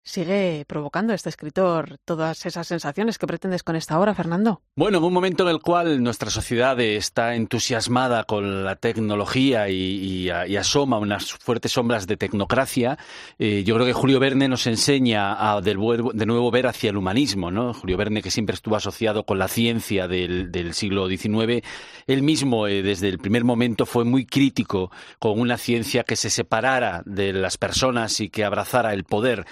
sigue 0.08 0.64
provocando 0.66 1.12
este 1.12 1.28
escritor 1.28 1.98
todas 2.04 2.46
esas 2.46 2.66
sensaciones 2.66 3.18
que 3.18 3.26
pretendes 3.26 3.62
con 3.62 3.76
esta 3.76 4.00
obra, 4.00 4.14
Fernando? 4.14 4.62
Bueno, 4.74 4.98
en 4.98 5.04
un 5.04 5.12
momento 5.12 5.42
en 5.44 5.50
el 5.50 5.60
cual 5.60 6.02
nuestra 6.02 6.30
sociedad 6.30 6.80
está 6.80 7.34
entusiasmada 7.34 8.24
con 8.24 8.64
la 8.64 8.76
tecnología 8.76 9.68
y, 9.68 10.30
asoma 10.58 10.98
unas 10.98 11.32
fuertes 11.34 11.72
sombras 11.72 12.06
de 12.06 12.16
tecnocracia, 12.16 12.98
eh, 13.38 13.62
yo 13.64 13.74
creo 13.74 13.86
que 13.86 13.92
Julio 13.92 14.18
Verne 14.18 14.48
nos 14.48 14.66
enseña 14.66 15.52
a 15.52 15.60
de, 15.60 15.74
nuevo 15.74 16.50
ver 16.50 16.66
hacia 16.66 16.90
el 16.90 16.96
humanismo, 16.96 17.50
¿no? 17.50 17.74
Julio 17.74 17.96
Verne, 17.96 18.22
que 18.22 18.30
siempre 18.30 18.54
estuvo 18.54 18.76
asociado 18.76 19.24
con 19.24 19.38
la 19.38 19.46
ciencia 19.46 20.08
del, 20.08 20.48
siglo 20.72 21.08
XIX, 21.08 21.64
él 22.06 22.22
mismo 22.22 22.66
eh, 22.66 22.82
desde 22.82 23.08
el 23.08 23.18
primer 23.18 23.44
momento 23.44 23.86
fue 23.86 24.04
muy 24.04 24.26
crítico 24.26 24.90
con 25.18 25.38
una 25.38 25.58
ciencia 25.58 26.02
que 26.04 26.16
se 26.16 26.30
separara 26.30 27.02
de 27.04 27.32
las 27.32 27.58
personas 27.58 28.20
y 28.20 28.30
que 28.30 28.44
abrazara 28.44 28.94
el 28.94 29.04
poder. 29.04 29.44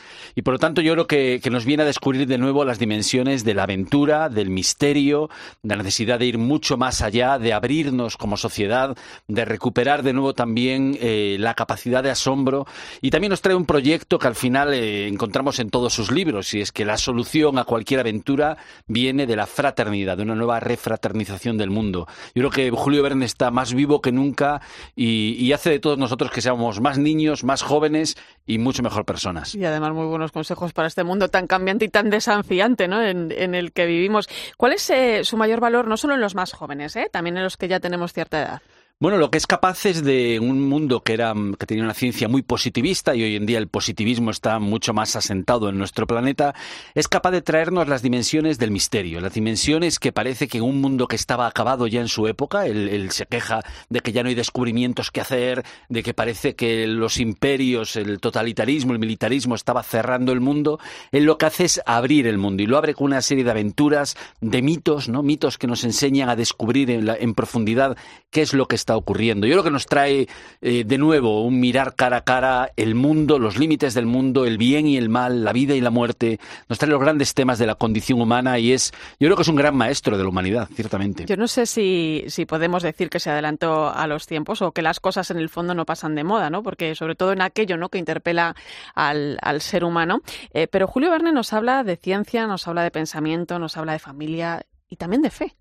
Por 0.47 0.53
lo 0.53 0.59
tanto, 0.61 0.81
yo 0.81 0.93
creo 0.93 1.09
que, 1.09 1.51
nos 1.51 1.65
viene 1.65 1.83
a 1.83 1.87
descubrir 1.87 2.29
de 2.29 2.39
nuevo 2.39 2.65
las 2.65 2.79
dimensiones 2.79 3.43
de 3.43 3.53
la 3.53 3.65
aventura, 3.65 4.29
del 4.29 4.49
misterio, 4.49 5.29
de 5.65 5.75
la 5.75 5.83
necesidad 5.83 6.21
de 6.21 6.27
ir 6.27 6.39
mucho 6.39 6.77
más 6.77 7.03
allá, 7.03 7.41
de 7.41 7.53
abrirnos 7.53 8.17
como 8.17 8.37
sociedad, 8.37 8.97
de 9.27 9.45
recuperar 9.45 10.05
de 10.05 10.13
nuevo 10.13 10.35
también 10.35 10.97
eh, 11.01 11.37
la 11.41 11.55
capacidad 11.55 12.01
de 12.05 12.11
asombro. 12.11 12.65
Y 13.01 13.11
también 13.11 13.31
nos 13.31 13.43
trae 13.43 13.57
un 13.57 13.67
proyecto 13.67 14.21
que 14.21 14.29
al 14.29 14.37
final 14.37 14.73
eh, 14.73 15.09
encontramos 15.09 15.59
en 15.59 15.69
todos 15.69 15.93
sus 15.93 16.13
libros, 16.13 16.55
y 16.55 16.61
es 16.61 16.71
que 16.71 16.85
la 16.85 16.97
solución 16.97 17.59
a 17.59 17.65
cualquier 17.65 17.99
aventura 17.99 18.57
viene 18.87 19.27
de 19.27 19.35
la 19.35 19.47
fraternidad, 19.47 20.17
de 20.17 20.23
una 20.23 20.37
nueva 20.37 20.61
refraternización 20.61 21.59
del 21.59 21.71
mundo. 21.71 22.07
Yo 22.37 22.49
creo 22.49 22.51
que 22.53 22.71
Julio 22.71 23.03
Verne 23.03 23.25
está 23.25 23.51
más 23.51 23.75
vivo 23.75 24.01
que 24.01 24.13
nunca 24.13 24.61
y, 24.95 25.51
hace 25.51 25.71
de 25.71 25.81
todos 25.81 25.99
nosotros 25.99 26.31
que 26.31 26.41
seamos 26.41 26.81
más 26.81 26.99
niños, 26.99 27.43
más 27.43 27.63
jóvenes 27.63 28.17
y 28.47 28.59
mucho 28.59 28.85
mejor 28.85 29.05
personas. 29.05 29.57
Y 29.57 29.65
además 29.65 29.93
muy 29.93 30.07
buenos 30.07 30.26
consejos 30.33 30.73
para 30.73 30.89
este 30.89 31.05
mundo 31.05 31.29
tan 31.29 31.47
cambiante 31.47 31.85
y 31.85 31.89
tan 31.89 32.11
desafiante 32.11 32.89
¿no? 32.89 33.03
en, 33.03 33.55
el 33.55 33.73
que 33.73 33.87
vivimos. 33.87 34.29
¿Cuál 34.57 34.73
es 34.73 34.89
eh, 34.91 35.25
su 35.25 35.37
mayor 35.37 35.61
valor, 35.61 35.87
no 35.87 35.97
solo 35.97 36.15
en 36.15 36.21
los 36.21 36.35
más 36.35 36.53
jóvenes, 36.53 36.97
eh, 36.97 37.09
también 37.11 37.37
en 37.37 37.45
los 37.45 37.57
que 37.57 37.69
ya 37.69 37.81
tenemos 37.81 38.13
cierta 38.13 38.43
edad? 38.43 38.63
Bueno, 38.99 39.19
lo 39.19 39.31
que 39.31 39.37
es 39.37 39.47
capaz 39.47 39.85
es 39.85 40.05
de 40.05 40.41
un 40.41 40.67
mundo 40.67 41.03
que 41.03 41.13
era 41.13 41.35
que 41.59 41.67
tenía 41.67 41.85
una 41.85 41.93
ciencia 41.93 42.29
muy 42.29 42.41
positivista 42.41 43.15
y 43.15 43.23
hoy 43.25 43.37
en 43.37 43.45
día 43.45 43.59
el 43.59 43.69
positivismo 43.69 44.31
está 44.31 44.59
mucho 44.59 44.95
más 44.95 45.17
asentado 45.17 45.69
en 45.69 45.77
nuestro 45.77 46.07
planeta, 46.07 46.55
es 46.95 47.07
capaz 47.07 47.33
de 47.33 47.43
traernos 47.43 47.89
las 47.89 48.01
dimensiones 48.01 48.59
del 48.59 48.71
misterio, 48.71 49.21
las 49.21 49.35
dimensiones 49.35 49.99
que 49.99 50.13
parece 50.13 50.49
que 50.49 50.63
un 50.63 50.81
mundo 50.81 51.09
que 51.09 51.17
estaba 51.17 51.47
acabado 51.47 51.87
ya 51.87 52.01
en 52.01 52.09
su 52.09 52.27
época, 52.27 52.65
él, 52.65 53.11
se 53.11 53.27
queja 53.27 53.61
de 53.91 54.01
que 54.01 54.13
ya 54.13 54.23
no 54.23 54.31
hay 54.31 54.35
descubrimientos 54.35 55.11
que 55.11 55.21
hacer, 55.21 55.63
de 55.91 56.03
que 56.03 56.15
parece 56.15 56.55
que 56.55 56.87
los 56.87 57.19
imperios, 57.19 57.97
el 57.97 58.19
totalitarismo, 58.19 58.95
el 58.95 58.99
militarismo 58.99 59.57
estaba 59.57 59.83
cerrando 59.83 60.33
el 60.33 60.41
mundo, 60.41 60.81
él 61.13 61.25
lo 61.25 61.37
que 61.37 61.45
hace 61.45 61.67
es 61.67 61.83
abrir 61.85 62.27
el 62.27 62.39
mundo 62.39 62.63
y 62.63 62.67
lo 62.67 62.79
abre 62.79 62.95
con 62.95 63.09
una 63.09 63.21
serie 63.21 63.45
de 63.45 63.51
aventuras, 63.51 64.17
de 64.41 64.63
mitos, 64.63 65.11
¿no? 65.11 65.23
Mitos 65.23 65.59
que 65.59 65.67
nos 65.67 65.85
enseñan 65.85 66.31
a 66.31 66.37
descubrir 66.37 66.91
en, 66.91 67.07
en 67.11 67.35
profundidad 67.35 67.95
qué 68.31 68.41
es 68.41 68.55
lo 68.55 68.67
que 68.69 68.77
está 68.77 68.86
ocurriendo. 68.95 69.47
Yo 69.47 69.55
creo 69.55 69.65
que 69.65 69.71
nos 69.71 69.87
trae 69.87 70.29
eh, 70.61 70.85
de 70.85 70.99
nuevo 70.99 71.43
un 71.43 71.59
mirar 71.59 71.95
cara 71.95 72.19
a 72.19 72.21
cara 72.25 72.71
el 72.77 72.95
mundo, 72.95 73.39
los 73.39 73.59
límites 73.59 73.95
del 73.95 74.07
mundo, 74.07 74.45
el 74.45 74.59
bien 74.59 74.87
y 74.87 74.97
el 74.97 75.09
mal, 75.09 75.45
la 75.45 75.53
vida 75.53 75.75
y 75.75 75.81
la 75.81 75.91
muerte. 75.91 76.39
Nos 76.69 76.79
trae 76.79 76.91
los 76.91 77.01
grandes 77.01 77.35
temas 77.35 77.59
de 77.59 77.67
la 77.67 77.75
condición 77.75 78.21
humana 78.21 78.59
y 78.59 78.73
es, 78.73 78.93
yo 79.19 79.27
creo 79.27 79.37
que 79.37 79.43
es 79.43 79.49
un 79.49 79.57
gran 79.57 79.75
maestro 79.75 80.17
de 80.17 80.23
la 80.23 80.29
humanidad, 80.29 80.69
ciertamente. 80.75 81.25
Yo 81.25 81.37
no 81.37 81.49
sé 81.49 81.67
si, 81.67 82.27
podemos 82.47 82.83
decir 82.83 83.09
que 83.09 83.19
se 83.19 83.31
adelantó 83.31 83.89
a 83.89 84.07
los 84.07 84.27
tiempos 84.27 84.63
o 84.63 84.73
que 84.73 84.83
las 84.83 85.01
cosas 85.01 85.31
en 85.31 85.39
el 85.39 85.49
fondo 85.49 85.75
no 85.75 85.87
pasan 85.87 86.15
de 86.15 86.23
moda, 86.23 86.51
¿no? 86.51 86.63
Porque 86.63 86.95
sobre 86.95 87.15
todo 87.15 87.33
en 87.33 87.41
aquello, 87.41 87.77
¿no? 87.77 87.89
Que 87.89 87.99
interpela 87.99 88.55
al, 88.95 89.39
al 89.41 89.61
ser 89.63 89.85
humano. 89.85 90.21
Eh, 90.53 90.67
pero 90.69 90.87
Julio 90.87 91.11
Verne 91.11 91.33
nos 91.33 91.53
habla 91.53 91.83
de 91.83 91.97
ciencia, 91.97 92.47
nos 92.47 92.69
habla 92.69 92.83
de 92.83 92.91
pensamiento, 92.91 93.59
nos 93.59 93.77
habla 93.77 93.93
de 93.93 93.99
familia 93.99 94.67
y 94.89 94.97
también 94.97 95.23
de 95.23 95.31
fe. 95.31 95.57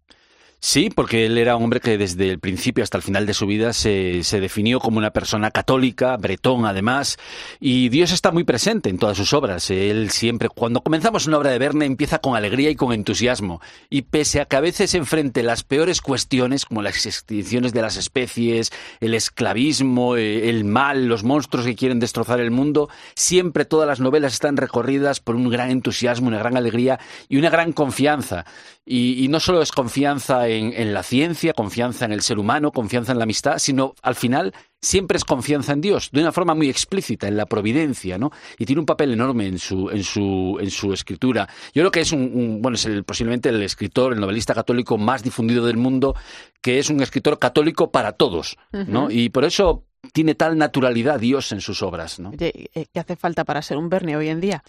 Sí, 0.60 0.89
porque 0.89 1.28
él 1.28 1.38
era 1.38 1.56
un 1.56 1.64
hombre 1.64 1.80
que 1.80 1.97
desde 1.97 2.30
el 2.30 2.39
principio 2.39 2.84
hasta 2.84 2.97
el 2.97 3.03
final 3.03 3.28
de 3.28 3.36
su 3.36 3.45
vida 3.45 3.72
se, 3.72 4.24
se, 4.24 4.39
definió 4.39 4.80
como 4.80 4.97
una 4.97 5.12
persona 5.12 5.51
católica, 5.51 6.18
bretón 6.18 6.66
además, 6.66 7.18
y 7.60 7.89
Dios 7.89 8.12
está 8.12 8.32
muy 8.32 8.45
presente 8.45 8.89
en 8.89 8.97
todas 8.97 9.16
sus 9.16 9.34
obras. 9.34 9.70
Él 9.70 10.10
siempre, 10.10 10.49
cuando 10.49 10.82
comenzamos 10.82 11.28
una 11.28 11.38
obra 11.38 11.51
de 11.51 11.60
Verne, 11.60 11.86
empieza 11.86 12.18
con 12.18 12.36
alegría 12.36 12.72
y 12.72 12.76
con 12.76 12.93
entusiasmo, 12.93 13.62
y 13.91 14.03
pese 14.03 14.41
a 14.41 14.45
que 14.45 14.56
a 14.56 14.62
veces 14.62 14.95
enfrente 14.95 15.43
las 15.43 15.64
peores 15.64 16.01
cuestiones, 16.01 16.66
como 16.66 16.82
las 16.82 17.06
extinciones 17.06 17.72
de 17.72 17.82
las 17.84 17.95
especies, 17.97 18.72
el 19.01 19.14
esclavismo, 19.14 20.16
eh, 20.16 20.49
el 20.49 20.66
mal, 20.66 21.06
los 21.06 21.24
monstruos 21.24 21.66
que 21.66 21.76
quieren 21.76 21.99
destrozar 21.99 22.39
el 22.39 22.49
mundo, 22.49 22.89
siempre 23.14 23.66
todas 23.66 23.88
las 23.88 23.99
novelas 23.99 24.34
están 24.34 24.58
recorridas 24.58 25.20
por 25.20 25.36
un 25.36 25.49
gran 25.49 25.70
entusiasmo, 25.70 26.28
una 26.28 26.39
gran 26.39 26.58
alegría 26.58 26.99
y 27.30 27.38
una 27.38 27.51
gran 27.51 27.72
confianza. 27.72 28.45
Y, 28.88 29.28
no 29.30 29.39
solo 29.39 29.64
es 29.64 29.72
confianza 29.72 30.47
en, 30.58 30.93
la 30.93 31.03
ciencia, 31.03 31.53
confianza 31.53 32.06
en 32.06 32.12
el 32.12 32.22
ser 32.22 32.39
humano, 32.39 32.72
confianza 32.72 33.12
en 33.12 33.18
la 33.18 33.24
amistad, 33.24 33.58
sino 33.58 33.93
al 34.01 34.16
final 34.16 34.53
siempre 34.82 35.18
es 35.18 35.26
confianza 35.26 35.74
en 35.74 35.82
Dios, 35.82 36.10
de 36.12 36.22
una 36.22 36.32
forma 36.32 36.53
muy 36.53 36.70
explícita, 36.70 37.28
en 37.28 37.38
la 37.38 37.45
providencia, 37.45 38.18
¿no? 38.18 38.32
Y 38.58 38.66
tiene 38.66 38.80
un 38.80 38.86
papel 38.86 39.12
enorme 39.14 39.47
en 39.47 39.60
su, 39.60 39.89
en 39.89 40.03
su, 40.03 40.58
en 40.60 40.70
su 40.70 40.93
escritura. 40.93 41.47
Yo 41.74 41.82
creo 41.82 41.91
que 41.91 42.01
es 42.01 42.12
un, 42.12 42.60
bueno, 42.62 42.76
es 42.76 42.88
posiblemente 43.06 43.49
el 43.49 43.62
escritor, 43.64 44.14
el 44.14 44.20
novelista 44.20 44.53
católico 44.53 44.97
más 44.97 45.24
difundido 45.24 45.66
del 45.66 45.78
mundo, 45.78 46.16
que 46.62 46.80
es 46.80 46.89
un 46.89 47.01
escritor 47.01 47.39
católico 47.39 47.91
para 47.91 48.14
todos, 48.14 48.58
¿no? 48.72 49.10
Y 49.10 49.30
por 49.30 49.45
eso 49.45 49.86
tiene 50.14 50.36
tal 50.36 50.58
naturalidad 50.58 51.20
Dios 51.20 51.51
en 51.51 51.62
sus 51.62 51.82
obras. 51.82 52.20
¿no? 52.20 52.32
¿Qué 52.32 52.89
hace 52.95 53.16
falta 53.16 53.43
para 53.43 53.62
ser 53.62 53.78
un 53.78 53.89
Verne 53.89 54.16
hoy 54.16 54.30
en 54.30 54.41
día? 54.41 54.64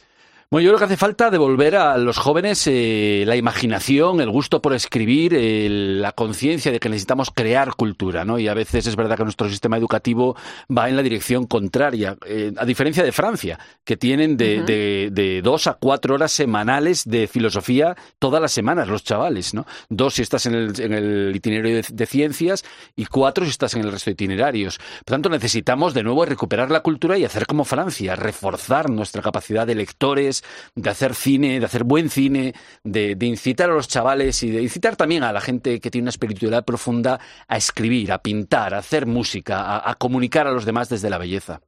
Bueno, 0.48 0.64
yo 0.64 0.70
creo 0.70 0.78
que 0.78 0.84
hace 0.84 0.96
falta 0.96 1.28
devolver 1.28 1.74
a 1.74 1.98
los 1.98 2.18
jóvenes 2.18 2.68
eh, 2.68 3.24
la 3.26 3.34
imaginación, 3.34 4.20
el 4.20 4.30
gusto 4.30 4.62
por 4.62 4.74
escribir, 4.74 5.32
la 5.32 6.12
conciencia 6.12 6.70
de 6.70 6.78
que 6.78 6.88
necesitamos 6.88 7.32
crear 7.32 7.74
cultura, 7.74 8.24
¿no? 8.24 8.38
Y 8.38 8.46
a 8.46 8.54
veces 8.54 8.86
es 8.86 8.94
verdad 8.94 9.16
que 9.16 9.24
nuestro 9.24 9.48
sistema 9.48 9.76
educativo 9.76 10.36
va 10.70 10.88
en 10.88 10.94
la 10.94 11.02
dirección 11.02 11.46
contraria, 11.46 12.16
eh, 12.24 12.52
a 12.56 12.64
diferencia 12.64 13.02
de 13.02 13.10
Francia, 13.10 13.58
que 13.84 13.96
tienen 13.96 14.36
de, 14.36 15.40
dos 15.42 15.66
a 15.66 15.74
cuatro 15.74 16.14
horas 16.14 16.30
semanales 16.30 17.02
de 17.04 17.26
filosofía 17.26 17.96
todas 18.20 18.40
las 18.40 18.52
semanas 18.52 18.86
los 18.86 19.02
chavales, 19.02 19.52
¿no? 19.52 19.66
Dos 19.88 20.14
si 20.14 20.22
estás 20.22 20.46
en 20.46 20.54
el, 20.54 21.34
itinerario 21.34 21.82
de, 21.88 22.06
ciencias 22.06 22.64
y 22.94 23.06
cuatro 23.06 23.44
si 23.44 23.50
estás 23.50 23.74
en 23.74 23.82
el 23.82 23.90
resto 23.90 24.10
de 24.10 24.12
itinerarios. 24.12 24.78
Por 25.04 25.14
tanto, 25.14 25.28
necesitamos 25.28 25.92
de 25.92 26.04
nuevo 26.04 26.24
recuperar 26.24 26.70
la 26.70 26.84
cultura 26.84 27.18
y 27.18 27.24
hacer 27.24 27.46
como 27.46 27.64
Francia, 27.64 28.14
reforzar 28.14 28.88
nuestra 28.90 29.22
capacidad 29.22 29.66
de 29.66 29.74
lectores, 29.74 30.35
de 30.74 30.90
hacer 30.90 31.14
cine, 31.14 31.60
de 31.60 31.66
hacer 31.66 31.84
buen 31.84 32.10
cine, 32.10 32.54
de, 32.84 33.16
incitar 33.20 33.70
a 33.70 33.74
los 33.74 33.88
chavales 33.88 34.42
y 34.42 34.50
de 34.50 34.62
incitar 34.62 34.96
también 34.96 35.22
a 35.22 35.32
la 35.32 35.40
gente 35.40 35.80
que 35.80 35.90
tiene 35.90 36.04
una 36.04 36.10
espiritualidad 36.10 36.64
profunda 36.64 37.20
a 37.48 37.56
escribir, 37.56 38.12
a 38.12 38.22
pintar, 38.22 38.74
a 38.74 38.78
hacer 38.78 39.06
música, 39.06 39.88
a, 39.88 39.94
comunicar 39.94 40.46
a 40.46 40.52
los 40.52 40.64
demás 40.64 40.88
desde 40.88 41.10
la 41.10 41.18
belleza. 41.18 41.60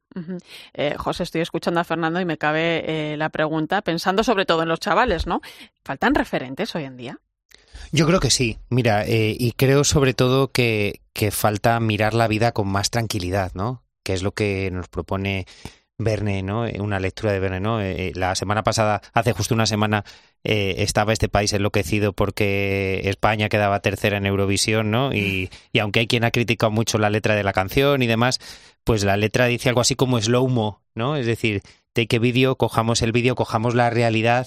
Eh, 0.75 0.95
José, 0.97 1.23
estoy 1.23 1.41
escuchando 1.41 1.81
a 1.81 1.85
Fernando 1.85 2.21
y 2.21 2.25
me 2.25 2.39
cabe 2.39 3.13
eh, 3.13 3.17
la 3.17 3.29
pregunta, 3.29 3.83
pensando 3.83 4.25
sobre 4.25 4.47
todo 4.47 4.63
en 4.63 4.69
los 4.69 4.81
chavales, 4.81 5.27
¿no? 5.27 5.41
¿Faltan 5.85 6.15
referentes 6.15 6.75
hoy 6.75 6.85
en 6.85 6.97
día? 6.97 7.21
Yo 7.93 8.07
creo 8.07 8.21
que 8.21 8.31
sí, 8.31 8.59
mira, 8.69 9.05
eh, 9.05 9.37
y 9.39 9.53
creo 9.53 9.85
sobre 9.85 10.15
todo 10.15 10.53
que, 10.53 11.01
que 11.13 11.31
falta 11.31 11.79
mirar 11.81 12.15
la 12.15 12.29
vida 12.29 12.53
con 12.53 12.69
más 12.69 12.91
tranquilidad, 12.91 13.53
¿no? 13.55 13.83
Que 14.03 14.13
es 14.13 14.23
lo 14.23 14.33
que 14.33 14.71
nos 14.71 14.89
propone 14.89 15.47
Verne, 16.01 16.45
¿no? 16.45 16.65
Eh, 16.65 16.81
una 16.81 17.01
lectura 17.01 17.33
de 17.33 17.41
Verne, 17.41 17.59
¿no? 17.59 17.81
Eh, 17.81 18.09
eh, 18.09 18.13
la 18.15 18.37
semana 18.37 18.63
pasada, 18.63 19.03
hace 19.13 19.33
justo 19.33 19.55
una 19.55 19.67
semana, 19.67 20.05
estaba 20.45 21.13
este 21.13 21.29
país 21.29 21.53
enloquecido 21.53 22.13
porque 22.13 23.03
España 23.05 23.49
quedaba 23.49 23.81
tercera 23.81 24.17
en 24.17 24.25
Eurovisión, 24.25 24.91
¿no? 24.91 25.13
Y, 25.13 25.51
y, 25.73 25.79
aunque 25.81 26.01
hay 26.01 26.07
quien 26.07 26.25
ha 26.25 26.31
criticado 26.31 26.71
mucho 26.71 26.97
la 26.99 27.11
letra 27.11 27.35
de 27.35 27.43
la 27.43 27.53
canción 27.53 28.03
y 28.03 28.07
demás, 28.07 28.39
pues 28.85 29.05
la 29.05 29.17
letra 29.17 29.47
dice 29.47 29.69
algo 29.69 29.81
así 29.81 29.97
como 29.97 30.21
slow-mo, 30.21 30.81
¿no? 30.95 31.17
Es 31.17 31.27
decir, 31.27 31.63
take 31.93 32.17
a 32.17 32.21
video, 32.21 32.57
cojamos 32.57 33.03
el 33.03 33.13
vídeo, 33.13 33.35
cojamos 33.35 33.75
la 33.75 33.91
realidad 33.91 34.47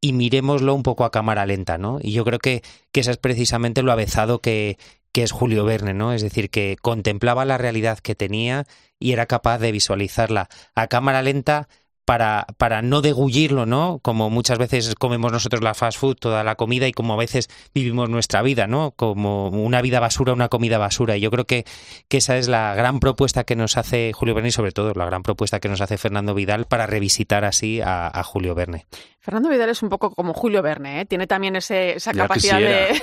y 0.00 0.14
miremoslo 0.14 0.74
un 0.74 0.82
poco 0.82 1.04
a 1.04 1.12
cámara 1.12 1.46
lenta, 1.46 1.76
¿no? 1.78 1.98
Y 2.00 2.12
yo 2.12 2.24
creo 2.24 2.38
que, 2.38 2.62
que 2.90 3.00
eso 3.00 3.10
es 3.10 3.18
precisamente 3.18 3.82
lo 3.82 3.92
avezado 3.92 4.40
que, 4.40 4.78
que 5.12 5.22
es 5.22 5.32
Julio 5.32 5.64
Verne, 5.64 5.94
¿no? 5.94 6.12
Es 6.12 6.22
decir, 6.22 6.50
que 6.50 6.76
contemplaba 6.80 7.44
la 7.44 7.58
realidad 7.58 7.98
que 8.00 8.14
tenía 8.14 8.66
y 8.98 9.12
era 9.12 9.26
capaz 9.26 9.58
de 9.58 9.72
visualizarla 9.72 10.48
a 10.74 10.86
cámara 10.86 11.22
lenta 11.22 11.68
para, 12.06 12.46
para 12.56 12.82
no 12.82 13.02
degullirlo, 13.02 13.66
¿no? 13.66 13.98
Como 14.00 14.30
muchas 14.30 14.58
veces 14.58 14.94
comemos 14.94 15.32
nosotros 15.32 15.62
la 15.62 15.74
fast 15.74 15.98
food, 15.98 16.14
toda 16.14 16.44
la 16.44 16.54
comida, 16.54 16.86
y 16.86 16.92
como 16.92 17.12
a 17.12 17.16
veces 17.16 17.50
vivimos 17.74 18.08
nuestra 18.08 18.42
vida, 18.42 18.68
¿no? 18.68 18.92
Como 18.92 19.48
una 19.48 19.82
vida 19.82 19.98
basura, 19.98 20.32
una 20.32 20.48
comida 20.48 20.78
basura. 20.78 21.16
Y 21.16 21.20
yo 21.20 21.32
creo 21.32 21.46
que, 21.46 21.64
que 22.08 22.18
esa 22.18 22.38
es 22.38 22.46
la 22.46 22.74
gran 22.76 23.00
propuesta 23.00 23.42
que 23.42 23.56
nos 23.56 23.76
hace 23.76 24.12
Julio 24.14 24.34
Verne 24.34 24.50
y 24.50 24.52
sobre 24.52 24.70
todo 24.70 24.94
la 24.94 25.04
gran 25.04 25.24
propuesta 25.24 25.58
que 25.58 25.68
nos 25.68 25.80
hace 25.80 25.98
Fernando 25.98 26.32
Vidal 26.32 26.66
para 26.66 26.86
revisitar 26.86 27.44
así 27.44 27.80
a 27.82 28.22
Julio 28.24 28.54
Verne. 28.54 28.86
Fernando 29.26 29.48
Vidal 29.48 29.70
es 29.70 29.82
un 29.82 29.88
poco 29.88 30.14
como 30.14 30.32
Julio 30.32 30.62
Verne, 30.62 31.00
¿eh? 31.00 31.04
tiene 31.04 31.26
también 31.26 31.56
ese, 31.56 31.96
esa 31.96 32.12
capacidad 32.12 32.60
de... 32.60 32.96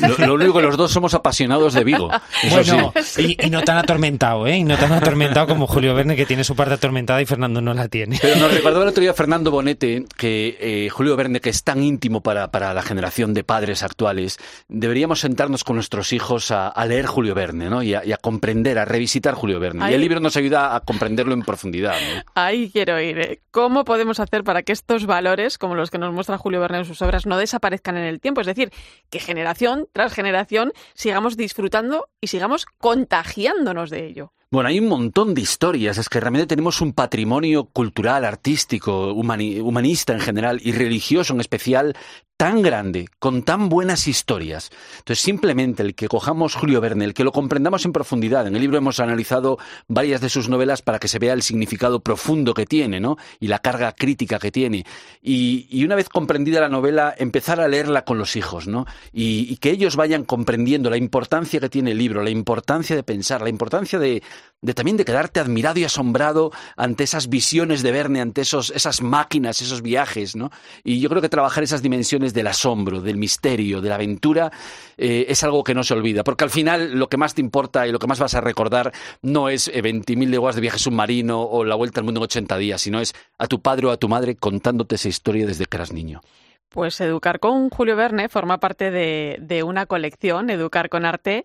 lo, 0.26 0.34
único 0.34 0.54
que 0.54 0.62
los 0.62 0.76
dos 0.76 0.90
somos 0.90 1.14
apasionados 1.14 1.72
de 1.72 1.84
Vigo. 1.84 2.10
bueno, 2.50 2.92
y, 3.16 3.48
no 3.48 3.62
tan 3.62 3.78
atormentado, 3.78 4.48
¿eh? 4.48 4.56
Y 4.56 4.64
no 4.64 4.76
tan 4.76 4.90
atormentado 4.90 5.46
como 5.46 5.68
Julio 5.68 5.94
Verne, 5.94 6.16
que 6.16 6.26
tiene 6.26 6.42
su 6.42 6.56
parte 6.56 6.74
atormentada 6.74 7.22
y 7.22 7.26
Fernando 7.26 7.60
no 7.60 7.74
la 7.74 7.86
tiene. 7.86 8.18
Pero 8.20 8.40
nos 8.40 8.52
recordó 8.52 8.82
el 8.82 8.88
otro 8.88 9.00
día 9.00 9.14
Fernando 9.14 9.52
Bonete 9.52 10.04
que 10.16 10.56
eh, 10.58 10.88
Julio 10.88 11.14
Verne, 11.14 11.38
que 11.40 11.50
es 11.50 11.62
tan 11.62 11.80
íntimo 11.80 12.24
para, 12.24 12.50
para, 12.50 12.74
la 12.74 12.82
generación 12.82 13.32
de 13.32 13.44
padres 13.44 13.84
actuales, 13.84 14.36
deberíamos 14.66 15.20
sentarnos 15.20 15.62
con 15.62 15.76
nuestros 15.76 16.12
hijos 16.12 16.50
a, 16.50 16.72
leer 16.86 17.06
Julio 17.06 17.36
Verne, 17.36 17.70
¿no? 17.70 17.84
Y 17.84 17.94
a, 17.94 18.16
comprender, 18.20 18.80
a 18.80 18.84
revisitar 18.84 19.34
Julio 19.34 19.60
Verne. 19.60 19.88
Y 19.92 19.94
el 19.94 20.00
libro 20.00 20.18
nos 20.18 20.36
ayuda 20.36 20.74
a 20.74 20.80
comprenderlo 20.80 21.34
en 21.34 21.42
profundidad, 21.42 21.94
¿no? 22.00 22.22
Ahí 22.34 22.68
quiero 22.68 23.00
ir. 23.00 23.18
¿eh? 23.20 23.40
¿Cómo 23.52 23.84
podemos 23.84 24.18
hacer 24.18 24.42
para 24.42 24.64
que 24.64 24.72
estos 24.72 25.06
valores 25.06 25.56
como 25.56 25.67
los 25.74 25.90
que 25.90 25.98
nos 25.98 26.12
muestra 26.12 26.38
Julio 26.38 26.60
Verne 26.60 26.78
en 26.78 26.84
sus 26.84 27.02
obras, 27.02 27.26
no 27.26 27.36
desaparezcan 27.36 27.96
en 27.96 28.04
el 28.04 28.20
tiempo. 28.20 28.40
Es 28.40 28.46
decir, 28.46 28.72
que 29.10 29.20
generación 29.20 29.88
tras 29.92 30.12
generación 30.12 30.72
sigamos 30.94 31.36
disfrutando 31.36 32.08
y 32.20 32.28
sigamos 32.28 32.66
contagiándonos 32.66 33.90
de 33.90 34.06
ello. 34.06 34.32
Bueno, 34.50 34.70
hay 34.70 34.78
un 34.78 34.88
montón 34.88 35.34
de 35.34 35.42
historias, 35.42 35.98
es 35.98 36.08
que 36.08 36.20
realmente 36.20 36.46
tenemos 36.46 36.80
un 36.80 36.94
patrimonio 36.94 37.66
cultural, 37.66 38.24
artístico, 38.24 39.12
humanista 39.12 40.14
en 40.14 40.20
general 40.20 40.58
y 40.64 40.72
religioso 40.72 41.34
en 41.34 41.40
especial 41.40 41.94
tan 42.38 42.62
grande, 42.62 43.08
con 43.18 43.42
tan 43.42 43.68
buenas 43.68 44.06
historias. 44.06 44.70
Entonces, 44.98 45.18
simplemente 45.24 45.82
el 45.82 45.96
que 45.96 46.06
cojamos 46.06 46.54
Julio 46.54 46.80
Verne, 46.80 47.04
el 47.04 47.12
que 47.12 47.24
lo 47.24 47.32
comprendamos 47.32 47.84
en 47.84 47.92
profundidad. 47.92 48.46
En 48.46 48.54
el 48.54 48.62
libro 48.62 48.78
hemos 48.78 49.00
analizado 49.00 49.58
varias 49.88 50.20
de 50.20 50.28
sus 50.28 50.48
novelas 50.48 50.80
para 50.80 51.00
que 51.00 51.08
se 51.08 51.18
vea 51.18 51.32
el 51.32 51.42
significado 51.42 51.98
profundo 51.98 52.54
que 52.54 52.64
tiene, 52.64 53.00
¿no? 53.00 53.16
Y 53.40 53.48
la 53.48 53.58
carga 53.58 53.90
crítica 53.90 54.38
que 54.38 54.52
tiene. 54.52 54.86
Y, 55.20 55.84
una 55.84 55.96
vez 55.96 56.08
comprendida 56.08 56.60
la 56.60 56.68
novela, 56.68 57.12
empezar 57.18 57.60
a 57.60 57.66
leerla 57.66 58.04
con 58.04 58.18
los 58.18 58.36
hijos, 58.36 58.68
¿no? 58.68 58.86
Y, 59.12 59.56
que 59.56 59.70
ellos 59.70 59.96
vayan 59.96 60.22
comprendiendo 60.22 60.90
la 60.90 60.96
importancia 60.96 61.58
que 61.58 61.68
tiene 61.68 61.90
el 61.90 61.98
libro, 61.98 62.22
la 62.22 62.30
importancia 62.30 62.94
de 62.94 63.02
pensar, 63.02 63.42
la 63.42 63.48
importancia 63.48 63.98
de, 63.98 64.22
de 64.60 64.74
también 64.74 64.96
de 64.96 65.04
quedarte 65.04 65.38
admirado 65.40 65.78
y 65.78 65.84
asombrado 65.84 66.50
ante 66.76 67.04
esas 67.04 67.28
visiones 67.28 67.82
de 67.82 67.92
Verne, 67.92 68.20
ante 68.20 68.40
esos, 68.40 68.70
esas 68.70 69.02
máquinas, 69.02 69.62
esos 69.62 69.82
viajes, 69.82 70.34
¿no? 70.34 70.50
Y 70.82 71.00
yo 71.00 71.08
creo 71.08 71.22
que 71.22 71.28
trabajar 71.28 71.62
esas 71.62 71.82
dimensiones 71.82 72.34
del 72.34 72.48
asombro, 72.48 73.00
del 73.00 73.16
misterio, 73.16 73.80
de 73.80 73.88
la 73.88 73.94
aventura, 73.94 74.50
eh, 74.96 75.26
es 75.28 75.44
algo 75.44 75.62
que 75.62 75.74
no 75.74 75.84
se 75.84 75.94
olvida, 75.94 76.24
porque 76.24 76.44
al 76.44 76.50
final 76.50 76.98
lo 76.98 77.08
que 77.08 77.16
más 77.16 77.34
te 77.34 77.40
importa 77.40 77.86
y 77.86 77.92
lo 77.92 77.98
que 77.98 78.08
más 78.08 78.18
vas 78.18 78.34
a 78.34 78.40
recordar 78.40 78.92
no 79.22 79.48
es 79.48 79.72
20.000 79.72 80.22
eh, 80.22 80.26
leguas 80.26 80.56
de 80.56 80.60
viaje 80.60 80.78
submarino 80.78 81.40
o 81.40 81.64
la 81.64 81.76
vuelta 81.76 82.00
al 82.00 82.04
mundo 82.04 82.18
en 82.18 82.24
80 82.24 82.58
días, 82.58 82.80
sino 82.80 83.00
es 83.00 83.14
a 83.38 83.46
tu 83.46 83.62
padre 83.62 83.86
o 83.86 83.90
a 83.90 83.96
tu 83.96 84.08
madre 84.08 84.34
contándote 84.34 84.96
esa 84.96 85.08
historia 85.08 85.46
desde 85.46 85.66
que 85.66 85.76
eras 85.76 85.92
niño. 85.92 86.20
Pues 86.68 87.00
Educar 87.00 87.40
con 87.40 87.70
Julio 87.70 87.96
Verne 87.96 88.28
forma 88.28 88.58
parte 88.58 88.90
de, 88.90 89.38
de 89.40 89.62
una 89.62 89.86
colección, 89.86 90.50
Educar 90.50 90.88
con 90.88 91.06
Arte. 91.06 91.44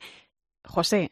José, 0.66 1.12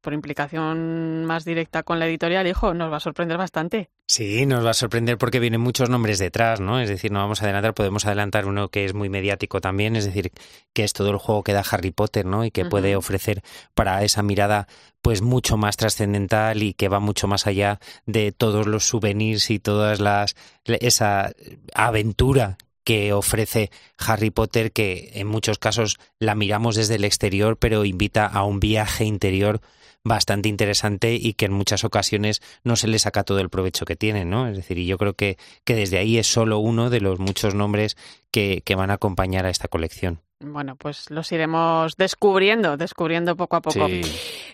por 0.00 0.12
implicación 0.12 1.24
más 1.24 1.44
directa 1.44 1.82
con 1.82 1.98
la 1.98 2.06
editorial, 2.06 2.46
hijo, 2.46 2.74
nos 2.74 2.92
va 2.92 2.96
a 2.96 3.00
sorprender 3.00 3.38
bastante. 3.38 3.90
Sí, 4.06 4.44
nos 4.46 4.64
va 4.64 4.70
a 4.70 4.74
sorprender 4.74 5.16
porque 5.16 5.40
vienen 5.40 5.60
muchos 5.60 5.88
nombres 5.88 6.18
detrás, 6.18 6.60
¿no? 6.60 6.80
Es 6.80 6.88
decir, 6.88 7.12
no 7.12 7.20
vamos 7.20 7.40
a 7.40 7.44
adelantar, 7.44 7.72
podemos 7.72 8.04
adelantar 8.04 8.46
uno 8.46 8.68
que 8.68 8.84
es 8.84 8.94
muy 8.94 9.08
mediático 9.08 9.60
también, 9.60 9.96
es 9.96 10.04
decir, 10.04 10.32
que 10.72 10.84
es 10.84 10.92
todo 10.92 11.10
el 11.10 11.18
juego 11.18 11.42
que 11.42 11.52
da 11.52 11.64
Harry 11.70 11.92
Potter, 11.92 12.26
¿no? 12.26 12.44
Y 12.44 12.50
que 12.50 12.64
puede 12.64 12.96
ofrecer 12.96 13.42
para 13.74 14.02
esa 14.02 14.22
mirada 14.22 14.66
pues 15.00 15.22
mucho 15.22 15.56
más 15.56 15.76
trascendental 15.76 16.62
y 16.62 16.74
que 16.74 16.88
va 16.88 17.00
mucho 17.00 17.26
más 17.26 17.46
allá 17.46 17.80
de 18.06 18.32
todos 18.32 18.66
los 18.66 18.84
souvenirs 18.84 19.50
y 19.50 19.58
todas 19.58 20.00
las 20.00 20.36
esa 20.64 21.32
aventura 21.74 22.56
que 22.84 23.12
ofrece 23.12 23.70
Harry 23.98 24.30
Potter, 24.30 24.72
que 24.72 25.12
en 25.14 25.26
muchos 25.26 25.58
casos 25.58 25.98
la 26.18 26.34
miramos 26.34 26.76
desde 26.76 26.96
el 26.96 27.04
exterior, 27.04 27.56
pero 27.56 27.84
invita 27.84 28.26
a 28.26 28.44
un 28.44 28.60
viaje 28.60 29.04
interior 29.04 29.60
bastante 30.04 30.48
interesante 30.48 31.14
y 31.14 31.34
que 31.34 31.46
en 31.46 31.52
muchas 31.52 31.84
ocasiones 31.84 32.42
no 32.64 32.76
se 32.76 32.88
le 32.88 32.98
saca 32.98 33.24
todo 33.24 33.38
el 33.38 33.50
provecho 33.50 33.84
que 33.84 33.96
tiene, 33.96 34.24
¿no? 34.24 34.48
Es 34.48 34.56
decir, 34.56 34.78
y 34.78 34.86
yo 34.86 34.98
creo 34.98 35.14
que, 35.14 35.38
que 35.64 35.74
desde 35.74 35.98
ahí 35.98 36.18
es 36.18 36.26
solo 36.26 36.58
uno 36.58 36.90
de 36.90 37.00
los 37.00 37.18
muchos 37.18 37.54
nombres 37.54 37.96
que, 38.30 38.62
que 38.64 38.74
van 38.74 38.90
a 38.90 38.94
acompañar 38.94 39.46
a 39.46 39.50
esta 39.50 39.68
colección. 39.68 40.20
Bueno, 40.44 40.76
pues 40.76 41.10
los 41.10 41.30
iremos 41.32 41.96
descubriendo, 41.96 42.76
descubriendo 42.76 43.36
poco 43.36 43.56
a 43.56 43.62
poco. 43.62 43.86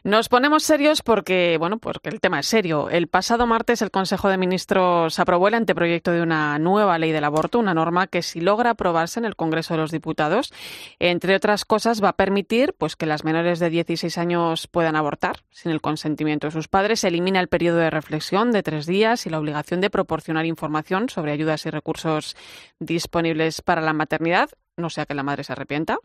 Nos 0.05 0.29
ponemos 0.29 0.63
serios 0.63 1.03
porque, 1.03 1.57
bueno, 1.59 1.79
porque 1.79 2.09
el 2.09 2.21
tema 2.21 2.41
es 2.41 2.47
serio. 2.47 2.91
El 2.91 3.09
pasado 3.09 3.47
martes 3.47 3.83
el 3.83 3.91
Consejo 3.91 4.29
de 4.29 4.37
Ministros 4.37 5.19
aprobó 5.19 5.49
el 5.49 5.55
anteproyecto 5.55 6.13
de 6.13 6.23
una 6.23 6.59
nueva 6.59 6.99
ley 6.99 7.13
del 7.13 7.25
aborto, 7.25 7.59
una 7.59 7.75
norma 7.75 8.07
que 8.07 8.23
si 8.23 8.41
logra 8.41 8.71
aprobarse 8.71 9.19
en 9.19 9.25
el 9.25 9.37
Congreso 9.37 9.75
de 9.75 9.81
los 9.81 9.91
Diputados, 9.91 10.53
entre 10.99 11.35
otras 11.35 11.65
cosas 11.65 12.03
va 12.03 12.11
a 12.11 12.17
permitir 12.17 12.75
pues 12.77 12.97
que 12.97 13.07
las 13.07 13.25
menores 13.25 13.59
de 13.59 13.71
16 13.71 14.19
años 14.19 14.67
puedan 14.67 14.97
abortar 14.97 15.45
sin 15.51 15.73
el 15.73 15.81
consentimiento 15.81 16.47
de 16.47 16.53
sus 16.53 16.69
padres, 16.69 17.01
se 17.01 17.09
elimina 17.09 17.41
el 17.41 17.49
periodo 17.49 17.79
de 17.79 17.91
reflexión 17.91 18.53
de 18.53 18.63
tres 18.63 18.87
días 18.87 19.27
y 19.27 19.31
la 19.31 19.39
obligación 19.39 19.81
de 19.81 19.91
proporcionar 19.91 20.47
información 20.47 21.09
sobre 21.09 21.33
ayudas 21.33 21.67
y 21.67 21.71
recursos 21.71 22.37
disponibles 22.79 23.63
para 23.63 23.81
la 23.81 23.93
maternidad 23.93 24.51
no 24.79 24.91
sea 24.91 25.07
que 25.07 25.15
la 25.15 25.23
madre 25.23 25.45
se 25.45 25.53
arrepienta. 25.53 25.99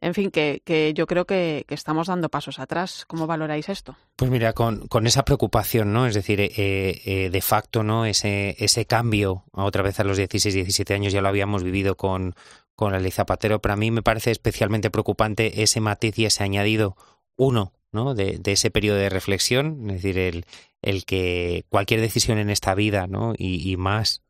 En 0.00 0.14
fin, 0.14 0.30
que, 0.30 0.62
que 0.64 0.92
yo 0.94 1.06
creo 1.06 1.24
que, 1.24 1.64
estamos 1.68 2.08
dando 2.08 2.28
pasos 2.28 2.58
atrás. 2.58 3.04
¿Cómo 3.06 3.26
valoráis 3.26 3.68
esto? 3.68 3.96
Pues 4.16 4.30
mira, 4.30 4.52
con, 4.52 4.86
con 4.88 5.06
esa 5.06 5.24
preocupación, 5.24 5.92
¿no? 5.92 6.06
Es 6.06 6.14
decir, 6.14 6.40
eh, 6.40 6.50
eh, 6.56 7.30
de 7.30 7.40
facto, 7.40 7.82
¿no? 7.82 8.04
Ese, 8.06 8.56
ese 8.58 8.86
cambio 8.86 9.44
a 9.52 9.64
otra 9.64 9.82
vez 9.82 10.00
a 10.00 10.04
los 10.04 10.16
16, 10.16 10.54
17 10.54 10.94
años 10.94 11.12
ya 11.12 11.20
lo 11.20 11.28
habíamos 11.28 11.62
vivido 11.62 11.96
con, 11.96 12.34
con 12.74 12.92
la 12.92 13.00
ley 13.00 13.10
Zapatero. 13.10 13.60
Para 13.60 13.76
mí 13.76 13.90
me 13.90 14.02
parece 14.02 14.30
especialmente 14.30 14.90
preocupante 14.90 15.62
ese 15.62 15.80
matiz 15.80 16.18
y 16.18 16.26
ese 16.26 16.44
añadido, 16.44 16.96
uno, 17.36 17.72
¿no? 17.92 18.14
De, 18.14 18.38
de 18.38 18.52
ese 18.52 18.70
periodo 18.70 18.98
de 18.98 19.08
reflexión, 19.08 19.90
es 19.90 20.02
decir, 20.02 20.18
el, 20.18 20.44
el 20.82 21.04
que 21.04 21.64
cualquier 21.68 22.00
decisión 22.00 22.38
en 22.38 22.50
esta 22.50 22.74
vida, 22.74 23.06
¿no? 23.06 23.34
Y, 23.36 23.70
y 23.70 23.76
más 23.76 24.22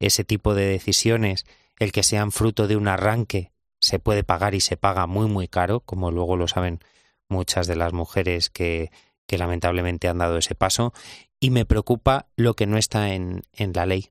ese 0.00 0.24
tipo 0.24 0.54
de 0.54 0.66
decisiones, 0.66 1.46
el 1.78 1.92
que 1.92 2.02
sean 2.02 2.32
fruto 2.32 2.66
de 2.66 2.76
un 2.76 2.88
arranque, 2.88 3.52
se 3.80 3.98
puede 3.98 4.24
pagar 4.24 4.54
y 4.54 4.60
se 4.60 4.76
paga 4.76 5.06
muy 5.06 5.26
muy 5.26 5.48
caro, 5.48 5.80
como 5.80 6.10
luego 6.10 6.36
lo 6.36 6.48
saben 6.48 6.80
muchas 7.28 7.66
de 7.66 7.76
las 7.76 7.92
mujeres 7.92 8.50
que, 8.50 8.90
que 9.26 9.38
lamentablemente 9.38 10.08
han 10.08 10.18
dado 10.18 10.38
ese 10.38 10.54
paso. 10.54 10.92
Y 11.40 11.50
me 11.50 11.66
preocupa 11.66 12.26
lo 12.36 12.54
que 12.54 12.66
no 12.66 12.78
está 12.78 13.12
en, 13.12 13.42
en 13.52 13.72
la 13.74 13.86
ley, 13.86 14.10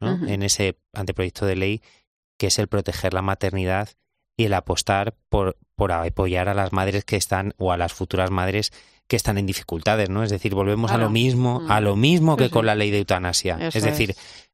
¿no? 0.00 0.26
En 0.26 0.42
ese 0.42 0.78
anteproyecto 0.92 1.46
de 1.46 1.54
ley, 1.54 1.82
que 2.38 2.48
es 2.48 2.58
el 2.58 2.66
proteger 2.66 3.14
la 3.14 3.22
maternidad 3.22 3.90
y 4.36 4.44
el 4.44 4.54
apostar 4.54 5.14
por, 5.28 5.56
por 5.76 5.92
apoyar 5.92 6.48
a 6.48 6.54
las 6.54 6.72
madres 6.72 7.04
que 7.04 7.16
están 7.16 7.54
o 7.58 7.70
a 7.70 7.76
las 7.76 7.92
futuras 7.92 8.30
madres 8.30 8.72
que 9.06 9.16
están 9.16 9.38
en 9.38 9.46
dificultades, 9.46 10.10
¿no? 10.10 10.24
Es 10.24 10.30
decir, 10.30 10.54
volvemos 10.54 10.90
a 10.90 10.98
lo 10.98 11.10
mismo, 11.10 11.62
a 11.68 11.80
lo 11.80 11.96
mismo 11.96 12.36
que 12.36 12.50
con 12.50 12.66
la 12.66 12.74
ley 12.74 12.90
de 12.90 12.98
eutanasia. 12.98 13.58
Eso 13.60 13.78
es 13.78 13.84
decir, 13.84 14.10
es. 14.10 14.48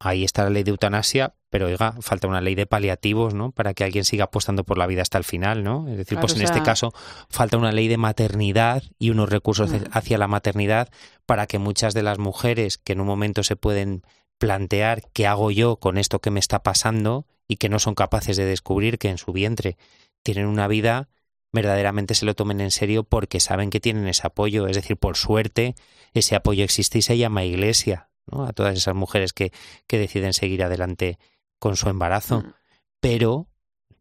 Ahí 0.00 0.24
está 0.24 0.42
la 0.44 0.50
ley 0.50 0.62
de 0.64 0.70
eutanasia, 0.70 1.34
pero 1.50 1.66
oiga, 1.66 1.94
falta 2.00 2.26
una 2.26 2.40
ley 2.40 2.54
de 2.54 2.66
paliativos, 2.66 3.34
¿no? 3.34 3.52
Para 3.52 3.74
que 3.74 3.84
alguien 3.84 4.04
siga 4.04 4.24
apostando 4.24 4.64
por 4.64 4.78
la 4.78 4.86
vida 4.86 5.02
hasta 5.02 5.18
el 5.18 5.24
final, 5.24 5.62
¿no? 5.62 5.86
Es 5.88 5.96
decir, 5.98 6.18
Claro, 6.18 6.26
pues 6.26 6.36
en 6.36 6.42
este 6.42 6.62
caso 6.62 6.92
falta 7.28 7.58
una 7.58 7.70
ley 7.70 7.86
de 7.86 7.98
maternidad 7.98 8.82
y 8.98 9.10
unos 9.10 9.28
recursos 9.28 9.70
Mm. 9.70 9.84
hacia 9.92 10.18
la 10.18 10.26
maternidad 10.26 10.88
para 11.26 11.46
que 11.46 11.58
muchas 11.58 11.94
de 11.94 12.02
las 12.02 12.18
mujeres 12.18 12.78
que 12.78 12.94
en 12.94 13.00
un 13.00 13.06
momento 13.06 13.42
se 13.42 13.56
pueden 13.56 14.02
plantear 14.38 15.02
qué 15.12 15.26
hago 15.26 15.50
yo 15.50 15.76
con 15.76 15.98
esto 15.98 16.20
que 16.20 16.30
me 16.30 16.40
está 16.40 16.62
pasando 16.62 17.26
y 17.46 17.56
que 17.56 17.68
no 17.68 17.78
son 17.78 17.94
capaces 17.94 18.36
de 18.38 18.46
descubrir 18.46 18.98
que 18.98 19.10
en 19.10 19.18
su 19.18 19.32
vientre 19.32 19.76
tienen 20.22 20.46
una 20.46 20.66
vida 20.66 21.08
verdaderamente 21.52 22.14
se 22.14 22.24
lo 22.26 22.34
tomen 22.34 22.60
en 22.60 22.70
serio 22.70 23.02
porque 23.02 23.40
saben 23.40 23.70
que 23.70 23.80
tienen 23.80 24.06
ese 24.06 24.26
apoyo. 24.26 24.68
Es 24.68 24.76
decir, 24.76 24.96
por 24.96 25.16
suerte, 25.16 25.74
ese 26.14 26.36
apoyo 26.36 26.62
existe 26.64 26.98
y 26.98 27.02
se 27.02 27.18
llama 27.18 27.44
iglesia, 27.44 28.08
¿no? 28.30 28.44
A 28.44 28.52
todas 28.52 28.76
esas 28.76 28.94
mujeres 28.94 29.32
que, 29.32 29.52
que 29.86 29.98
deciden 29.98 30.32
seguir 30.32 30.62
adelante 30.62 31.18
con 31.58 31.76
su 31.76 31.88
embarazo. 31.88 32.40
Mm. 32.40 32.52
Pero 33.00 33.46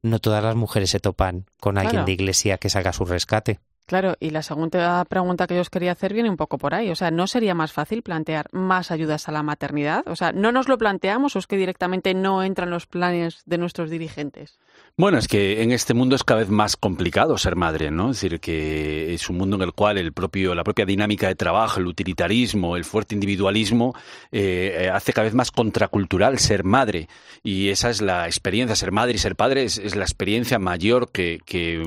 no 0.01 0.19
todas 0.19 0.43
las 0.43 0.55
mujeres 0.55 0.89
se 0.91 0.99
topan 0.99 1.45
con 1.59 1.77
alguien 1.77 1.91
Claro. 1.91 2.05
de 2.05 2.11
iglesia 2.13 2.57
que 2.57 2.69
salga 2.69 2.93
su 2.93 3.05
rescate. 3.05 3.59
Claro, 3.85 4.15
y 4.19 4.29
la 4.29 4.43
segunda 4.43 5.03
pregunta 5.05 5.47
que 5.47 5.55
yo 5.55 5.61
os 5.61 5.71
quería 5.71 5.93
hacer 5.93 6.13
viene 6.13 6.29
un 6.29 6.37
poco 6.37 6.59
por 6.59 6.75
ahí. 6.75 6.91
O 6.91 6.95
sea, 6.95 7.09
¿no 7.09 7.25
sería 7.25 7.55
más 7.55 7.73
fácil 7.73 8.03
plantear 8.03 8.45
más 8.51 8.91
ayudas 8.91 9.27
a 9.27 9.31
la 9.31 9.41
maternidad? 9.41 10.07
O 10.07 10.15
sea, 10.15 10.31
¿no 10.31 10.51
nos 10.51 10.67
lo 10.69 10.77
planteamos 10.77 11.35
o 11.35 11.39
es 11.39 11.47
que 11.47 11.57
directamente 11.57 12.13
no 12.13 12.43
entran 12.43 12.69
los 12.69 12.85
planes 12.85 13.41
de 13.47 13.57
nuestros 13.57 13.89
dirigentes? 13.89 14.59
Bueno, 14.99 15.17
es 15.17 15.29
que 15.29 15.63
en 15.63 15.71
este 15.71 15.93
mundo 15.93 16.17
es 16.17 16.25
cada 16.25 16.41
vez 16.41 16.49
más 16.49 16.75
complicado 16.75 17.37
ser 17.37 17.55
madre, 17.55 17.89
¿no? 17.89 18.11
Es 18.11 18.19
decir, 18.19 18.41
que 18.41 19.13
es 19.13 19.29
un 19.29 19.37
mundo 19.37 19.55
en 19.55 19.61
el 19.61 19.71
cual 19.71 19.97
el 19.97 20.11
propio, 20.11 20.53
la 20.53 20.65
propia 20.65 20.85
dinámica 20.85 21.29
de 21.29 21.35
trabajo, 21.35 21.79
el 21.79 21.87
utilitarismo, 21.87 22.75
el 22.75 22.83
fuerte 22.83 23.15
individualismo 23.15 23.95
eh, 24.29 24.75
eh, 24.77 24.89
hace 24.89 25.13
cada 25.13 25.23
vez 25.23 25.33
más 25.33 25.51
contracultural 25.51 26.37
ser 26.37 26.65
madre. 26.65 27.07
Y 27.43 27.69
esa 27.69 27.89
es 27.89 28.01
la 28.01 28.25
experiencia, 28.25 28.75
ser 28.75 28.91
madre 28.91 29.13
y 29.13 29.19
ser 29.19 29.37
padre 29.37 29.63
es, 29.63 29.95
la 29.95 30.03
experiencia 30.03 30.59
mayor 30.59 31.13
que, 31.13 31.39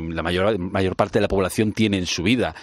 la 0.08 0.22
mayor, 0.22 0.58
mayor 0.58 0.96
parte 0.96 1.18
de 1.18 1.20
la 1.20 1.28
población 1.28 1.72
tiene 1.74 1.98
en 1.98 2.06
su 2.06 2.22
vida. 2.22 2.54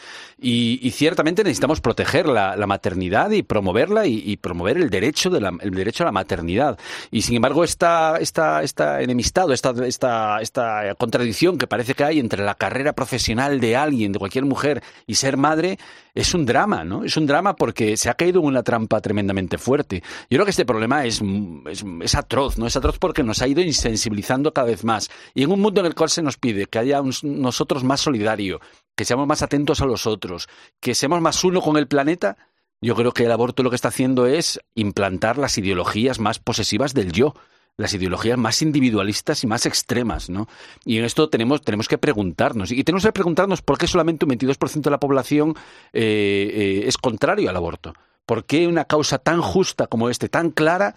Y, 0.41 0.79
y 0.81 0.91
ciertamente 0.91 1.43
necesitamos 1.43 1.81
proteger 1.81 2.27
la, 2.27 2.55
maternidad 2.65 3.29
y 3.31 3.43
promoverla 3.43 4.07
y, 4.07 4.37
promover 4.37 4.77
el 4.77 4.89
derecho, 4.89 5.29
de 5.29 5.41
la, 5.41 5.51
el 5.61 5.71
derecho 5.71 6.03
a 6.03 6.05
la 6.05 6.11
maternidad. 6.11 6.79
Y 7.11 7.21
sin 7.21 7.35
embargo, 7.35 7.63
esta, 7.63 8.17
esta, 8.17 8.63
esta 8.63 9.01
enemistad, 9.01 9.49
o 9.49 9.53
esta, 9.53 10.38
esta, 10.41 10.95
contradicción 10.95 11.57
que 11.57 11.67
parece 11.67 11.93
que 11.93 12.03
hay 12.03 12.19
entre 12.19 12.43
la 12.43 12.55
carrera 12.55 12.93
profesional 12.93 13.59
de 13.59 13.75
alguien, 13.75 14.11
de 14.11 14.19
cualquier 14.19 14.45
mujer, 14.45 14.83
y 15.07 15.15
ser 15.15 15.37
madre, 15.37 15.77
es 16.13 16.33
un 16.33 16.45
drama, 16.45 16.83
¿no? 16.83 17.03
Es 17.03 17.17
un 17.17 17.25
drama 17.25 17.55
porque 17.55 17.97
se 17.97 18.09
ha 18.09 18.13
caído 18.13 18.39
en 18.41 18.47
una 18.47 18.63
trampa 18.63 19.01
tremendamente 19.01 19.57
fuerte. 19.57 20.01
Yo 20.29 20.37
creo 20.37 20.45
que 20.45 20.51
este 20.51 20.65
problema 20.65 21.05
es, 21.05 21.21
es, 21.69 21.83
es 22.01 22.15
atroz, 22.15 22.57
¿no? 22.57 22.67
Es 22.67 22.75
atroz 22.75 22.99
porque 22.99 23.23
nos 23.23 23.41
ha 23.41 23.47
ido 23.47 23.61
insensibilizando 23.61 24.53
cada 24.53 24.67
vez 24.67 24.83
más. 24.83 25.09
Y 25.33 25.43
en 25.43 25.51
un 25.51 25.59
mundo 25.59 25.81
en 25.81 25.87
el 25.87 25.95
cual 25.95 26.09
se 26.09 26.21
nos 26.21 26.37
pide 26.37 26.65
que 26.65 26.79
haya 26.79 27.01
nosotros 27.23 27.83
más 27.83 28.01
solidario, 28.01 28.59
que 28.95 29.05
seamos 29.05 29.27
más 29.27 29.41
atentos 29.41 29.81
a 29.81 29.85
los 29.85 30.05
otros, 30.07 30.49
que 30.79 30.95
seamos 30.95 31.21
más 31.21 31.43
uno 31.43 31.61
con 31.61 31.77
el 31.77 31.87
planeta, 31.87 32.37
yo 32.81 32.95
creo 32.95 33.11
que 33.11 33.25
el 33.25 33.31
aborto 33.31 33.63
lo 33.63 33.69
que 33.69 33.75
está 33.75 33.89
haciendo 33.89 34.25
es 34.25 34.59
implantar 34.73 35.37
las 35.37 35.57
ideologías 35.57 36.19
más 36.19 36.39
posesivas 36.39 36.93
del 36.93 37.11
yo, 37.11 37.33
las 37.79 37.93
ideologías 37.93 38.37
más 38.37 38.61
individualistas 38.61 39.43
y 39.43 39.47
más 39.47 39.65
extremas, 39.65 40.29
¿no? 40.29 40.47
Y 40.83 40.97
en 40.97 41.05
esto 41.05 41.29
tenemos, 41.29 41.61
tenemos 41.61 41.87
que 41.87 41.97
preguntarnos. 41.97 42.71
Y 42.71 42.83
tenemos 42.83 43.03
que 43.03 43.11
preguntarnos 43.13 43.61
por 43.61 43.77
qué 43.77 43.87
solamente 43.87 44.25
un 44.25 44.31
22% 44.31 44.81
de 44.81 44.89
la 44.91 44.99
población 44.99 45.55
eh, 45.93 46.51
eh, 46.53 46.83
es 46.87 46.97
contrario 46.97 47.49
al 47.49 47.55
aborto. 47.55 47.93
¿Por 48.25 48.43
qué 48.45 48.67
una 48.67 48.83
causa 48.85 49.17
tan 49.17 49.41
justa 49.41 49.87
como 49.87 50.09
este, 50.09 50.27
tan 50.27 50.51
clara, 50.51 50.93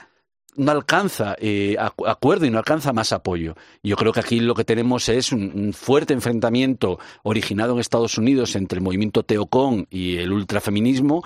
no 0.56 0.70
alcanza 0.72 1.34
eh, 1.38 1.76
acu- 1.78 2.06
acuerdo 2.06 2.44
y 2.46 2.50
no 2.50 2.58
alcanza 2.58 2.92
más 2.92 3.12
apoyo. 3.12 3.54
Yo 3.82 3.96
creo 3.96 4.12
que 4.12 4.20
aquí 4.20 4.40
lo 4.40 4.54
que 4.54 4.64
tenemos 4.64 5.08
es 5.08 5.32
un, 5.32 5.50
un 5.54 5.72
fuerte 5.72 6.12
enfrentamiento 6.12 6.98
originado 7.22 7.72
en 7.72 7.78
Estados 7.80 8.18
Unidos 8.18 8.54
entre 8.56 8.78
el 8.78 8.84
movimiento 8.84 9.22
teocón 9.22 9.86
y 9.88 10.16
el 10.18 10.30
ultrafeminismo 10.32 11.22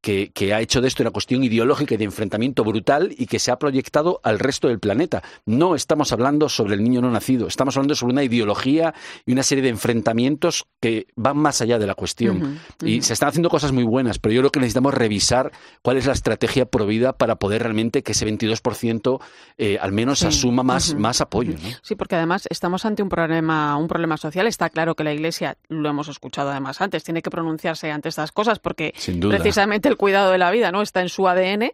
que, 0.00 0.30
que, 0.32 0.54
ha 0.54 0.60
hecho 0.60 0.80
de 0.80 0.88
esto 0.88 1.02
una 1.02 1.10
cuestión 1.10 1.42
ideológica 1.44 1.94
y 1.94 1.98
de 1.98 2.04
enfrentamiento 2.04 2.64
brutal 2.64 3.14
y 3.16 3.26
que 3.26 3.38
se 3.38 3.50
ha 3.50 3.58
proyectado 3.58 4.20
al 4.22 4.38
resto 4.38 4.68
del 4.68 4.78
planeta. 4.78 5.22
No 5.46 5.74
estamos 5.74 6.12
hablando 6.12 6.48
sobre 6.48 6.74
el 6.74 6.82
niño 6.82 7.00
no 7.00 7.10
nacido, 7.10 7.46
estamos 7.46 7.76
hablando 7.76 7.94
sobre 7.94 8.12
una 8.12 8.24
ideología 8.24 8.94
y 9.26 9.32
una 9.32 9.42
serie 9.42 9.62
de 9.62 9.70
enfrentamientos 9.70 10.66
que 10.80 11.06
van 11.16 11.36
más 11.36 11.60
allá 11.60 11.78
de 11.78 11.86
la 11.86 11.94
cuestión. 11.94 12.58
Y 12.82 13.02
se 13.02 13.12
están 13.12 13.30
haciendo 13.30 13.50
cosas 13.50 13.72
muy 13.72 13.84
buenas, 13.84 14.18
pero 14.18 14.34
yo 14.34 14.40
creo 14.40 14.50
que 14.50 14.60
necesitamos 14.60 14.94
revisar 14.94 15.52
cuál 15.82 15.96
es 15.96 16.06
la 16.06 16.12
estrategia 16.12 16.66
provida 16.66 17.12
para 17.12 17.36
poder 17.36 17.62
realmente 17.62 18.02
que 18.02 18.12
ese 18.12 18.26
22% 18.26 19.20
eh, 19.58 19.78
al 19.80 19.92
menos 19.92 20.20
Sí, 20.20 20.26
asuma 20.26 20.62
más, 20.62 20.94
más 20.94 21.20
apoyo. 21.20 21.52
¿no? 21.52 21.68
Sí, 21.82 21.94
porque 21.94 22.16
además 22.16 22.46
estamos 22.50 22.84
ante 22.84 23.02
un 23.02 23.08
problema, 23.08 23.76
un 23.76 23.88
problema 23.88 24.16
social. 24.16 24.46
Está 24.46 24.68
claro 24.70 24.94
que 24.94 25.04
la 25.04 25.12
Iglesia, 25.12 25.56
lo 25.68 25.88
hemos 25.88 26.08
escuchado 26.08 26.50
además 26.50 26.80
antes, 26.80 27.04
tiene 27.04 27.22
que 27.22 27.30
pronunciarse 27.30 27.90
ante 27.90 28.08
estas 28.08 28.32
cosas 28.32 28.58
porque 28.58 28.92
Sin 28.96 29.20
duda. 29.20 29.36
precisamente 29.36 29.89
el 29.90 29.96
cuidado 29.96 30.30
de 30.30 30.38
la 30.38 30.50
vida 30.50 30.72
no 30.72 30.82
está 30.82 31.00
en 31.00 31.08
su 31.08 31.28
ADN, 31.28 31.62
eh, 31.62 31.72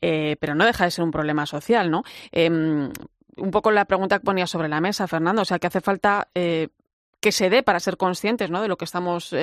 eh, 0.00 0.36
pero 0.40 0.54
no 0.54 0.64
deja 0.64 0.84
de 0.84 0.90
ser 0.90 1.04
un 1.04 1.10
problema 1.10 1.46
social, 1.46 1.90
¿no? 1.90 2.02
Eh, 2.32 2.48
un 2.50 3.50
poco 3.50 3.70
la 3.70 3.86
pregunta 3.86 4.18
que 4.18 4.24
ponía 4.24 4.46
sobre 4.46 4.68
la 4.68 4.80
mesa, 4.80 5.06
Fernando, 5.08 5.42
o 5.42 5.44
sea, 5.44 5.58
que 5.58 5.66
hace 5.66 5.80
falta 5.80 6.28
eh, 6.34 6.68
que 7.20 7.32
se 7.32 7.48
dé 7.48 7.62
para 7.62 7.80
ser 7.80 7.96
conscientes 7.96 8.50
¿no? 8.50 8.60
de 8.60 8.68
lo 8.68 8.76
que 8.76 8.84
estamos 8.84 9.34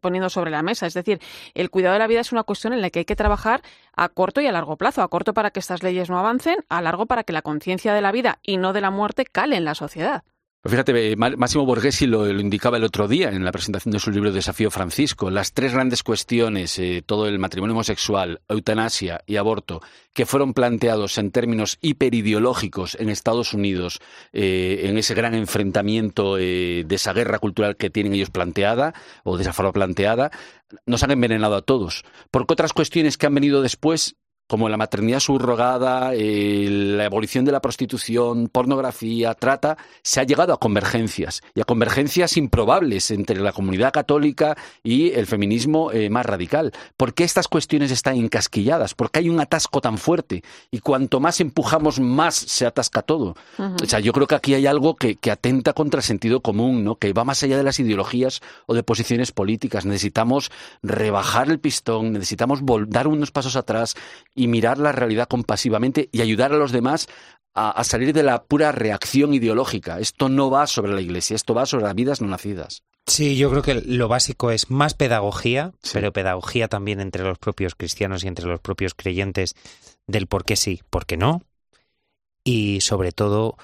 poniendo 0.00 0.30
sobre 0.30 0.50
la 0.50 0.62
mesa. 0.62 0.86
Es 0.86 0.94
decir, 0.94 1.20
el 1.54 1.68
cuidado 1.68 1.94
de 1.94 1.98
la 1.98 2.06
vida 2.06 2.20
es 2.20 2.32
una 2.32 2.44
cuestión 2.44 2.72
en 2.72 2.80
la 2.80 2.90
que 2.90 3.00
hay 3.00 3.04
que 3.04 3.16
trabajar 3.16 3.62
a 3.96 4.08
corto 4.08 4.40
y 4.40 4.46
a 4.46 4.52
largo 4.52 4.76
plazo. 4.76 5.02
A 5.02 5.08
corto 5.08 5.34
para 5.34 5.50
que 5.50 5.58
estas 5.60 5.82
leyes 5.82 6.10
no 6.10 6.18
avancen, 6.18 6.64
a 6.68 6.80
largo 6.80 7.06
para 7.06 7.24
que 7.24 7.32
la 7.32 7.42
conciencia 7.42 7.92
de 7.92 8.02
la 8.02 8.12
vida 8.12 8.38
y 8.42 8.56
no 8.56 8.72
de 8.72 8.80
la 8.80 8.90
muerte 8.90 9.24
cale 9.24 9.56
en 9.56 9.64
la 9.64 9.74
sociedad. 9.74 10.22
Pues 10.62 10.74
fíjate, 10.74 11.10
eh, 11.10 11.16
Má- 11.16 11.34
Máximo 11.36 11.66
Borghesi 11.66 12.06
lo, 12.06 12.24
lo 12.24 12.40
indicaba 12.40 12.76
el 12.76 12.84
otro 12.84 13.08
día 13.08 13.30
en 13.30 13.44
la 13.44 13.50
presentación 13.50 13.90
de 13.90 13.98
su 13.98 14.12
libro 14.12 14.30
Desafío 14.30 14.70
Francisco. 14.70 15.28
Las 15.28 15.52
tres 15.54 15.72
grandes 15.72 16.04
cuestiones, 16.04 16.78
eh, 16.78 17.02
todo 17.04 17.26
el 17.26 17.40
matrimonio 17.40 17.74
homosexual, 17.74 18.40
eutanasia 18.48 19.22
y 19.26 19.38
aborto, 19.38 19.82
que 20.14 20.24
fueron 20.24 20.54
planteados 20.54 21.18
en 21.18 21.32
términos 21.32 21.78
hiperideológicos 21.80 22.96
en 23.00 23.08
Estados 23.08 23.54
Unidos, 23.54 23.98
eh, 24.32 24.82
en 24.84 24.98
ese 24.98 25.14
gran 25.14 25.34
enfrentamiento 25.34 26.36
de 26.36 26.86
esa 26.90 27.12
guerra 27.12 27.40
cultural 27.40 27.76
que 27.76 27.90
tienen 27.90 28.14
ellos 28.14 28.30
planteada, 28.30 28.94
o 29.24 29.36
de 29.36 29.42
esa 29.42 29.52
forma 29.52 29.72
planteada, 29.72 30.30
nos 30.86 31.02
han 31.02 31.10
envenenado 31.10 31.56
a 31.56 31.62
todos. 31.62 32.04
Porque 32.30 32.52
otras 32.52 32.72
cuestiones 32.72 33.18
que 33.18 33.26
han 33.26 33.34
venido 33.34 33.62
después 33.62 34.14
como 34.46 34.68
la 34.68 34.76
maternidad 34.76 35.20
subrogada, 35.20 36.12
eh, 36.14 36.66
la 36.68 37.06
abolición 37.06 37.44
de 37.44 37.52
la 37.52 37.60
prostitución, 37.60 38.48
pornografía, 38.48 39.34
trata, 39.34 39.78
se 40.02 40.20
ha 40.20 40.24
llegado 40.24 40.52
a 40.52 40.60
convergencias 40.60 41.42
y 41.54 41.60
a 41.60 41.64
convergencias 41.64 42.36
improbables 42.36 43.10
entre 43.10 43.40
la 43.40 43.52
comunidad 43.52 43.92
católica 43.92 44.56
y 44.82 45.12
el 45.12 45.26
feminismo 45.26 45.90
eh, 45.90 46.10
más 46.10 46.26
radical. 46.26 46.72
¿Por 46.96 47.14
qué 47.14 47.24
estas 47.24 47.48
cuestiones 47.48 47.90
están 47.90 48.16
encasquilladas? 48.16 48.94
Porque 48.94 49.20
hay 49.20 49.30
un 49.30 49.40
atasco 49.40 49.80
tan 49.80 49.96
fuerte 49.96 50.42
y 50.70 50.80
cuanto 50.80 51.18
más 51.18 51.40
empujamos, 51.40 51.98
más 51.98 52.34
se 52.34 52.66
atasca 52.66 53.02
todo. 53.02 53.34
O 53.58 53.86
sea, 53.86 54.00
yo 54.00 54.12
creo 54.12 54.26
que 54.26 54.34
aquí 54.34 54.54
hay 54.54 54.66
algo 54.66 54.96
que, 54.96 55.16
que 55.16 55.30
atenta 55.30 55.72
contra 55.72 55.98
el 55.98 56.04
sentido 56.04 56.40
común, 56.40 56.84
¿no? 56.84 56.96
que 56.96 57.12
va 57.12 57.24
más 57.24 57.42
allá 57.42 57.56
de 57.56 57.62
las 57.62 57.80
ideologías 57.80 58.40
o 58.66 58.74
de 58.74 58.82
posiciones 58.82 59.32
políticas. 59.32 59.86
Necesitamos 59.86 60.50
rebajar 60.82 61.50
el 61.50 61.58
pistón, 61.58 62.12
necesitamos 62.12 62.60
dar 62.88 63.08
unos 63.08 63.30
pasos 63.30 63.56
atrás 63.56 63.94
y 64.34 64.41
mirar 64.48 64.78
la 64.78 64.92
realidad 64.92 65.28
compasivamente 65.28 66.08
y 66.12 66.20
ayudar 66.20 66.52
a 66.52 66.56
los 66.56 66.72
demás 66.72 67.08
a, 67.54 67.70
a 67.70 67.84
salir 67.84 68.12
de 68.12 68.22
la 68.22 68.44
pura 68.44 68.72
reacción 68.72 69.34
ideológica. 69.34 70.00
Esto 70.00 70.28
no 70.28 70.50
va 70.50 70.66
sobre 70.66 70.92
la 70.92 71.00
Iglesia, 71.00 71.36
esto 71.36 71.54
va 71.54 71.66
sobre 71.66 71.84
las 71.84 71.94
vidas 71.94 72.20
no 72.20 72.28
nacidas. 72.28 72.82
Sí, 73.06 73.36
yo 73.36 73.50
creo 73.50 73.62
que 73.62 73.74
lo 73.74 74.08
básico 74.08 74.50
es 74.50 74.70
más 74.70 74.94
pedagogía, 74.94 75.72
pero 75.92 76.12
pedagogía 76.12 76.68
también 76.68 77.00
entre 77.00 77.24
los 77.24 77.38
propios 77.38 77.74
cristianos 77.74 78.24
y 78.24 78.28
entre 78.28 78.46
los 78.46 78.60
propios 78.60 78.94
creyentes 78.94 79.54
del 80.06 80.28
por 80.28 80.44
qué 80.44 80.56
sí, 80.56 80.82
por 80.88 81.04
qué 81.04 81.16
no. 81.16 81.42
Y 82.44 82.80
sobre 82.80 83.12
todo, 83.12 83.56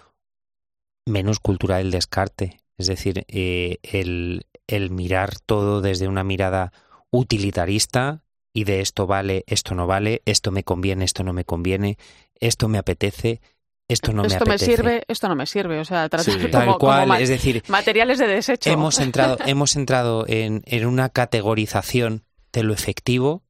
menos 1.06 1.38
cultura 1.38 1.78
del 1.78 1.90
descarte. 1.90 2.60
Es 2.76 2.88
decir, 2.88 3.24
eh, 3.28 3.78
el, 3.82 4.46
el 4.66 4.90
mirar 4.90 5.38
todo 5.38 5.80
desde 5.80 6.08
una 6.08 6.24
mirada 6.24 6.72
utilitarista 7.10 8.22
y 8.52 8.64
de 8.64 8.80
esto 8.80 9.06
vale, 9.06 9.44
esto 9.46 9.74
no 9.74 9.86
vale, 9.86 10.22
esto 10.24 10.50
me 10.50 10.64
conviene, 10.64 11.04
esto 11.04 11.22
no 11.24 11.32
me 11.32 11.44
conviene, 11.44 11.98
esto 12.40 12.68
me 12.68 12.78
apetece, 12.78 13.40
esto 13.88 14.12
no 14.12 14.24
esto 14.24 14.44
me 14.44 14.52
me 14.52 14.58
sirve, 14.58 15.04
esto 15.08 15.28
no 15.28 15.34
me 15.34 15.46
sirve. 15.46 15.80
O 15.80 15.84
sea, 15.84 16.08
tratar 16.08 16.24
Sí. 16.24 16.32
como, 16.38 16.50
Tal 16.50 16.64
como 16.66 16.78
cual, 16.78 17.08
ma- 17.08 17.20
es 17.20 17.28
decir, 17.28 17.62
materiales 17.68 18.18
de 18.18 18.26
desecho. 18.26 18.70
Hemos 18.70 18.98
entrado, 19.00 19.36
hemos 19.46 19.76
entrado 19.76 20.24
en, 20.28 20.62
en 20.66 20.86
una 20.86 21.08
categorización 21.08 22.24
de 22.52 22.62
lo 22.62 22.72
efectivo 22.74 23.42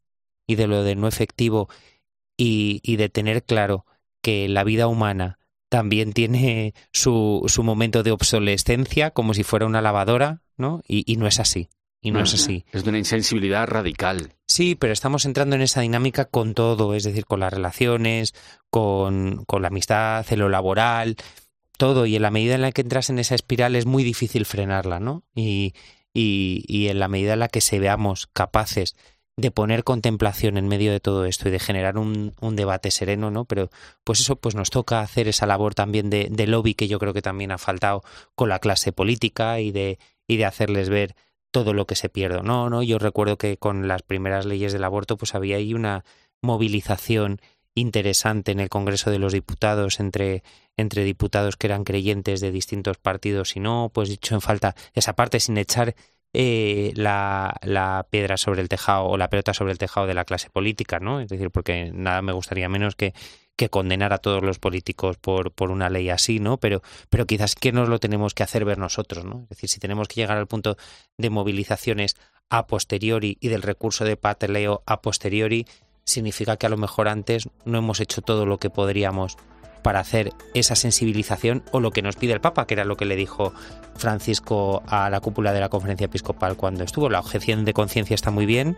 y 0.46 0.54
de 0.56 0.66
lo 0.66 0.82
de 0.82 0.94
no 0.94 1.08
efectivo 1.08 1.68
y, 2.36 2.80
y 2.84 2.96
de 2.96 3.08
tener 3.08 3.44
claro 3.44 3.84
que 4.22 4.48
la 4.48 4.64
vida 4.64 4.86
humana 4.88 5.38
también 5.68 6.12
tiene 6.12 6.74
su, 6.92 7.44
su 7.46 7.62
momento 7.62 8.02
de 8.02 8.10
obsolescencia 8.12 9.10
como 9.10 9.34
si 9.34 9.42
fuera 9.42 9.66
una 9.66 9.82
lavadora, 9.82 10.42
¿no? 10.56 10.82
Y, 10.86 11.04
y 11.10 11.16
no 11.16 11.26
es 11.26 11.40
así. 11.40 11.68
Y 12.00 12.10
no 12.12 12.20
es 12.20 12.34
así. 12.34 12.64
Es 12.72 12.84
de 12.84 12.90
una 12.90 12.98
insensibilidad 12.98 13.66
radical. 13.66 14.34
Sí, 14.46 14.76
pero 14.76 14.92
estamos 14.92 15.24
entrando 15.24 15.56
en 15.56 15.62
esa 15.62 15.80
dinámica 15.80 16.26
con 16.26 16.54
todo, 16.54 16.94
es 16.94 17.02
decir, 17.02 17.26
con 17.26 17.40
las 17.40 17.52
relaciones, 17.52 18.34
con, 18.70 19.44
con 19.46 19.62
la 19.62 19.68
amistad, 19.68 20.24
en 20.30 20.38
lo 20.38 20.48
laboral, 20.48 21.16
todo. 21.76 22.06
Y 22.06 22.16
en 22.16 22.22
la 22.22 22.30
medida 22.30 22.54
en 22.54 22.62
la 22.62 22.72
que 22.72 22.82
entras 22.82 23.10
en 23.10 23.18
esa 23.18 23.34
espiral 23.34 23.74
es 23.74 23.84
muy 23.86 24.04
difícil 24.04 24.44
frenarla, 24.44 25.00
¿no? 25.00 25.24
Y, 25.34 25.74
y, 26.14 26.64
y 26.68 26.88
en 26.88 27.00
la 27.00 27.08
medida 27.08 27.32
en 27.32 27.40
la 27.40 27.48
que 27.48 27.60
se 27.60 27.80
veamos 27.80 28.28
capaces 28.32 28.94
de 29.36 29.52
poner 29.52 29.84
contemplación 29.84 30.56
en 30.56 30.66
medio 30.66 30.90
de 30.90 30.98
todo 30.98 31.24
esto 31.24 31.48
y 31.48 31.52
de 31.52 31.60
generar 31.60 31.96
un, 31.96 32.34
un 32.40 32.56
debate 32.56 32.90
sereno, 32.90 33.30
¿no? 33.30 33.44
Pero 33.44 33.70
pues 34.02 34.18
eso, 34.18 34.34
pues 34.36 34.56
nos 34.56 34.70
toca 34.70 35.00
hacer 35.00 35.28
esa 35.28 35.46
labor 35.46 35.74
también 35.74 36.10
de, 36.10 36.28
de 36.28 36.46
lobby 36.48 36.74
que 36.74 36.88
yo 36.88 36.98
creo 36.98 37.14
que 37.14 37.22
también 37.22 37.52
ha 37.52 37.58
faltado 37.58 38.02
con 38.34 38.48
la 38.48 38.58
clase 38.58 38.90
política 38.90 39.60
y 39.60 39.70
de, 39.70 40.00
y 40.26 40.38
de 40.38 40.44
hacerles 40.44 40.88
ver 40.88 41.14
todo 41.50 41.72
lo 41.72 41.86
que 41.86 41.94
se 41.94 42.08
pierde. 42.08 42.42
No, 42.42 42.70
no, 42.70 42.82
yo 42.82 42.98
recuerdo 42.98 43.38
que 43.38 43.56
con 43.56 43.88
las 43.88 44.02
primeras 44.02 44.46
leyes 44.46 44.72
del 44.72 44.84
aborto 44.84 45.16
pues 45.16 45.34
había 45.34 45.56
ahí 45.56 45.74
una 45.74 46.04
movilización 46.42 47.40
interesante 47.74 48.52
en 48.52 48.60
el 48.60 48.68
Congreso 48.68 49.10
de 49.10 49.18
los 49.18 49.32
Diputados 49.32 50.00
entre, 50.00 50.42
entre 50.76 51.04
diputados 51.04 51.56
que 51.56 51.68
eran 51.68 51.84
creyentes 51.84 52.40
de 52.40 52.50
distintos 52.50 52.98
partidos 52.98 53.56
y 53.56 53.60
no, 53.60 53.90
pues 53.92 54.08
dicho 54.08 54.34
en 54.34 54.40
falta 54.40 54.74
esa 54.94 55.14
parte 55.14 55.40
sin 55.40 55.56
echar 55.58 55.94
eh, 56.32 56.92
la, 56.94 57.56
la 57.62 58.06
piedra 58.10 58.36
sobre 58.36 58.60
el 58.60 58.68
tejado 58.68 59.06
o 59.06 59.16
la 59.16 59.30
pelota 59.30 59.54
sobre 59.54 59.72
el 59.72 59.78
tejado 59.78 60.06
de 60.06 60.14
la 60.14 60.24
clase 60.24 60.50
política, 60.50 60.98
¿no? 60.98 61.20
Es 61.20 61.28
decir, 61.28 61.50
porque 61.50 61.90
nada 61.94 62.20
me 62.20 62.32
gustaría 62.32 62.68
menos 62.68 62.96
que, 62.96 63.14
que 63.58 63.68
condenar 63.68 64.12
a 64.12 64.18
todos 64.18 64.42
los 64.42 64.60
políticos 64.60 65.16
por, 65.18 65.50
por 65.50 65.72
una 65.72 65.90
ley 65.90 66.10
así, 66.10 66.38
¿no? 66.38 66.58
Pero, 66.58 66.80
pero 67.10 67.26
quizás 67.26 67.56
que 67.56 67.72
nos 67.72 67.88
lo 67.88 67.98
tenemos 67.98 68.32
que 68.32 68.44
hacer 68.44 68.64
ver 68.64 68.78
nosotros, 68.78 69.24
¿no? 69.24 69.42
Es 69.42 69.48
decir, 69.48 69.68
si 69.68 69.80
tenemos 69.80 70.06
que 70.06 70.20
llegar 70.20 70.38
al 70.38 70.46
punto 70.46 70.76
de 71.18 71.28
movilizaciones 71.28 72.16
a 72.50 72.68
posteriori 72.68 73.36
y 73.40 73.48
del 73.48 73.62
recurso 73.62 74.04
de 74.04 74.16
pataleo 74.16 74.84
a 74.86 75.02
posteriori, 75.02 75.66
significa 76.04 76.56
que 76.56 76.66
a 76.66 76.68
lo 76.68 76.76
mejor 76.76 77.08
antes 77.08 77.48
no 77.64 77.78
hemos 77.78 77.98
hecho 77.98 78.22
todo 78.22 78.46
lo 78.46 78.58
que 78.58 78.70
podríamos 78.70 79.36
para 79.82 80.00
hacer 80.00 80.32
esa 80.54 80.76
sensibilización 80.76 81.64
o 81.72 81.80
lo 81.80 81.90
que 81.90 82.02
nos 82.02 82.14
pide 82.14 82.34
el 82.34 82.40
Papa, 82.40 82.66
que 82.66 82.74
era 82.74 82.84
lo 82.84 82.96
que 82.96 83.06
le 83.06 83.16
dijo 83.16 83.52
Francisco 83.96 84.84
a 84.86 85.10
la 85.10 85.20
cúpula 85.20 85.52
de 85.52 85.60
la 85.60 85.68
conferencia 85.68 86.04
episcopal 86.04 86.56
cuando 86.56 86.84
estuvo. 86.84 87.10
La 87.10 87.18
objeción 87.18 87.64
de 87.64 87.72
conciencia 87.72 88.14
está 88.14 88.30
muy 88.30 88.46
bien, 88.46 88.76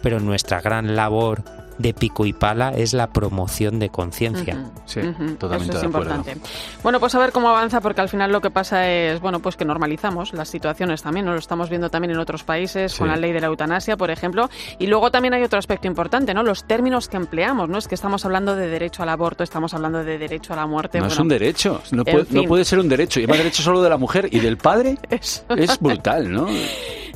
pero 0.00 0.20
nuestra 0.20 0.60
gran 0.60 0.94
labor 0.94 1.42
de 1.82 1.92
pico 1.92 2.24
y 2.24 2.32
pala 2.32 2.70
es 2.70 2.94
la 2.94 3.08
promoción 3.08 3.78
de 3.78 3.90
conciencia. 3.90 4.70
Sí, 4.86 5.00
Ujú, 5.00 5.34
totalmente 5.34 5.76
Eso 5.76 5.78
es 5.78 5.80
de 5.82 5.86
acuerdo. 5.88 6.14
importante. 6.14 6.40
Bueno, 6.82 7.00
pues 7.00 7.14
a 7.14 7.18
ver 7.18 7.32
cómo 7.32 7.48
avanza, 7.48 7.80
porque 7.80 8.00
al 8.00 8.08
final 8.08 8.32
lo 8.32 8.40
que 8.40 8.50
pasa 8.50 8.88
es, 8.88 9.20
bueno, 9.20 9.40
pues 9.40 9.56
que 9.56 9.64
normalizamos 9.64 10.32
las 10.32 10.48
situaciones 10.48 11.02
también, 11.02 11.26
¿no? 11.26 11.32
Lo 11.32 11.38
estamos 11.38 11.68
viendo 11.68 11.90
también 11.90 12.12
en 12.12 12.18
otros 12.18 12.44
países, 12.44 12.94
con 12.96 13.08
la 13.08 13.16
ley 13.16 13.32
de 13.32 13.40
la 13.40 13.48
eutanasia, 13.48 13.96
por 13.96 14.10
ejemplo. 14.10 14.48
Y 14.78 14.86
luego 14.86 15.10
también 15.10 15.34
hay 15.34 15.42
otro 15.42 15.58
aspecto 15.58 15.86
importante, 15.86 16.34
¿no? 16.34 16.42
Los 16.42 16.64
términos 16.64 17.08
que 17.08 17.16
empleamos, 17.16 17.68
¿no? 17.68 17.78
Es 17.78 17.88
que 17.88 17.94
estamos 17.94 18.24
hablando 18.24 18.56
de 18.56 18.68
derecho 18.68 19.02
al 19.02 19.08
aborto, 19.08 19.44
estamos 19.44 19.74
hablando 19.74 20.04
de 20.04 20.18
derecho 20.18 20.52
a 20.52 20.56
la 20.56 20.66
muerte. 20.66 21.00
No 21.00 21.06
es 21.08 21.18
un 21.18 21.28
derecho, 21.28 21.82
no 21.90 22.02
en 22.06 22.12
puede, 22.12 22.26
no 22.30 22.40
fin. 22.40 22.48
puede 22.48 22.64
ser 22.64 22.78
un 22.78 22.88
derecho. 22.88 23.20
Y 23.20 23.24
además 23.24 23.38
derecho 23.38 23.62
solo 23.62 23.82
de 23.82 23.90
la 23.90 23.96
mujer 23.96 24.28
y 24.30 24.40
del 24.40 24.56
padre 24.56 24.96
es, 25.10 25.44
es 25.56 25.78
brutal, 25.80 26.30
¿no? 26.30 26.46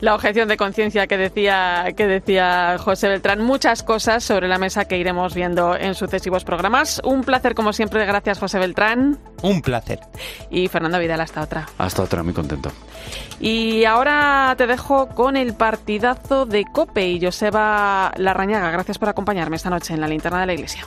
la 0.01 0.15
objeción 0.15 0.49
de 0.49 0.57
conciencia 0.57 1.07
que 1.07 1.17
decía, 1.17 1.87
que 1.97 2.07
decía 2.07 2.77
José 2.79 3.09
Beltrán. 3.09 3.43
Muchas 3.43 3.83
cosas 3.83 4.25
sobre 4.25 4.49
la 4.49 4.56
mesa 4.59 4.87
que 4.87 4.99
iremos 4.99 5.35
viendo 5.35 5.77
en 5.77 5.95
sucesivos 5.95 6.45
programas. 6.45 7.01
Un 7.05 7.23
placer, 7.23 7.55
como 7.55 7.73
siempre. 7.73 8.05
Gracias, 8.07 8.39
José 8.39 8.59
Beltrán. 8.59 9.19
Un 9.43 9.63
placer. 9.63 10.01
Y 10.51 10.69
Fernando 10.69 10.99
Vidal, 10.99 11.21
hasta 11.21 11.43
otra. 11.43 11.67
Hasta 11.79 12.03
otra, 12.03 12.23
muy 12.23 12.33
contento. 12.33 12.73
Y 13.41 13.85
ahora 13.85 14.55
te 14.57 14.67
dejo 14.67 15.09
con 15.09 15.37
el 15.37 15.55
partidazo 15.55 16.47
de 16.47 16.65
Cope 16.73 17.07
y 17.09 17.21
Joseba 17.25 18.13
Larrañaga. 18.17 18.71
Gracias 18.71 18.99
por 18.99 19.09
acompañarme 19.09 19.57
esta 19.57 19.71
noche 19.71 19.95
en 19.95 20.01
la 20.01 20.09
linterna 20.09 20.41
de 20.41 20.47
la 20.47 20.55
iglesia. 20.55 20.87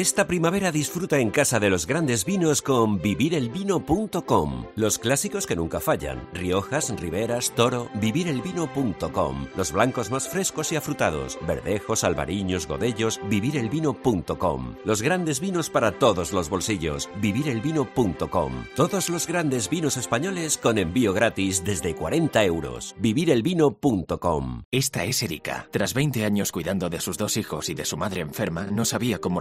Esta 0.00 0.26
primavera 0.26 0.72
disfruta 0.72 1.18
en 1.18 1.28
casa 1.28 1.60
de 1.60 1.68
los 1.68 1.86
grandes 1.86 2.24
vinos 2.24 2.62
con 2.62 3.02
vivirelvino.com. 3.02 4.64
Los 4.74 4.98
clásicos 4.98 5.46
que 5.46 5.56
nunca 5.56 5.78
fallan. 5.78 6.26
Riojas, 6.32 6.88
Riberas, 6.98 7.52
Toro, 7.54 7.90
vivirelvino.com. 7.96 9.48
Los 9.54 9.72
blancos 9.72 10.10
más 10.10 10.26
frescos 10.26 10.72
y 10.72 10.76
afrutados. 10.76 11.38
Verdejos, 11.46 12.02
albariños, 12.02 12.66
godellos, 12.66 13.20
vivirelvino.com. 13.28 14.76
Los 14.86 15.02
grandes 15.02 15.38
vinos 15.38 15.68
para 15.68 15.92
todos 15.92 16.32
los 16.32 16.48
bolsillos. 16.48 17.10
vivirelvino.com. 17.20 18.52
Todos 18.74 19.10
los 19.10 19.26
grandes 19.26 19.68
vinos 19.68 19.98
españoles 19.98 20.56
con 20.56 20.78
envío 20.78 21.12
gratis 21.12 21.62
desde 21.62 21.94
40 21.94 22.42
euros. 22.44 22.96
vivirelvino.com. 22.98 24.62
Esta 24.70 25.04
es 25.04 25.22
Erika. 25.22 25.68
Tras 25.70 25.92
20 25.92 26.24
años 26.24 26.52
cuidando 26.52 26.88
de 26.88 27.00
sus 27.00 27.18
dos 27.18 27.36
hijos 27.36 27.68
y 27.68 27.74
de 27.74 27.84
su 27.84 27.98
madre 27.98 28.22
enferma, 28.22 28.62
no 28.72 28.86
sabía 28.86 29.18
cómo 29.18 29.40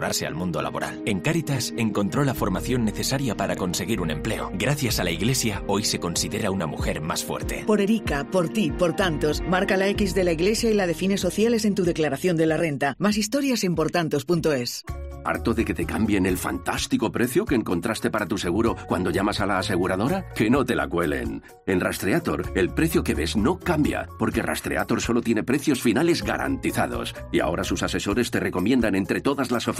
reincorporarse 0.00 0.26
al 0.26 0.34
mundo 0.34 0.62
laboral. 0.62 1.02
En 1.04 1.20
Cáritas 1.20 1.72
encontró 1.76 2.24
la 2.24 2.34
formación 2.34 2.84
necesaria 2.84 3.36
para 3.36 3.56
conseguir 3.56 4.00
un 4.00 4.10
empleo. 4.10 4.50
Gracias 4.54 4.98
a 4.98 5.04
la 5.04 5.10
Iglesia, 5.10 5.62
hoy 5.66 5.84
se 5.84 6.00
considera 6.00 6.50
una 6.50 6.66
mujer 6.66 7.00
más 7.00 7.24
fuerte. 7.24 7.64
Por 7.66 7.80
Erika, 7.80 8.24
por 8.24 8.48
ti, 8.48 8.70
por 8.70 8.96
tantos, 8.96 9.42
marca 9.42 9.76
la 9.76 9.88
X 9.88 10.14
de 10.14 10.24
la 10.24 10.32
Iglesia 10.32 10.70
y 10.70 10.74
la 10.74 10.86
define 10.86 11.18
sociales 11.18 11.64
en 11.64 11.74
tu 11.74 11.84
declaración 11.84 12.36
de 12.36 12.46
la 12.46 12.56
renta. 12.56 12.94
Más 12.98 13.16
historias 13.16 13.64
en 13.64 13.74
portantos.es. 13.74 14.84
¿Harto 15.24 15.52
de 15.52 15.64
que 15.64 15.74
te 15.74 15.84
cambien 15.84 16.26
el 16.26 16.38
fantástico 16.38 17.12
precio 17.12 17.44
que 17.44 17.54
encontraste 17.54 18.10
para 18.10 18.26
tu 18.26 18.38
seguro 18.38 18.76
cuando 18.86 19.10
llamas 19.10 19.40
a 19.40 19.46
la 19.46 19.58
aseguradora? 19.58 20.30
Que 20.34 20.50
no 20.50 20.64
te 20.64 20.74
la 20.74 20.88
cuelen. 20.88 21.42
En 21.66 21.80
Rastreator, 21.80 22.52
el 22.54 22.70
precio 22.70 23.04
que 23.04 23.14
ves 23.14 23.36
no 23.36 23.58
cambia, 23.58 24.08
porque 24.18 24.42
Rastreator 24.42 25.00
solo 25.00 25.20
tiene 25.20 25.42
precios 25.42 25.82
finales 25.82 26.22
garantizados. 26.22 27.14
Y 27.32 27.40
ahora 27.40 27.64
sus 27.64 27.82
asesores 27.82 28.30
te 28.30 28.40
recomiendan 28.40 28.94
entre 28.94 29.20
todas 29.20 29.50
las 29.50 29.68
ofertas 29.68 29.79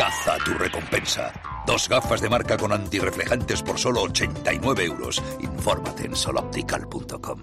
Caza 0.00 0.38
tu 0.42 0.54
recompensa. 0.54 1.30
Dos 1.66 1.86
gafas 1.86 2.22
de 2.22 2.30
marca 2.30 2.56
con 2.56 2.72
antirreflejantes 2.72 3.62
por 3.62 3.78
solo 3.78 4.00
89 4.00 4.86
euros. 4.86 5.22
Infórmate 5.40 6.06
en 6.06 6.16
soloptical.com. 6.16 7.38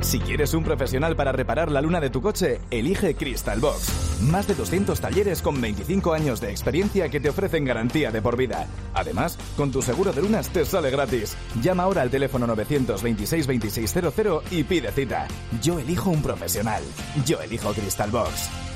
Si 0.00 0.20
quieres 0.20 0.54
un 0.54 0.62
profesional 0.62 1.16
para 1.16 1.32
reparar 1.32 1.72
la 1.72 1.80
luna 1.80 1.98
de 1.98 2.10
tu 2.10 2.22
coche, 2.22 2.60
elige 2.70 3.16
Crystal 3.16 3.58
Box. 3.58 4.20
Más 4.30 4.46
de 4.46 4.54
200 4.54 5.00
talleres 5.00 5.42
con 5.42 5.60
25 5.60 6.12
años 6.12 6.40
de 6.40 6.52
experiencia 6.52 7.08
que 7.08 7.18
te 7.18 7.30
ofrecen 7.30 7.64
garantía 7.64 8.12
de 8.12 8.22
por 8.22 8.36
vida. 8.36 8.68
Además, 8.94 9.36
con 9.56 9.72
tu 9.72 9.82
seguro 9.82 10.12
de 10.12 10.22
lunas 10.22 10.50
te 10.50 10.64
sale 10.64 10.92
gratis. 10.92 11.36
Llama 11.60 11.82
ahora 11.82 12.02
al 12.02 12.10
teléfono 12.10 12.46
926 12.46 13.44
2600 13.48 14.52
y 14.52 14.62
pide 14.62 14.92
cita. 14.92 15.26
Yo 15.60 15.80
elijo 15.80 16.10
un 16.10 16.22
profesional. 16.22 16.84
Yo 17.26 17.40
elijo 17.40 17.72
Crystal 17.72 18.12
Box. 18.12 18.73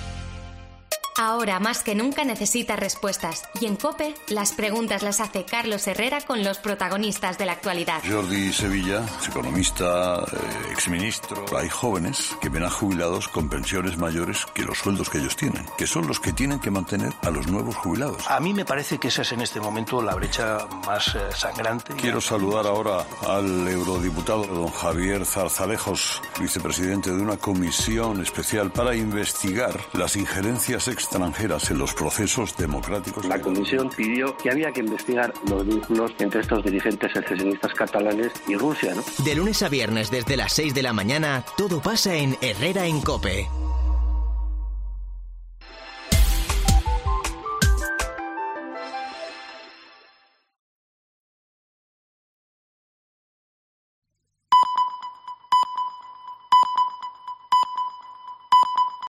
Ahora 1.20 1.58
más 1.58 1.82
que 1.82 1.96
nunca 1.96 2.22
necesita 2.22 2.76
respuestas 2.76 3.42
y 3.60 3.66
en 3.66 3.74
COPE 3.74 4.14
las 4.28 4.52
preguntas 4.52 5.02
las 5.02 5.18
hace 5.18 5.44
Carlos 5.44 5.84
Herrera 5.88 6.20
con 6.20 6.44
los 6.44 6.58
protagonistas 6.58 7.38
de 7.38 7.46
la 7.46 7.52
actualidad. 7.54 8.00
Jordi 8.08 8.52
Sevilla, 8.52 9.04
economista, 9.26 10.20
eh, 10.20 10.70
exministro. 10.70 11.44
Hay 11.58 11.68
jóvenes 11.68 12.36
que 12.40 12.48
ven 12.48 12.62
a 12.62 12.70
jubilados 12.70 13.26
con 13.26 13.48
pensiones 13.48 13.98
mayores 13.98 14.46
que 14.54 14.62
los 14.62 14.78
sueldos 14.78 15.10
que 15.10 15.18
ellos 15.18 15.34
tienen, 15.34 15.66
que 15.76 15.88
son 15.88 16.06
los 16.06 16.20
que 16.20 16.32
tienen 16.32 16.60
que 16.60 16.70
mantener 16.70 17.12
a 17.22 17.30
los 17.30 17.48
nuevos 17.48 17.74
jubilados. 17.74 18.30
A 18.30 18.38
mí 18.38 18.54
me 18.54 18.64
parece 18.64 18.98
que 18.98 19.08
esa 19.08 19.22
es 19.22 19.32
en 19.32 19.40
este 19.40 19.60
momento 19.60 20.00
la 20.00 20.14
brecha 20.14 20.68
más 20.86 21.16
eh, 21.16 21.18
sangrante. 21.34 21.94
Quiero 21.94 22.20
saludar 22.20 22.64
ahora 22.64 23.04
al 23.26 23.66
eurodiputado 23.66 24.46
don 24.46 24.70
Javier 24.70 25.26
Zarzalejos, 25.26 26.22
vicepresidente 26.38 27.10
de 27.10 27.20
una 27.20 27.38
comisión 27.38 28.22
especial 28.22 28.70
para 28.70 28.94
investigar 28.94 29.74
las 29.94 30.14
injerencias 30.14 30.86
extranjeras 31.08 31.70
en 31.70 31.78
los 31.78 31.94
procesos 31.94 32.54
democráticos. 32.56 33.24
La 33.24 33.40
comisión 33.40 33.88
pidió 33.88 34.36
que 34.36 34.50
había 34.50 34.70
que 34.72 34.80
investigar 34.80 35.32
los 35.48 35.66
vínculos 35.66 36.12
entre 36.18 36.42
estos 36.42 36.62
dirigentes 36.62 37.10
secesionistas 37.12 37.72
catalanes 37.72 38.30
y 38.46 38.56
Rusia. 38.56 38.94
¿no? 38.94 39.02
De 39.24 39.34
lunes 39.34 39.62
a 39.62 39.70
viernes 39.70 40.10
desde 40.10 40.36
las 40.36 40.52
6 40.52 40.74
de 40.74 40.82
la 40.82 40.92
mañana, 40.92 41.44
todo 41.56 41.80
pasa 41.80 42.14
en 42.14 42.36
Herrera 42.42 42.86
en 42.86 43.00
Cope. 43.00 43.48